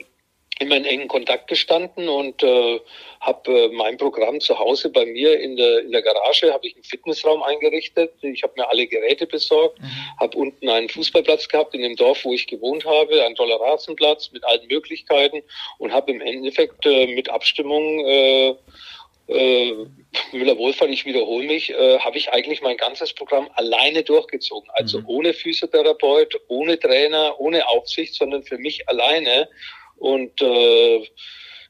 immer 0.60 0.76
in 0.76 0.84
engen 0.84 1.08
Kontakt 1.08 1.48
gestanden 1.48 2.08
und 2.08 2.42
äh, 2.42 2.80
habe 3.20 3.50
äh, 3.50 3.68
mein 3.68 3.96
Programm 3.96 4.40
zu 4.40 4.58
Hause 4.58 4.90
bei 4.90 5.06
mir 5.06 5.40
in 5.40 5.56
der, 5.56 5.80
in 5.80 5.90
der 5.90 6.02
Garage, 6.02 6.52
habe 6.52 6.66
ich 6.66 6.74
einen 6.74 6.84
Fitnessraum 6.84 7.42
eingerichtet. 7.42 8.12
Ich 8.20 8.42
habe 8.42 8.52
mir 8.56 8.68
alle 8.68 8.86
Geräte 8.86 9.26
besorgt, 9.26 9.80
mhm. 9.80 10.18
habe 10.20 10.36
unten 10.36 10.68
einen 10.68 10.90
Fußballplatz 10.90 11.48
gehabt 11.48 11.74
in 11.74 11.80
dem 11.82 11.96
Dorf, 11.96 12.24
wo 12.24 12.34
ich 12.34 12.46
gewohnt 12.46 12.84
habe, 12.84 13.24
einen 13.24 13.34
toller 13.34 13.58
Rasenplatz 13.58 14.30
mit 14.32 14.44
allen 14.44 14.66
Möglichkeiten 14.68 15.42
und 15.78 15.92
habe 15.92 16.12
im 16.12 16.20
Endeffekt 16.20 16.84
äh, 16.84 17.06
mit 17.06 17.30
Abstimmung 17.30 18.06
äh, 18.06 18.54
äh, 19.30 19.86
Müller-Wohlfahrt, 20.32 20.90
ich 20.90 21.06
wiederhole 21.06 21.46
mich, 21.46 21.70
äh, 21.70 21.98
habe 22.00 22.18
ich 22.18 22.32
eigentlich 22.32 22.62
mein 22.62 22.76
ganzes 22.76 23.12
Programm 23.12 23.48
alleine 23.54 24.02
durchgezogen. 24.02 24.68
Also 24.74 24.98
mhm. 24.98 25.08
ohne 25.08 25.32
Physiotherapeut, 25.32 26.40
ohne 26.48 26.78
Trainer, 26.78 27.38
ohne 27.38 27.66
Aufsicht, 27.68 28.14
sondern 28.14 28.42
für 28.42 28.58
mich 28.58 28.88
alleine. 28.88 29.48
Und 30.00 30.40
äh, 30.40 31.06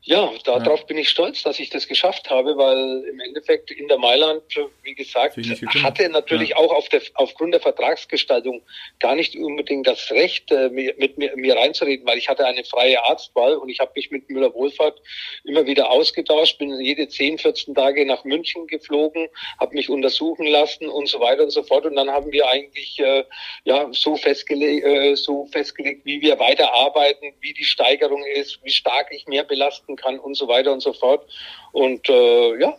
ja, 0.02 0.32
darauf 0.44 0.80
ja. 0.80 0.86
bin 0.86 0.96
ich 0.96 1.10
stolz, 1.10 1.42
dass 1.42 1.60
ich 1.60 1.68
das 1.68 1.86
geschafft 1.86 2.30
habe, 2.30 2.56
weil 2.56 3.04
im 3.10 3.20
Endeffekt 3.20 3.70
in 3.70 3.86
der 3.86 3.98
Mailand, 3.98 4.42
wie 4.82 4.94
gesagt, 4.94 5.36
hatte 5.82 6.08
natürlich 6.08 6.50
ja. 6.50 6.56
auch 6.56 6.72
auf 6.72 6.88
der, 6.88 7.02
aufgrund 7.14 7.52
der 7.52 7.60
Vertragsgestaltung 7.60 8.62
gar 8.98 9.14
nicht 9.14 9.36
unbedingt 9.36 9.86
das 9.86 10.10
Recht, 10.10 10.50
äh, 10.52 10.70
mit 10.70 11.18
mir, 11.18 11.36
mir 11.36 11.54
reinzureden, 11.54 12.06
weil 12.06 12.16
ich 12.16 12.30
hatte 12.30 12.46
eine 12.46 12.64
freie 12.64 13.02
Arztwahl 13.04 13.56
und 13.56 13.68
ich 13.68 13.78
habe 13.78 13.92
mich 13.94 14.10
mit 14.10 14.30
Müller 14.30 14.54
Wohlfahrt 14.54 14.98
immer 15.44 15.66
wieder 15.66 15.90
ausgetauscht, 15.90 16.56
bin 16.58 16.80
jede 16.80 17.06
10, 17.06 17.36
14 17.38 17.74
Tage 17.74 18.06
nach 18.06 18.24
München 18.24 18.66
geflogen, 18.68 19.28
habe 19.58 19.74
mich 19.74 19.90
untersuchen 19.90 20.46
lassen 20.46 20.88
und 20.88 21.08
so 21.08 21.20
weiter 21.20 21.42
und 21.42 21.50
so 21.50 21.62
fort. 21.62 21.84
Und 21.84 21.96
dann 21.96 22.10
haben 22.10 22.32
wir 22.32 22.48
eigentlich 22.48 22.98
äh, 23.00 23.24
ja 23.64 23.86
so 23.92 24.16
festgelegt, 24.16 24.84
äh, 24.86 25.14
so 25.14 25.44
festgelegt, 25.52 26.06
wie 26.06 26.22
wir 26.22 26.38
weiterarbeiten, 26.38 27.34
wie 27.40 27.52
die 27.52 27.64
Steigerung 27.64 28.24
ist, 28.34 28.60
wie 28.64 28.70
stark 28.70 29.08
ich 29.10 29.26
mehr 29.26 29.44
belasten 29.44 29.89
leisten 29.90 29.96
kann 29.96 30.18
und 30.18 30.34
so 30.34 30.48
weiter 30.48 30.72
und 30.72 30.80
so 30.80 30.92
fort. 30.92 31.26
Und 31.72 32.08
äh, 32.08 32.60
ja, 32.60 32.76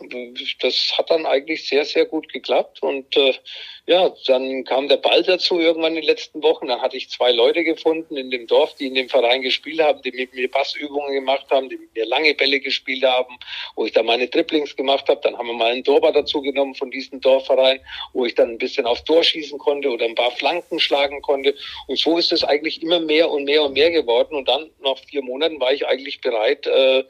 das 0.60 0.92
hat 0.98 1.10
dann 1.10 1.24
eigentlich 1.24 1.66
sehr, 1.66 1.84
sehr 1.84 2.04
gut 2.04 2.30
geklappt. 2.30 2.82
Und 2.82 3.16
äh, 3.16 3.32
ja, 3.86 4.12
dann 4.26 4.64
kam 4.64 4.88
der 4.88 4.98
Ball 4.98 5.22
dazu 5.22 5.58
irgendwann 5.58 5.96
in 5.96 6.02
den 6.02 6.04
letzten 6.04 6.42
Wochen. 6.42 6.68
Dann 6.68 6.80
hatte 6.82 6.96
ich 6.96 7.08
zwei 7.08 7.32
Leute 7.32 7.64
gefunden 7.64 8.16
in 8.16 8.30
dem 8.30 8.46
Dorf, 8.46 8.74
die 8.74 8.86
in 8.86 8.94
dem 8.94 9.08
Verein 9.08 9.40
gespielt 9.42 9.80
haben, 9.80 10.02
die 10.02 10.12
mit 10.12 10.34
mir 10.34 10.48
Passübungen 10.50 11.12
gemacht 11.12 11.46
haben, 11.50 11.70
die 11.70 11.78
mit 11.78 11.94
mir 11.94 12.04
lange 12.06 12.34
Bälle 12.34 12.60
gespielt 12.60 13.02
haben, 13.02 13.38
wo 13.76 13.86
ich 13.86 13.92
dann 13.92 14.06
meine 14.06 14.28
Dribblings 14.28 14.76
gemacht 14.76 15.08
habe. 15.08 15.20
Dann 15.22 15.38
haben 15.38 15.46
wir 15.46 15.54
mal 15.54 15.72
einen 15.72 15.84
Torwart 15.84 16.14
dazu 16.14 16.42
genommen 16.42 16.74
von 16.74 16.90
diesem 16.90 17.20
Dorfverein, 17.20 17.80
wo 18.12 18.26
ich 18.26 18.34
dann 18.34 18.50
ein 18.50 18.58
bisschen 18.58 18.84
aufs 18.84 19.04
Tor 19.04 19.24
schießen 19.24 19.58
konnte 19.58 19.90
oder 19.90 20.04
ein 20.04 20.14
paar 20.14 20.32
Flanken 20.32 20.78
schlagen 20.78 21.22
konnte. 21.22 21.54
Und 21.86 21.98
so 21.98 22.18
ist 22.18 22.30
es 22.30 22.44
eigentlich 22.44 22.82
immer 22.82 23.00
mehr 23.00 23.30
und 23.30 23.44
mehr 23.44 23.62
und 23.62 23.72
mehr 23.72 23.90
geworden. 23.90 24.36
Und 24.36 24.48
dann 24.48 24.70
nach 24.82 24.98
vier 24.98 25.22
Monaten 25.22 25.58
war 25.58 25.72
ich 25.72 25.86
eigentlich 25.86 26.20
bereit, 26.20 26.66
äh, 26.66 27.01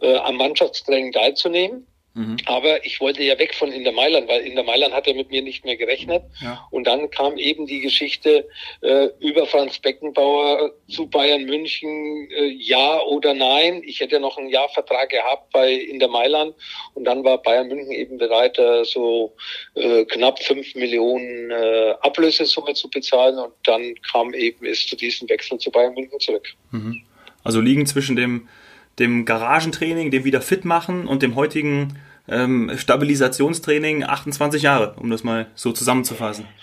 äh, 0.00 0.16
am 0.16 0.36
Mannschaftstraining 0.36 1.12
teilzunehmen. 1.12 1.86
Mhm. 2.16 2.38
Aber 2.46 2.84
ich 2.86 2.98
wollte 3.00 3.22
ja 3.22 3.38
weg 3.38 3.54
von 3.54 3.70
Inter 3.70 3.92
Mailand, 3.92 4.26
weil 4.26 4.40
Inter 4.40 4.62
Mailand 4.62 4.94
hat 4.94 5.06
ja 5.06 5.12
mit 5.12 5.30
mir 5.30 5.42
nicht 5.42 5.66
mehr 5.66 5.76
gerechnet. 5.76 6.22
Ja. 6.40 6.66
Und 6.70 6.86
dann 6.86 7.10
kam 7.10 7.36
eben 7.36 7.66
die 7.66 7.80
Geschichte 7.80 8.48
äh, 8.80 9.08
über 9.20 9.46
Franz 9.46 9.78
Beckenbauer 9.78 10.72
zu 10.88 11.08
Bayern 11.08 11.44
München, 11.44 12.30
äh, 12.30 12.46
ja 12.46 13.02
oder 13.02 13.34
nein. 13.34 13.82
Ich 13.84 14.00
hätte 14.00 14.18
noch 14.18 14.38
einen 14.38 14.48
Jahrvertrag 14.48 15.10
gehabt 15.10 15.52
bei 15.52 15.74
Inter 15.74 16.08
Mailand 16.08 16.54
und 16.94 17.04
dann 17.04 17.22
war 17.22 17.42
Bayern 17.42 17.68
München 17.68 17.92
eben 17.92 18.16
bereit, 18.16 18.58
äh, 18.58 18.84
so 18.84 19.36
äh, 19.74 20.06
knapp 20.06 20.42
fünf 20.42 20.74
Millionen 20.74 21.50
äh, 21.50 21.94
Ablösesumme 22.00 22.72
zu 22.72 22.88
bezahlen 22.88 23.38
und 23.38 23.52
dann 23.64 23.94
kam 24.10 24.32
eben 24.32 24.64
es 24.64 24.86
zu 24.86 24.96
diesem 24.96 25.28
Wechsel 25.28 25.58
zu 25.58 25.70
Bayern 25.70 25.92
München 25.92 26.18
zurück. 26.18 26.48
Mhm. 26.70 27.02
Also 27.44 27.60
liegen 27.60 27.84
zwischen 27.84 28.16
dem 28.16 28.48
dem 28.98 29.24
Garagentraining, 29.24 30.10
dem 30.10 30.24
wieder 30.24 30.40
fit 30.40 30.64
machen 30.64 31.06
und 31.06 31.22
dem 31.22 31.34
heutigen 31.34 31.98
ähm, 32.28 32.72
Stabilisationstraining 32.76 34.04
28 34.04 34.62
Jahre, 34.62 34.96
um 34.98 35.10
das 35.10 35.22
mal 35.22 35.46
so 35.54 35.72
zusammenzufassen. 35.72 36.46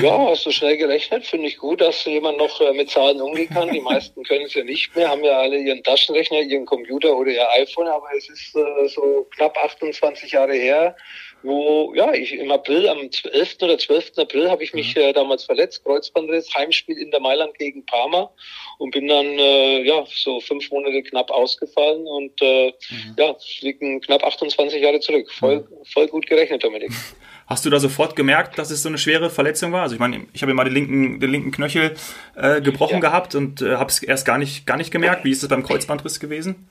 Ja, 0.00 0.18
hast 0.30 0.46
du 0.46 0.50
schnell 0.50 0.78
gerechnet. 0.78 1.26
Finde 1.26 1.46
ich 1.46 1.58
gut, 1.58 1.80
dass 1.82 2.04
jemand 2.06 2.38
noch 2.38 2.60
äh, 2.60 2.72
mit 2.72 2.90
Zahlen 2.90 3.20
umgehen 3.20 3.50
kann. 3.50 3.70
Die 3.70 3.80
meisten 3.80 4.22
können 4.28 4.46
es 4.46 4.54
ja 4.54 4.64
nicht 4.64 4.96
mehr, 4.96 5.08
haben 5.08 5.22
ja 5.22 5.38
alle 5.38 5.58
ihren 5.58 5.82
Taschenrechner, 5.82 6.40
ihren 6.40 6.64
Computer 6.64 7.14
oder 7.14 7.30
ihr 7.30 7.46
iPhone, 7.50 7.86
aber 7.86 8.06
es 8.16 8.28
ist 8.30 8.56
äh, 8.56 8.88
so 8.88 9.28
knapp 9.36 9.56
28 9.62 10.32
Jahre 10.32 10.54
her, 10.54 10.96
wo, 11.42 11.92
ja, 11.94 12.12
ich 12.12 12.32
im 12.32 12.50
April, 12.50 12.88
am 12.88 12.98
11. 12.98 13.56
oder 13.62 13.78
12. 13.78 14.12
April 14.16 14.50
habe 14.50 14.64
ich 14.64 14.74
mich 14.74 14.96
mhm. 14.96 15.02
äh, 15.02 15.12
damals 15.12 15.44
verletzt, 15.44 15.84
Kreuzbandriss, 15.84 16.52
Heimspiel 16.54 16.98
in 16.98 17.10
der 17.10 17.20
Mailand 17.20 17.56
gegen 17.58 17.86
Parma 17.86 18.30
und 18.78 18.90
bin 18.90 19.06
dann, 19.06 19.26
äh, 19.26 19.82
ja, 19.82 20.04
so 20.12 20.40
fünf 20.40 20.70
Monate 20.70 21.02
knapp 21.02 21.30
ausgefallen 21.30 22.06
und, 22.06 22.32
äh, 22.42 22.72
mhm. 22.90 23.14
ja, 23.16 23.36
liegen 23.60 24.00
knapp 24.00 24.24
28 24.24 24.82
Jahre 24.82 25.00
zurück. 25.00 25.30
Voll, 25.30 25.60
mhm. 25.60 25.84
voll 25.92 26.08
gut 26.08 26.26
gerechnet, 26.26 26.64
Dominik. 26.64 26.90
Hast 27.46 27.64
du 27.64 27.70
da 27.70 27.80
sofort 27.80 28.14
gemerkt, 28.14 28.58
dass 28.58 28.70
es 28.70 28.82
so 28.82 28.90
eine 28.90 28.98
schwere 28.98 29.30
Verletzung 29.30 29.72
war? 29.72 29.82
Also 29.82 29.94
ich 29.94 30.00
meine, 30.00 30.26
ich 30.34 30.42
habe 30.42 30.52
mal 30.52 30.64
den 30.64 30.74
linken, 30.74 31.18
den 31.18 31.30
linken 31.30 31.50
Knöchel 31.50 31.94
äh, 32.36 32.60
gebrochen 32.60 32.96
ja. 32.96 33.00
gehabt 33.00 33.34
und 33.34 33.62
äh, 33.62 33.76
habe 33.76 33.88
es 33.88 34.02
erst 34.02 34.26
gar 34.26 34.36
nicht, 34.36 34.66
gar 34.66 34.76
nicht 34.76 34.90
gemerkt. 34.90 35.24
Wie 35.24 35.30
ist 35.30 35.42
es 35.42 35.48
beim 35.48 35.62
Kreuzbandriss 35.62 36.20
gewesen? 36.20 36.68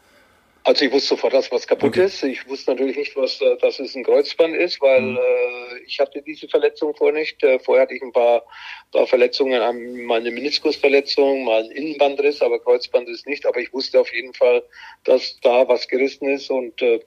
Also 0.68 0.84
ich 0.84 0.91
wusste 0.91 1.07
sofort, 1.15 1.32
dass 1.32 1.49
was 1.49 1.65
kaputt 1.65 1.91
okay. 1.91 2.03
ist. 2.03 2.22
Ich 2.24 2.45
wusste 2.45 2.72
natürlich 2.72 2.97
nicht, 2.97 3.15
was 3.15 3.39
äh, 3.39 3.55
dass 3.61 3.80
es 3.80 3.95
ein 3.95 4.03
Kreuzband 4.03 4.53
ist, 4.53 4.82
weil 4.82 5.01
mhm. 5.01 5.18
äh, 5.18 5.80
ich 5.86 5.97
hatte 5.97 6.22
diese 6.22 6.49
Verletzung 6.49 6.93
vorher 6.93 7.18
nicht. 7.18 7.41
Äh, 7.41 7.57
vorher 7.59 7.84
hatte 7.84 7.93
ich 7.93 8.01
ein 8.01 8.11
paar, 8.11 8.43
paar 8.91 9.07
Verletzungen, 9.07 10.05
mal 10.05 10.20
eine 10.20 10.30
Meniskusverletzung, 10.30 11.45
mal 11.45 11.63
ein 11.63 11.72
Innenbandriss, 11.72 12.41
aber 12.41 12.59
Kreuzband 12.59 13.07
ist 13.07 13.26
nicht. 13.28 13.45
Aber 13.45 13.61
ich 13.61 13.72
wusste 13.72 14.01
auf 14.01 14.13
jeden 14.13 14.34
Fall, 14.34 14.61
dass 15.05 15.39
da 15.39 15.70
was 15.70 15.88
gerissen 15.88 16.28
ist 16.28 16.49
und 16.49 16.82
äh, 16.82 16.99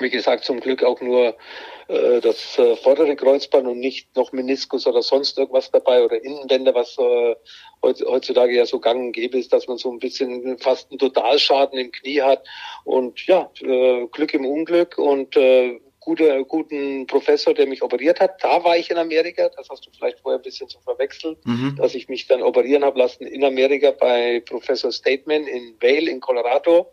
wie 0.00 0.10
gesagt, 0.10 0.44
zum 0.44 0.60
Glück 0.60 0.82
auch 0.82 1.00
nur 1.00 1.36
äh, 1.88 2.20
das 2.20 2.58
äh, 2.58 2.76
vordere 2.76 3.16
Kreuzband 3.16 3.66
und 3.66 3.80
nicht 3.80 4.14
noch 4.16 4.32
Meniskus 4.32 4.86
oder 4.86 5.02
sonst 5.02 5.38
irgendwas 5.38 5.70
dabei 5.70 6.04
oder 6.04 6.22
Innenbänder, 6.22 6.74
was 6.74 6.96
äh, 6.98 7.34
heutzutage 7.82 8.54
ja 8.54 8.66
so 8.66 8.78
gang 8.80 9.00
und 9.00 9.12
gäbe 9.12 9.38
ist, 9.38 9.52
dass 9.52 9.68
man 9.68 9.78
so 9.78 9.90
ein 9.90 9.98
bisschen 9.98 10.58
fast 10.58 10.90
einen 10.90 10.98
Totalschaden 10.98 11.78
im 11.78 11.92
Knie 11.92 12.22
hat. 12.22 12.46
Und 12.84 13.26
ja, 13.26 13.50
äh, 13.60 14.06
Glück 14.06 14.34
im 14.34 14.44
Unglück 14.44 14.98
und 14.98 15.36
äh, 15.36 15.80
gute, 16.00 16.44
guten 16.44 17.06
Professor, 17.06 17.54
der 17.54 17.66
mich 17.66 17.82
operiert 17.82 18.20
hat. 18.20 18.42
Da 18.42 18.62
war 18.64 18.76
ich 18.76 18.90
in 18.90 18.98
Amerika, 18.98 19.48
das 19.48 19.68
hast 19.68 19.86
du 19.86 19.90
vielleicht 19.90 20.20
vorher 20.20 20.38
ein 20.38 20.42
bisschen 20.42 20.68
zu 20.68 20.80
verwechseln, 20.80 21.36
mhm. 21.44 21.76
dass 21.76 21.94
ich 21.94 22.08
mich 22.08 22.26
dann 22.26 22.42
operieren 22.42 22.84
habe 22.84 22.98
lassen 22.98 23.26
in 23.26 23.44
Amerika 23.44 23.90
bei 23.90 24.40
Professor 24.40 24.92
Stateman 24.92 25.46
in 25.46 25.74
Vail 25.80 26.08
in 26.08 26.20
Colorado 26.20 26.92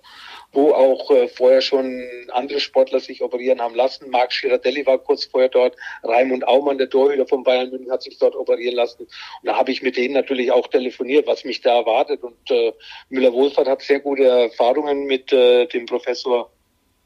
wo 0.55 0.71
auch 0.71 1.11
äh, 1.11 1.27
vorher 1.27 1.61
schon 1.61 2.03
andere 2.31 2.59
Sportler 2.59 2.99
sich 2.99 3.21
operieren 3.21 3.61
haben 3.61 3.75
lassen. 3.75 4.09
Marc 4.09 4.31
Girardelli 4.31 4.85
war 4.85 4.97
kurz 4.97 5.25
vorher 5.25 5.49
dort, 5.49 5.75
Raimund 6.03 6.47
Aumann, 6.47 6.77
der 6.77 6.89
Torhüter 6.89 7.27
von 7.27 7.43
Bayern 7.43 7.69
München, 7.69 7.91
hat 7.91 8.01
sich 8.01 8.17
dort 8.17 8.35
operieren 8.35 8.75
lassen. 8.75 9.03
Und 9.03 9.09
da 9.43 9.57
habe 9.57 9.71
ich 9.71 9.81
mit 9.81 9.97
denen 9.97 10.13
natürlich 10.13 10.51
auch 10.51 10.67
telefoniert, 10.67 11.27
was 11.27 11.43
mich 11.43 11.61
da 11.61 11.75
erwartet. 11.75 12.23
Und 12.23 12.49
äh, 12.49 12.73
Müller-Wohlfahrt 13.09 13.67
hat 13.67 13.81
sehr 13.81 13.99
gute 13.99 14.23
Erfahrungen 14.23 15.05
mit 15.05 15.31
äh, 15.33 15.67
dem 15.67 15.85
Professor 15.85 16.51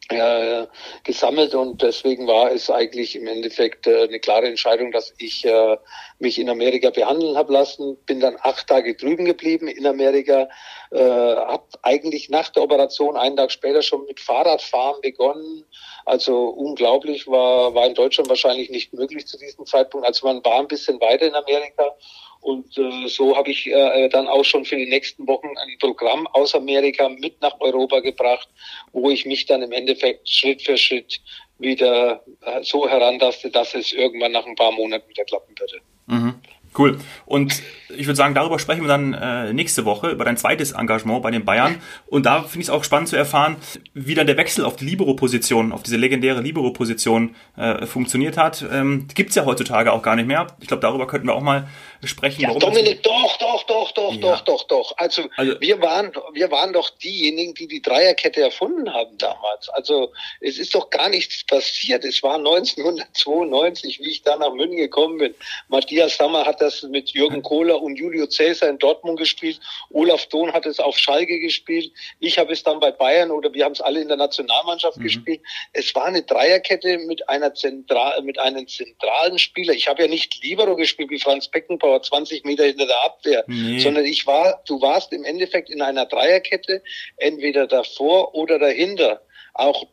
äh, 0.10 0.66
gesammelt 1.03 1.53
und 1.53 1.82
deswegen 1.82 2.28
war 2.28 2.51
es 2.51 2.70
eigentlich 2.70 3.16
im 3.16 3.28
Endeffekt 3.28 3.88
äh, 3.88 4.03
eine 4.03 4.20
klare 4.20 4.47
Entscheidung, 4.47 4.91
dass 4.91 5.14
ich 5.18 5.45
äh, 5.45 5.78
mich 6.18 6.39
in 6.39 6.49
Amerika 6.49 6.89
behandeln 6.89 7.38
habe 7.38 7.53
lassen. 7.53 7.97
Bin 8.05 8.20
dann 8.20 8.36
acht 8.41 8.68
Tage 8.68 8.95
drüben 8.95 9.26
geblieben 9.26 9.68
in 9.68 9.86
Amerika, 9.86 10.49
äh, 10.91 10.99
habe 10.99 11.64
eigentlich 11.84 12.30
nach 12.30 12.49
der 12.49 12.64
Operation 12.64 13.18
einen 13.18 13.38
Tag 13.38 13.51
später 13.51 13.82
schon 13.82 14.05
mit 14.05 14.20
Fahrradfahren 14.20 15.01
begonnen. 15.01 15.66
Also 16.06 16.50
unglaublich 16.50 17.28
war 17.28 17.74
war 17.74 17.86
in 17.88 17.93
Deutschland 17.93 18.30
wahrscheinlich 18.30 18.70
nicht 18.70 18.93
möglich 18.93 19.28
zu 19.28 19.38
diesem 19.38 19.66
Zeitpunkt. 19.66 20.06
Also 20.08 20.28
man 20.28 20.43
war 20.43 20.60
ein 20.60 20.68
bisschen 20.68 21.00
weiter 21.02 21.28
in 21.28 21.36
Amerika 21.36 21.95
Und 22.41 22.78
äh, 22.78 23.08
so 23.08 23.36
habe 23.36 23.52
ich 23.52 23.68
äh, 23.68 24.10
dann 24.10 24.28
auch 24.28 24.45
schon 24.45 24.66
für 24.66 24.78
die 24.78 24.89
nächsten 24.89 25.28
Wochen 25.28 25.47
ein 25.47 25.78
Programm 25.80 26.28
aus 26.28 26.56
Amerika 26.56 27.10
mit 27.10 27.41
nach 27.41 27.60
Europa 27.60 28.00
gebracht, 28.00 28.47
wo 28.93 29.10
ich 29.10 29.26
mich 29.26 29.45
dann 29.45 29.62
im 29.62 29.72
Endeffekt 29.72 30.28
Schritt 30.30 30.62
für 30.62 30.78
Schritt 30.78 31.20
wieder 31.58 32.24
so 32.62 32.88
herantaste, 32.88 33.50
dass 33.50 33.76
es 33.76 33.91
irgendwann 33.91 34.32
nach 34.32 34.45
ein 34.45 34.56
paar 34.56 34.72
Monaten 34.72 35.10
wieder 35.10 35.26
klappen 35.26 35.54
würde. 35.60 35.82
Mhm. 36.08 36.41
Cool. 36.78 36.97
Und 37.26 37.61
ich 37.89 38.05
würde 38.05 38.15
sagen, 38.15 38.36
darüber 38.36 38.59
sprechen 38.59 38.82
wir 38.82 38.88
dann 38.88 39.13
äh, 39.13 39.53
nächste 39.53 39.86
Woche, 39.86 40.11
über 40.11 40.24
dein 40.24 40.38
zweites 40.38 40.74
Engagement 40.74 41.24
bei 41.24 41.32
den 41.32 41.43
Bayern. 41.43 41.76
Und 42.05 42.26
da 42.26 42.43
finde 42.43 42.59
ich 42.59 42.67
es 42.67 42.70
auch 42.70 42.84
spannend 42.84 43.09
zu 43.09 43.15
erfahren, 43.15 43.55
wie 43.93 44.13
dann 44.13 44.28
der 44.28 44.38
Wechsel 44.38 44.63
auf 44.63 44.76
die 44.76 44.86
Libero-Position, 44.86 45.72
auf 45.72 45.84
diese 45.84 45.97
legendäre 45.97 46.41
Libero-Position 46.41 47.36
äh, 47.57 47.86
funktioniert 47.86 48.38
hat. 48.38 48.65
Ähm, 48.72 49.07
Gibt 49.13 49.34
ja 49.34 49.45
heutzutage 49.45 49.91
auch 49.91 50.03
gar 50.03 50.15
nicht 50.15 50.28
mehr. 50.28 50.47
Ich 50.59 50.67
glaube, 50.67 50.82
darüber 50.82 51.07
könnten 51.07 51.28
wir 51.28 51.34
auch 51.34 51.41
mal 51.41 51.67
sprechen. 52.08 52.41
Ja, 52.41 52.54
Dominik, 52.54 53.04
doch, 53.04 53.38
doch, 53.38 53.64
doch, 53.64 53.91
doch, 53.91 54.14
ja. 54.14 54.20
doch, 54.20 54.41
doch, 54.41 54.64
doch. 54.64 54.93
Also, 54.97 55.24
also, 55.36 55.60
wir 55.60 55.82
waren, 55.82 56.12
wir 56.34 56.50
waren 56.52 56.74
doch 56.74 56.89
diejenigen, 56.91 57.54
die 57.54 57.68
die 57.68 57.82
Dreierkette 57.82 58.41
erfunden 58.41 58.93
haben 58.93 59.18
damals. 59.18 59.70
Also 59.70 60.12
es 60.39 60.58
ist 60.58 60.74
doch 60.76 60.89
gar 60.89 61.10
nichts 61.10 61.43
passiert. 61.45 62.06
Es 62.06 62.24
war 62.24 62.36
1992, 62.36 64.00
wie 64.00 64.12
ich 64.12 64.22
da 64.22 64.38
nach 64.38 64.54
München 64.54 64.78
gekommen 64.78 65.18
bin. 65.18 65.36
Matthias 65.68 66.18
Sammer 66.18 66.45
hat 66.45 66.62
das 66.62 66.84
mit 66.84 67.12
Jürgen 67.12 67.41
Kohler 67.41 67.82
und 67.82 67.97
Julio 67.97 68.28
Cäsar 68.28 68.70
in 68.70 68.78
Dortmund 68.78 69.20
gespielt. 69.20 69.60
Olaf 69.91 70.26
Dohn 70.28 70.54
hat 70.54 70.66
es 70.66 70.80
auf 70.80 70.97
Schalke 70.97 71.39
gespielt. 71.39 71.91
Ich 72.20 72.38
habe 72.38 72.54
es 72.54 72.64
dann 72.64 72.80
bei 72.80 72.91
Bayern 72.91 73.32
oder 73.32 73.54
wir 73.54 73.66
haben 73.66 73.74
es 73.74 73.82
alle 73.82 74.02
in 74.02 74.08
der 74.08 74.18
Nationalmannschaft 74.18 74.97
mhm. 74.97 75.04
gespielt. 75.04 75.41
Es 75.74 75.93
war 75.95 76.06
eine 76.06 76.24
Dreierkette 76.24 77.00
mit 77.00 77.28
einer 77.30 77.54
zentral, 77.54 78.22
mit 78.22 78.39
einem 78.39 78.68
zentralen 78.68 79.39
Spieler. 79.39 79.74
Ich 79.74 79.88
habe 79.88 80.04
ja 80.04 80.08
nicht 80.08 80.41
Libero 80.43 80.76
gespielt 80.76 81.10
wie 81.10 81.20
Franz 81.20 81.47
Beckenbauer 81.47 81.89
Zuschauer 81.90 82.02
20 82.04 82.46
Meter 82.46 82.66
hinter 82.66 82.86
der 82.86 83.04
Abwehr, 83.04 83.44
nee. 83.48 83.80
sondern 83.80 84.06
ich 84.06 84.26
war, 84.28 84.62
du 84.68 84.82
warst 84.82 85.12
im 85.14 85.24
Endeffekt 85.24 85.70
in 85.70 85.82
einer 85.82 86.06
Dreierkette, 86.06 86.82
entweder 87.18 87.68
davor 87.68 88.36
oder 88.36 88.60
dahinter 88.60 89.22
auch 89.60 89.86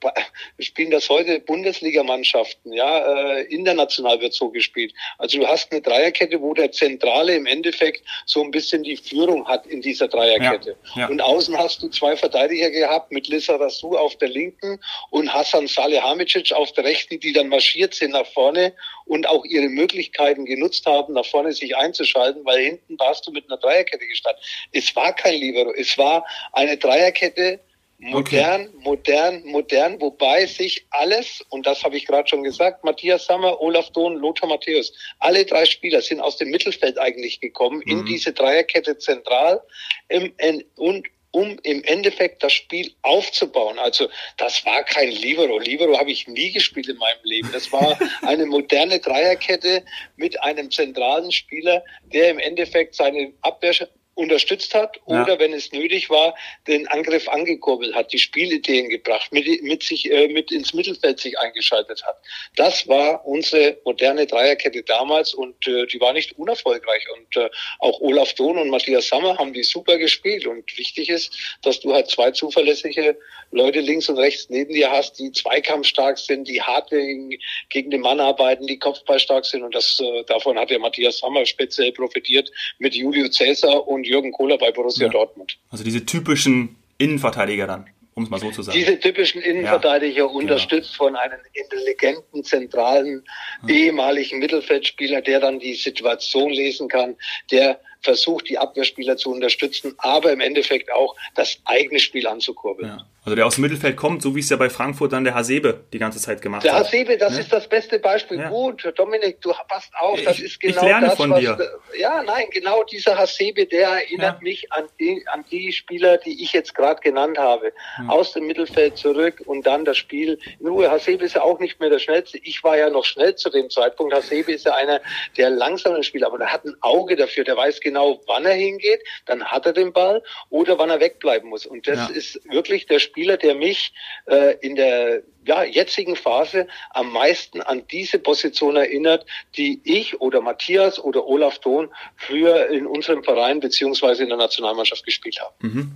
spielen 0.58 0.90
das 0.90 1.08
heute 1.08 1.40
Bundesligamannschaften, 1.40 2.72
ja, 2.72 2.98
äh, 2.98 3.42
international 3.42 4.20
wird 4.20 4.34
so 4.34 4.50
gespielt. 4.50 4.92
Also 5.18 5.38
du 5.38 5.46
hast 5.46 5.72
eine 5.72 5.80
Dreierkette, 5.80 6.40
wo 6.40 6.54
der 6.54 6.72
Zentrale 6.72 7.34
im 7.34 7.46
Endeffekt 7.46 8.02
so 8.24 8.42
ein 8.42 8.50
bisschen 8.50 8.82
die 8.82 8.96
Führung 8.96 9.46
hat 9.46 9.66
in 9.66 9.82
dieser 9.82 10.08
Dreierkette. 10.08 10.76
Ja, 10.94 11.02
ja. 11.02 11.08
Und 11.08 11.20
außen 11.20 11.56
hast 11.58 11.82
du 11.82 11.88
zwei 11.88 12.16
Verteidiger 12.16 12.70
gehabt 12.70 13.12
mit 13.12 13.28
Lissa 13.28 13.56
Rassou 13.56 13.96
auf 13.96 14.16
der 14.16 14.28
linken 14.28 14.80
und 15.10 15.32
Hassan 15.32 15.66
Salihamidzic 15.66 16.52
auf 16.52 16.72
der 16.72 16.84
rechten, 16.84 17.20
die 17.20 17.32
dann 17.32 17.48
marschiert 17.48 17.94
sind 17.94 18.12
nach 18.12 18.26
vorne 18.26 18.72
und 19.06 19.28
auch 19.28 19.44
ihre 19.44 19.68
Möglichkeiten 19.68 20.44
genutzt 20.44 20.86
haben, 20.86 21.14
nach 21.14 21.26
vorne 21.26 21.52
sich 21.52 21.76
einzuschalten, 21.76 22.44
weil 22.44 22.64
hinten 22.64 22.98
warst 22.98 23.26
du 23.26 23.32
mit 23.32 23.48
einer 23.48 23.58
Dreierkette 23.58 24.06
gestartet. 24.06 24.42
Es 24.72 24.94
war 24.96 25.14
kein 25.14 25.34
Libero, 25.34 25.72
es 25.72 25.96
war 25.96 26.24
eine 26.52 26.76
Dreierkette, 26.76 27.60
Modern, 27.98 28.62
okay. 28.62 28.70
modern, 28.82 29.42
modern, 29.44 30.00
wobei 30.00 30.44
sich 30.44 30.84
alles, 30.90 31.42
und 31.48 31.66
das 31.66 31.82
habe 31.82 31.96
ich 31.96 32.04
gerade 32.04 32.28
schon 32.28 32.42
gesagt, 32.42 32.84
Matthias 32.84 33.24
Sammer, 33.24 33.58
Olaf 33.60 33.90
Dohn, 33.90 34.16
Lothar 34.16 34.48
Matthäus, 34.48 34.92
alle 35.18 35.46
drei 35.46 35.64
Spieler 35.64 36.02
sind 36.02 36.20
aus 36.20 36.36
dem 36.36 36.50
Mittelfeld 36.50 36.98
eigentlich 36.98 37.40
gekommen, 37.40 37.82
mhm. 37.86 37.92
in 37.92 38.04
diese 38.04 38.32
Dreierkette 38.32 38.98
zentral 38.98 39.62
im, 40.08 40.34
in, 40.38 40.62
und 40.76 41.06
um 41.36 41.58
im 41.64 41.84
Endeffekt 41.84 42.42
das 42.42 42.54
Spiel 42.54 42.94
aufzubauen. 43.02 43.78
Also 43.78 44.08
das 44.38 44.64
war 44.64 44.82
kein 44.84 45.10
Libero. 45.10 45.58
Libero 45.58 45.98
habe 45.98 46.10
ich 46.10 46.26
nie 46.26 46.50
gespielt 46.50 46.88
in 46.88 46.96
meinem 46.96 47.22
Leben. 47.24 47.50
Das 47.52 47.70
war 47.72 47.98
eine 48.22 48.46
moderne 48.46 49.00
Dreierkette 49.00 49.84
mit 50.16 50.42
einem 50.42 50.70
zentralen 50.70 51.30
Spieler, 51.30 51.84
der 52.04 52.30
im 52.30 52.38
Endeffekt 52.38 52.94
seine 52.94 53.34
Abwehr 53.42 53.74
unterstützt 54.16 54.74
hat 54.74 54.98
oder 55.04 55.34
ja. 55.34 55.38
wenn 55.38 55.52
es 55.52 55.72
nötig 55.72 56.08
war, 56.08 56.34
den 56.66 56.88
Angriff 56.88 57.28
angekurbelt 57.28 57.94
hat, 57.94 58.12
die 58.12 58.18
Spielideen 58.18 58.88
gebracht, 58.88 59.30
mit, 59.30 59.62
mit 59.62 59.82
sich 59.82 60.10
äh, 60.10 60.28
mit 60.28 60.50
ins 60.50 60.72
Mittelfeld 60.72 61.20
sich 61.20 61.38
eingeschaltet 61.38 62.02
hat. 62.04 62.16
Das 62.56 62.88
war 62.88 63.26
unsere 63.26 63.78
moderne 63.84 64.26
Dreierkette 64.26 64.82
damals 64.82 65.34
und 65.34 65.66
äh, 65.68 65.86
die 65.86 66.00
war 66.00 66.14
nicht 66.14 66.38
unerfolgreich 66.38 67.06
und 67.14 67.36
äh, 67.36 67.50
auch 67.78 68.00
Olaf 68.00 68.32
Dohn 68.32 68.56
und 68.56 68.70
Matthias 68.70 69.08
Sammer 69.08 69.36
haben 69.36 69.52
die 69.52 69.62
super 69.62 69.98
gespielt 69.98 70.46
und 70.46 70.76
wichtig 70.78 71.10
ist, 71.10 71.58
dass 71.60 71.80
du 71.80 71.92
halt 71.92 72.08
zwei 72.08 72.30
zuverlässige 72.30 73.18
Leute 73.50 73.80
links 73.80 74.08
und 74.08 74.16
rechts 74.16 74.48
neben 74.48 74.72
dir 74.72 74.90
hast, 74.90 75.18
die 75.18 75.30
zweikampfstark 75.30 76.18
sind, 76.18 76.48
die 76.48 76.62
hart 76.62 76.88
gegen, 76.88 77.38
gegen 77.68 77.90
den 77.90 78.00
Mann 78.00 78.20
arbeiten, 78.20 78.66
die 78.66 78.78
kopfballstark 78.78 79.44
sind 79.44 79.62
und 79.62 79.74
das 79.74 80.00
äh, 80.00 80.24
davon 80.24 80.58
hat 80.58 80.70
der 80.70 80.78
Matthias 80.78 81.18
Sammer 81.18 81.44
speziell 81.44 81.92
profitiert 81.92 82.50
mit 82.78 82.94
Julio 82.94 83.28
Cäsar 83.28 83.86
und 83.86 84.05
Jürgen 84.08 84.32
Kohler 84.32 84.58
bei 84.58 84.70
Borussia 84.70 85.06
ja. 85.06 85.12
Dortmund. 85.12 85.58
Also 85.70 85.84
diese 85.84 86.04
typischen 86.04 86.76
Innenverteidiger 86.98 87.66
dann, 87.66 87.86
um 88.14 88.24
es 88.24 88.30
mal 88.30 88.40
so 88.40 88.50
zu 88.50 88.62
sagen. 88.62 88.78
Diese 88.78 88.98
typischen 88.98 89.42
Innenverteidiger, 89.42 90.18
ja, 90.18 90.24
unterstützt 90.24 90.98
genau. 90.98 91.10
von 91.10 91.16
einem 91.16 91.38
intelligenten, 91.52 92.44
zentralen, 92.44 93.24
ja. 93.66 93.74
ehemaligen 93.74 94.38
Mittelfeldspieler, 94.38 95.20
der 95.20 95.40
dann 95.40 95.58
die 95.58 95.74
Situation 95.74 96.50
lesen 96.50 96.88
kann, 96.88 97.16
der 97.50 97.80
versucht, 98.00 98.48
die 98.48 98.58
Abwehrspieler 98.58 99.16
zu 99.16 99.30
unterstützen, 99.32 99.94
aber 99.98 100.32
im 100.32 100.40
Endeffekt 100.40 100.92
auch 100.92 101.14
das 101.34 101.58
eigene 101.64 101.98
Spiel 101.98 102.26
anzukurbeln. 102.26 102.88
Ja. 102.88 103.06
Also 103.26 103.34
der 103.34 103.44
aus 103.44 103.56
dem 103.56 103.62
Mittelfeld 103.62 103.96
kommt, 103.96 104.22
so 104.22 104.36
wie 104.36 104.40
es 104.40 104.48
ja 104.50 104.56
bei 104.56 104.70
Frankfurt 104.70 105.12
dann 105.12 105.24
der 105.24 105.34
Hasebe 105.34 105.80
die 105.92 105.98
ganze 105.98 106.20
Zeit 106.20 106.40
gemacht 106.40 106.62
der 106.62 106.74
hat. 106.74 106.78
Der 106.78 106.86
Hasebe, 106.86 107.18
das 107.18 107.34
ja? 107.34 107.40
ist 107.40 107.52
das 107.52 107.68
beste 107.68 107.98
Beispiel. 107.98 108.38
Ja. 108.38 108.50
Gut, 108.50 108.88
Dominik, 108.94 109.40
du 109.40 109.52
passt 109.66 109.92
auf, 109.98 110.22
das 110.22 110.38
ich, 110.38 110.44
ist 110.44 110.60
genau 110.60 110.76
ich 110.76 110.82
lerne 110.82 111.06
das, 111.08 111.16
von 111.16 111.30
was, 111.32 111.40
dir. 111.40 111.58
Ja, 111.98 112.22
nein, 112.22 112.44
genau 112.52 112.84
dieser 112.84 113.18
Hasebe, 113.18 113.66
der 113.66 113.88
erinnert 113.88 114.42
mich 114.42 114.72
an 114.72 114.84
die, 115.00 115.24
an 115.26 115.44
die 115.50 115.72
Spieler, 115.72 116.18
die 116.18 116.40
ich 116.40 116.52
jetzt 116.52 116.72
gerade 116.76 117.00
genannt 117.00 117.36
habe. 117.36 117.72
Aus 118.06 118.32
dem 118.32 118.46
Mittelfeld 118.46 118.96
zurück 118.96 119.42
und 119.44 119.66
dann 119.66 119.84
das 119.84 119.96
Spiel 119.96 120.38
in 120.60 120.68
Ruhe. 120.68 120.88
Hasebe 120.88 121.24
ist 121.24 121.34
ja 121.34 121.42
auch 121.42 121.58
nicht 121.58 121.80
mehr 121.80 121.90
der 121.90 121.98
schnellste. 121.98 122.38
Ich 122.38 122.62
war 122.62 122.78
ja 122.78 122.90
noch 122.90 123.04
schnell 123.04 123.34
zu 123.34 123.50
dem 123.50 123.70
Zeitpunkt. 123.70 124.14
Hasebe 124.14 124.52
ist 124.52 124.66
ja 124.66 124.74
einer 124.76 125.00
der 125.36 125.50
langsamen 125.50 126.04
Spieler, 126.04 126.28
aber 126.28 126.38
der 126.38 126.52
hat 126.52 126.64
ein 126.64 126.76
Auge 126.80 127.16
dafür, 127.16 127.42
der 127.42 127.56
weiß 127.56 127.80
genau, 127.80 127.95
wann 128.26 128.44
er 128.44 128.54
hingeht, 128.54 129.00
dann 129.26 129.44
hat 129.44 129.66
er 129.66 129.72
den 129.72 129.92
Ball 129.92 130.22
oder 130.50 130.78
wann 130.78 130.90
er 130.90 131.00
wegbleiben 131.00 131.48
muss. 131.48 131.66
Und 131.66 131.86
das 131.86 132.08
ja. 132.08 132.14
ist 132.14 132.40
wirklich 132.50 132.86
der 132.86 132.98
Spieler, 132.98 133.36
der 133.36 133.54
mich 133.54 133.92
äh, 134.26 134.56
in 134.60 134.76
der 134.76 135.22
ja, 135.44 135.62
jetzigen 135.62 136.16
Phase 136.16 136.66
am 136.90 137.12
meisten 137.12 137.62
an 137.62 137.86
diese 137.90 138.18
Position 138.18 138.76
erinnert, 138.76 139.26
die 139.56 139.80
ich 139.84 140.20
oder 140.20 140.40
Matthias 140.40 140.98
oder 140.98 141.26
Olaf 141.26 141.58
Thon 141.58 141.88
früher 142.16 142.68
in 142.68 142.86
unserem 142.86 143.22
Verein 143.22 143.60
beziehungsweise 143.60 144.22
in 144.24 144.28
der 144.28 144.38
Nationalmannschaft 144.38 145.04
gespielt 145.04 145.40
haben. 145.40 145.54
Mhm. 145.60 145.92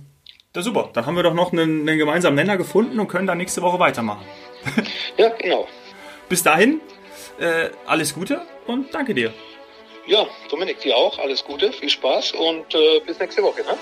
Das 0.53 0.65
super. 0.65 0.89
Dann 0.93 1.05
haben 1.05 1.15
wir 1.15 1.23
doch 1.23 1.33
noch 1.33 1.53
einen, 1.53 1.87
einen 1.87 1.97
gemeinsamen 1.97 2.35
Nenner 2.35 2.57
gefunden 2.57 2.99
und 2.99 3.07
können 3.07 3.27
dann 3.27 3.37
nächste 3.37 3.61
Woche 3.61 3.79
weitermachen. 3.79 4.25
ja, 5.17 5.29
genau. 5.29 5.67
Bis 6.29 6.43
dahin, 6.43 6.81
äh, 7.39 7.69
alles 7.85 8.13
Gute 8.13 8.41
und 8.67 8.93
danke 8.93 9.13
dir. 9.13 9.33
Ja, 10.07 10.27
Dominik, 10.49 10.79
dir 10.81 10.97
auch. 10.97 11.19
Alles 11.19 11.43
Gute, 11.43 11.71
viel 11.71 11.89
Spaß 11.89 12.31
und 12.33 12.73
äh, 12.73 12.99
bis 13.05 13.19
nächste 13.19 13.43
Woche. 13.43 13.61
Ne? 13.61 13.77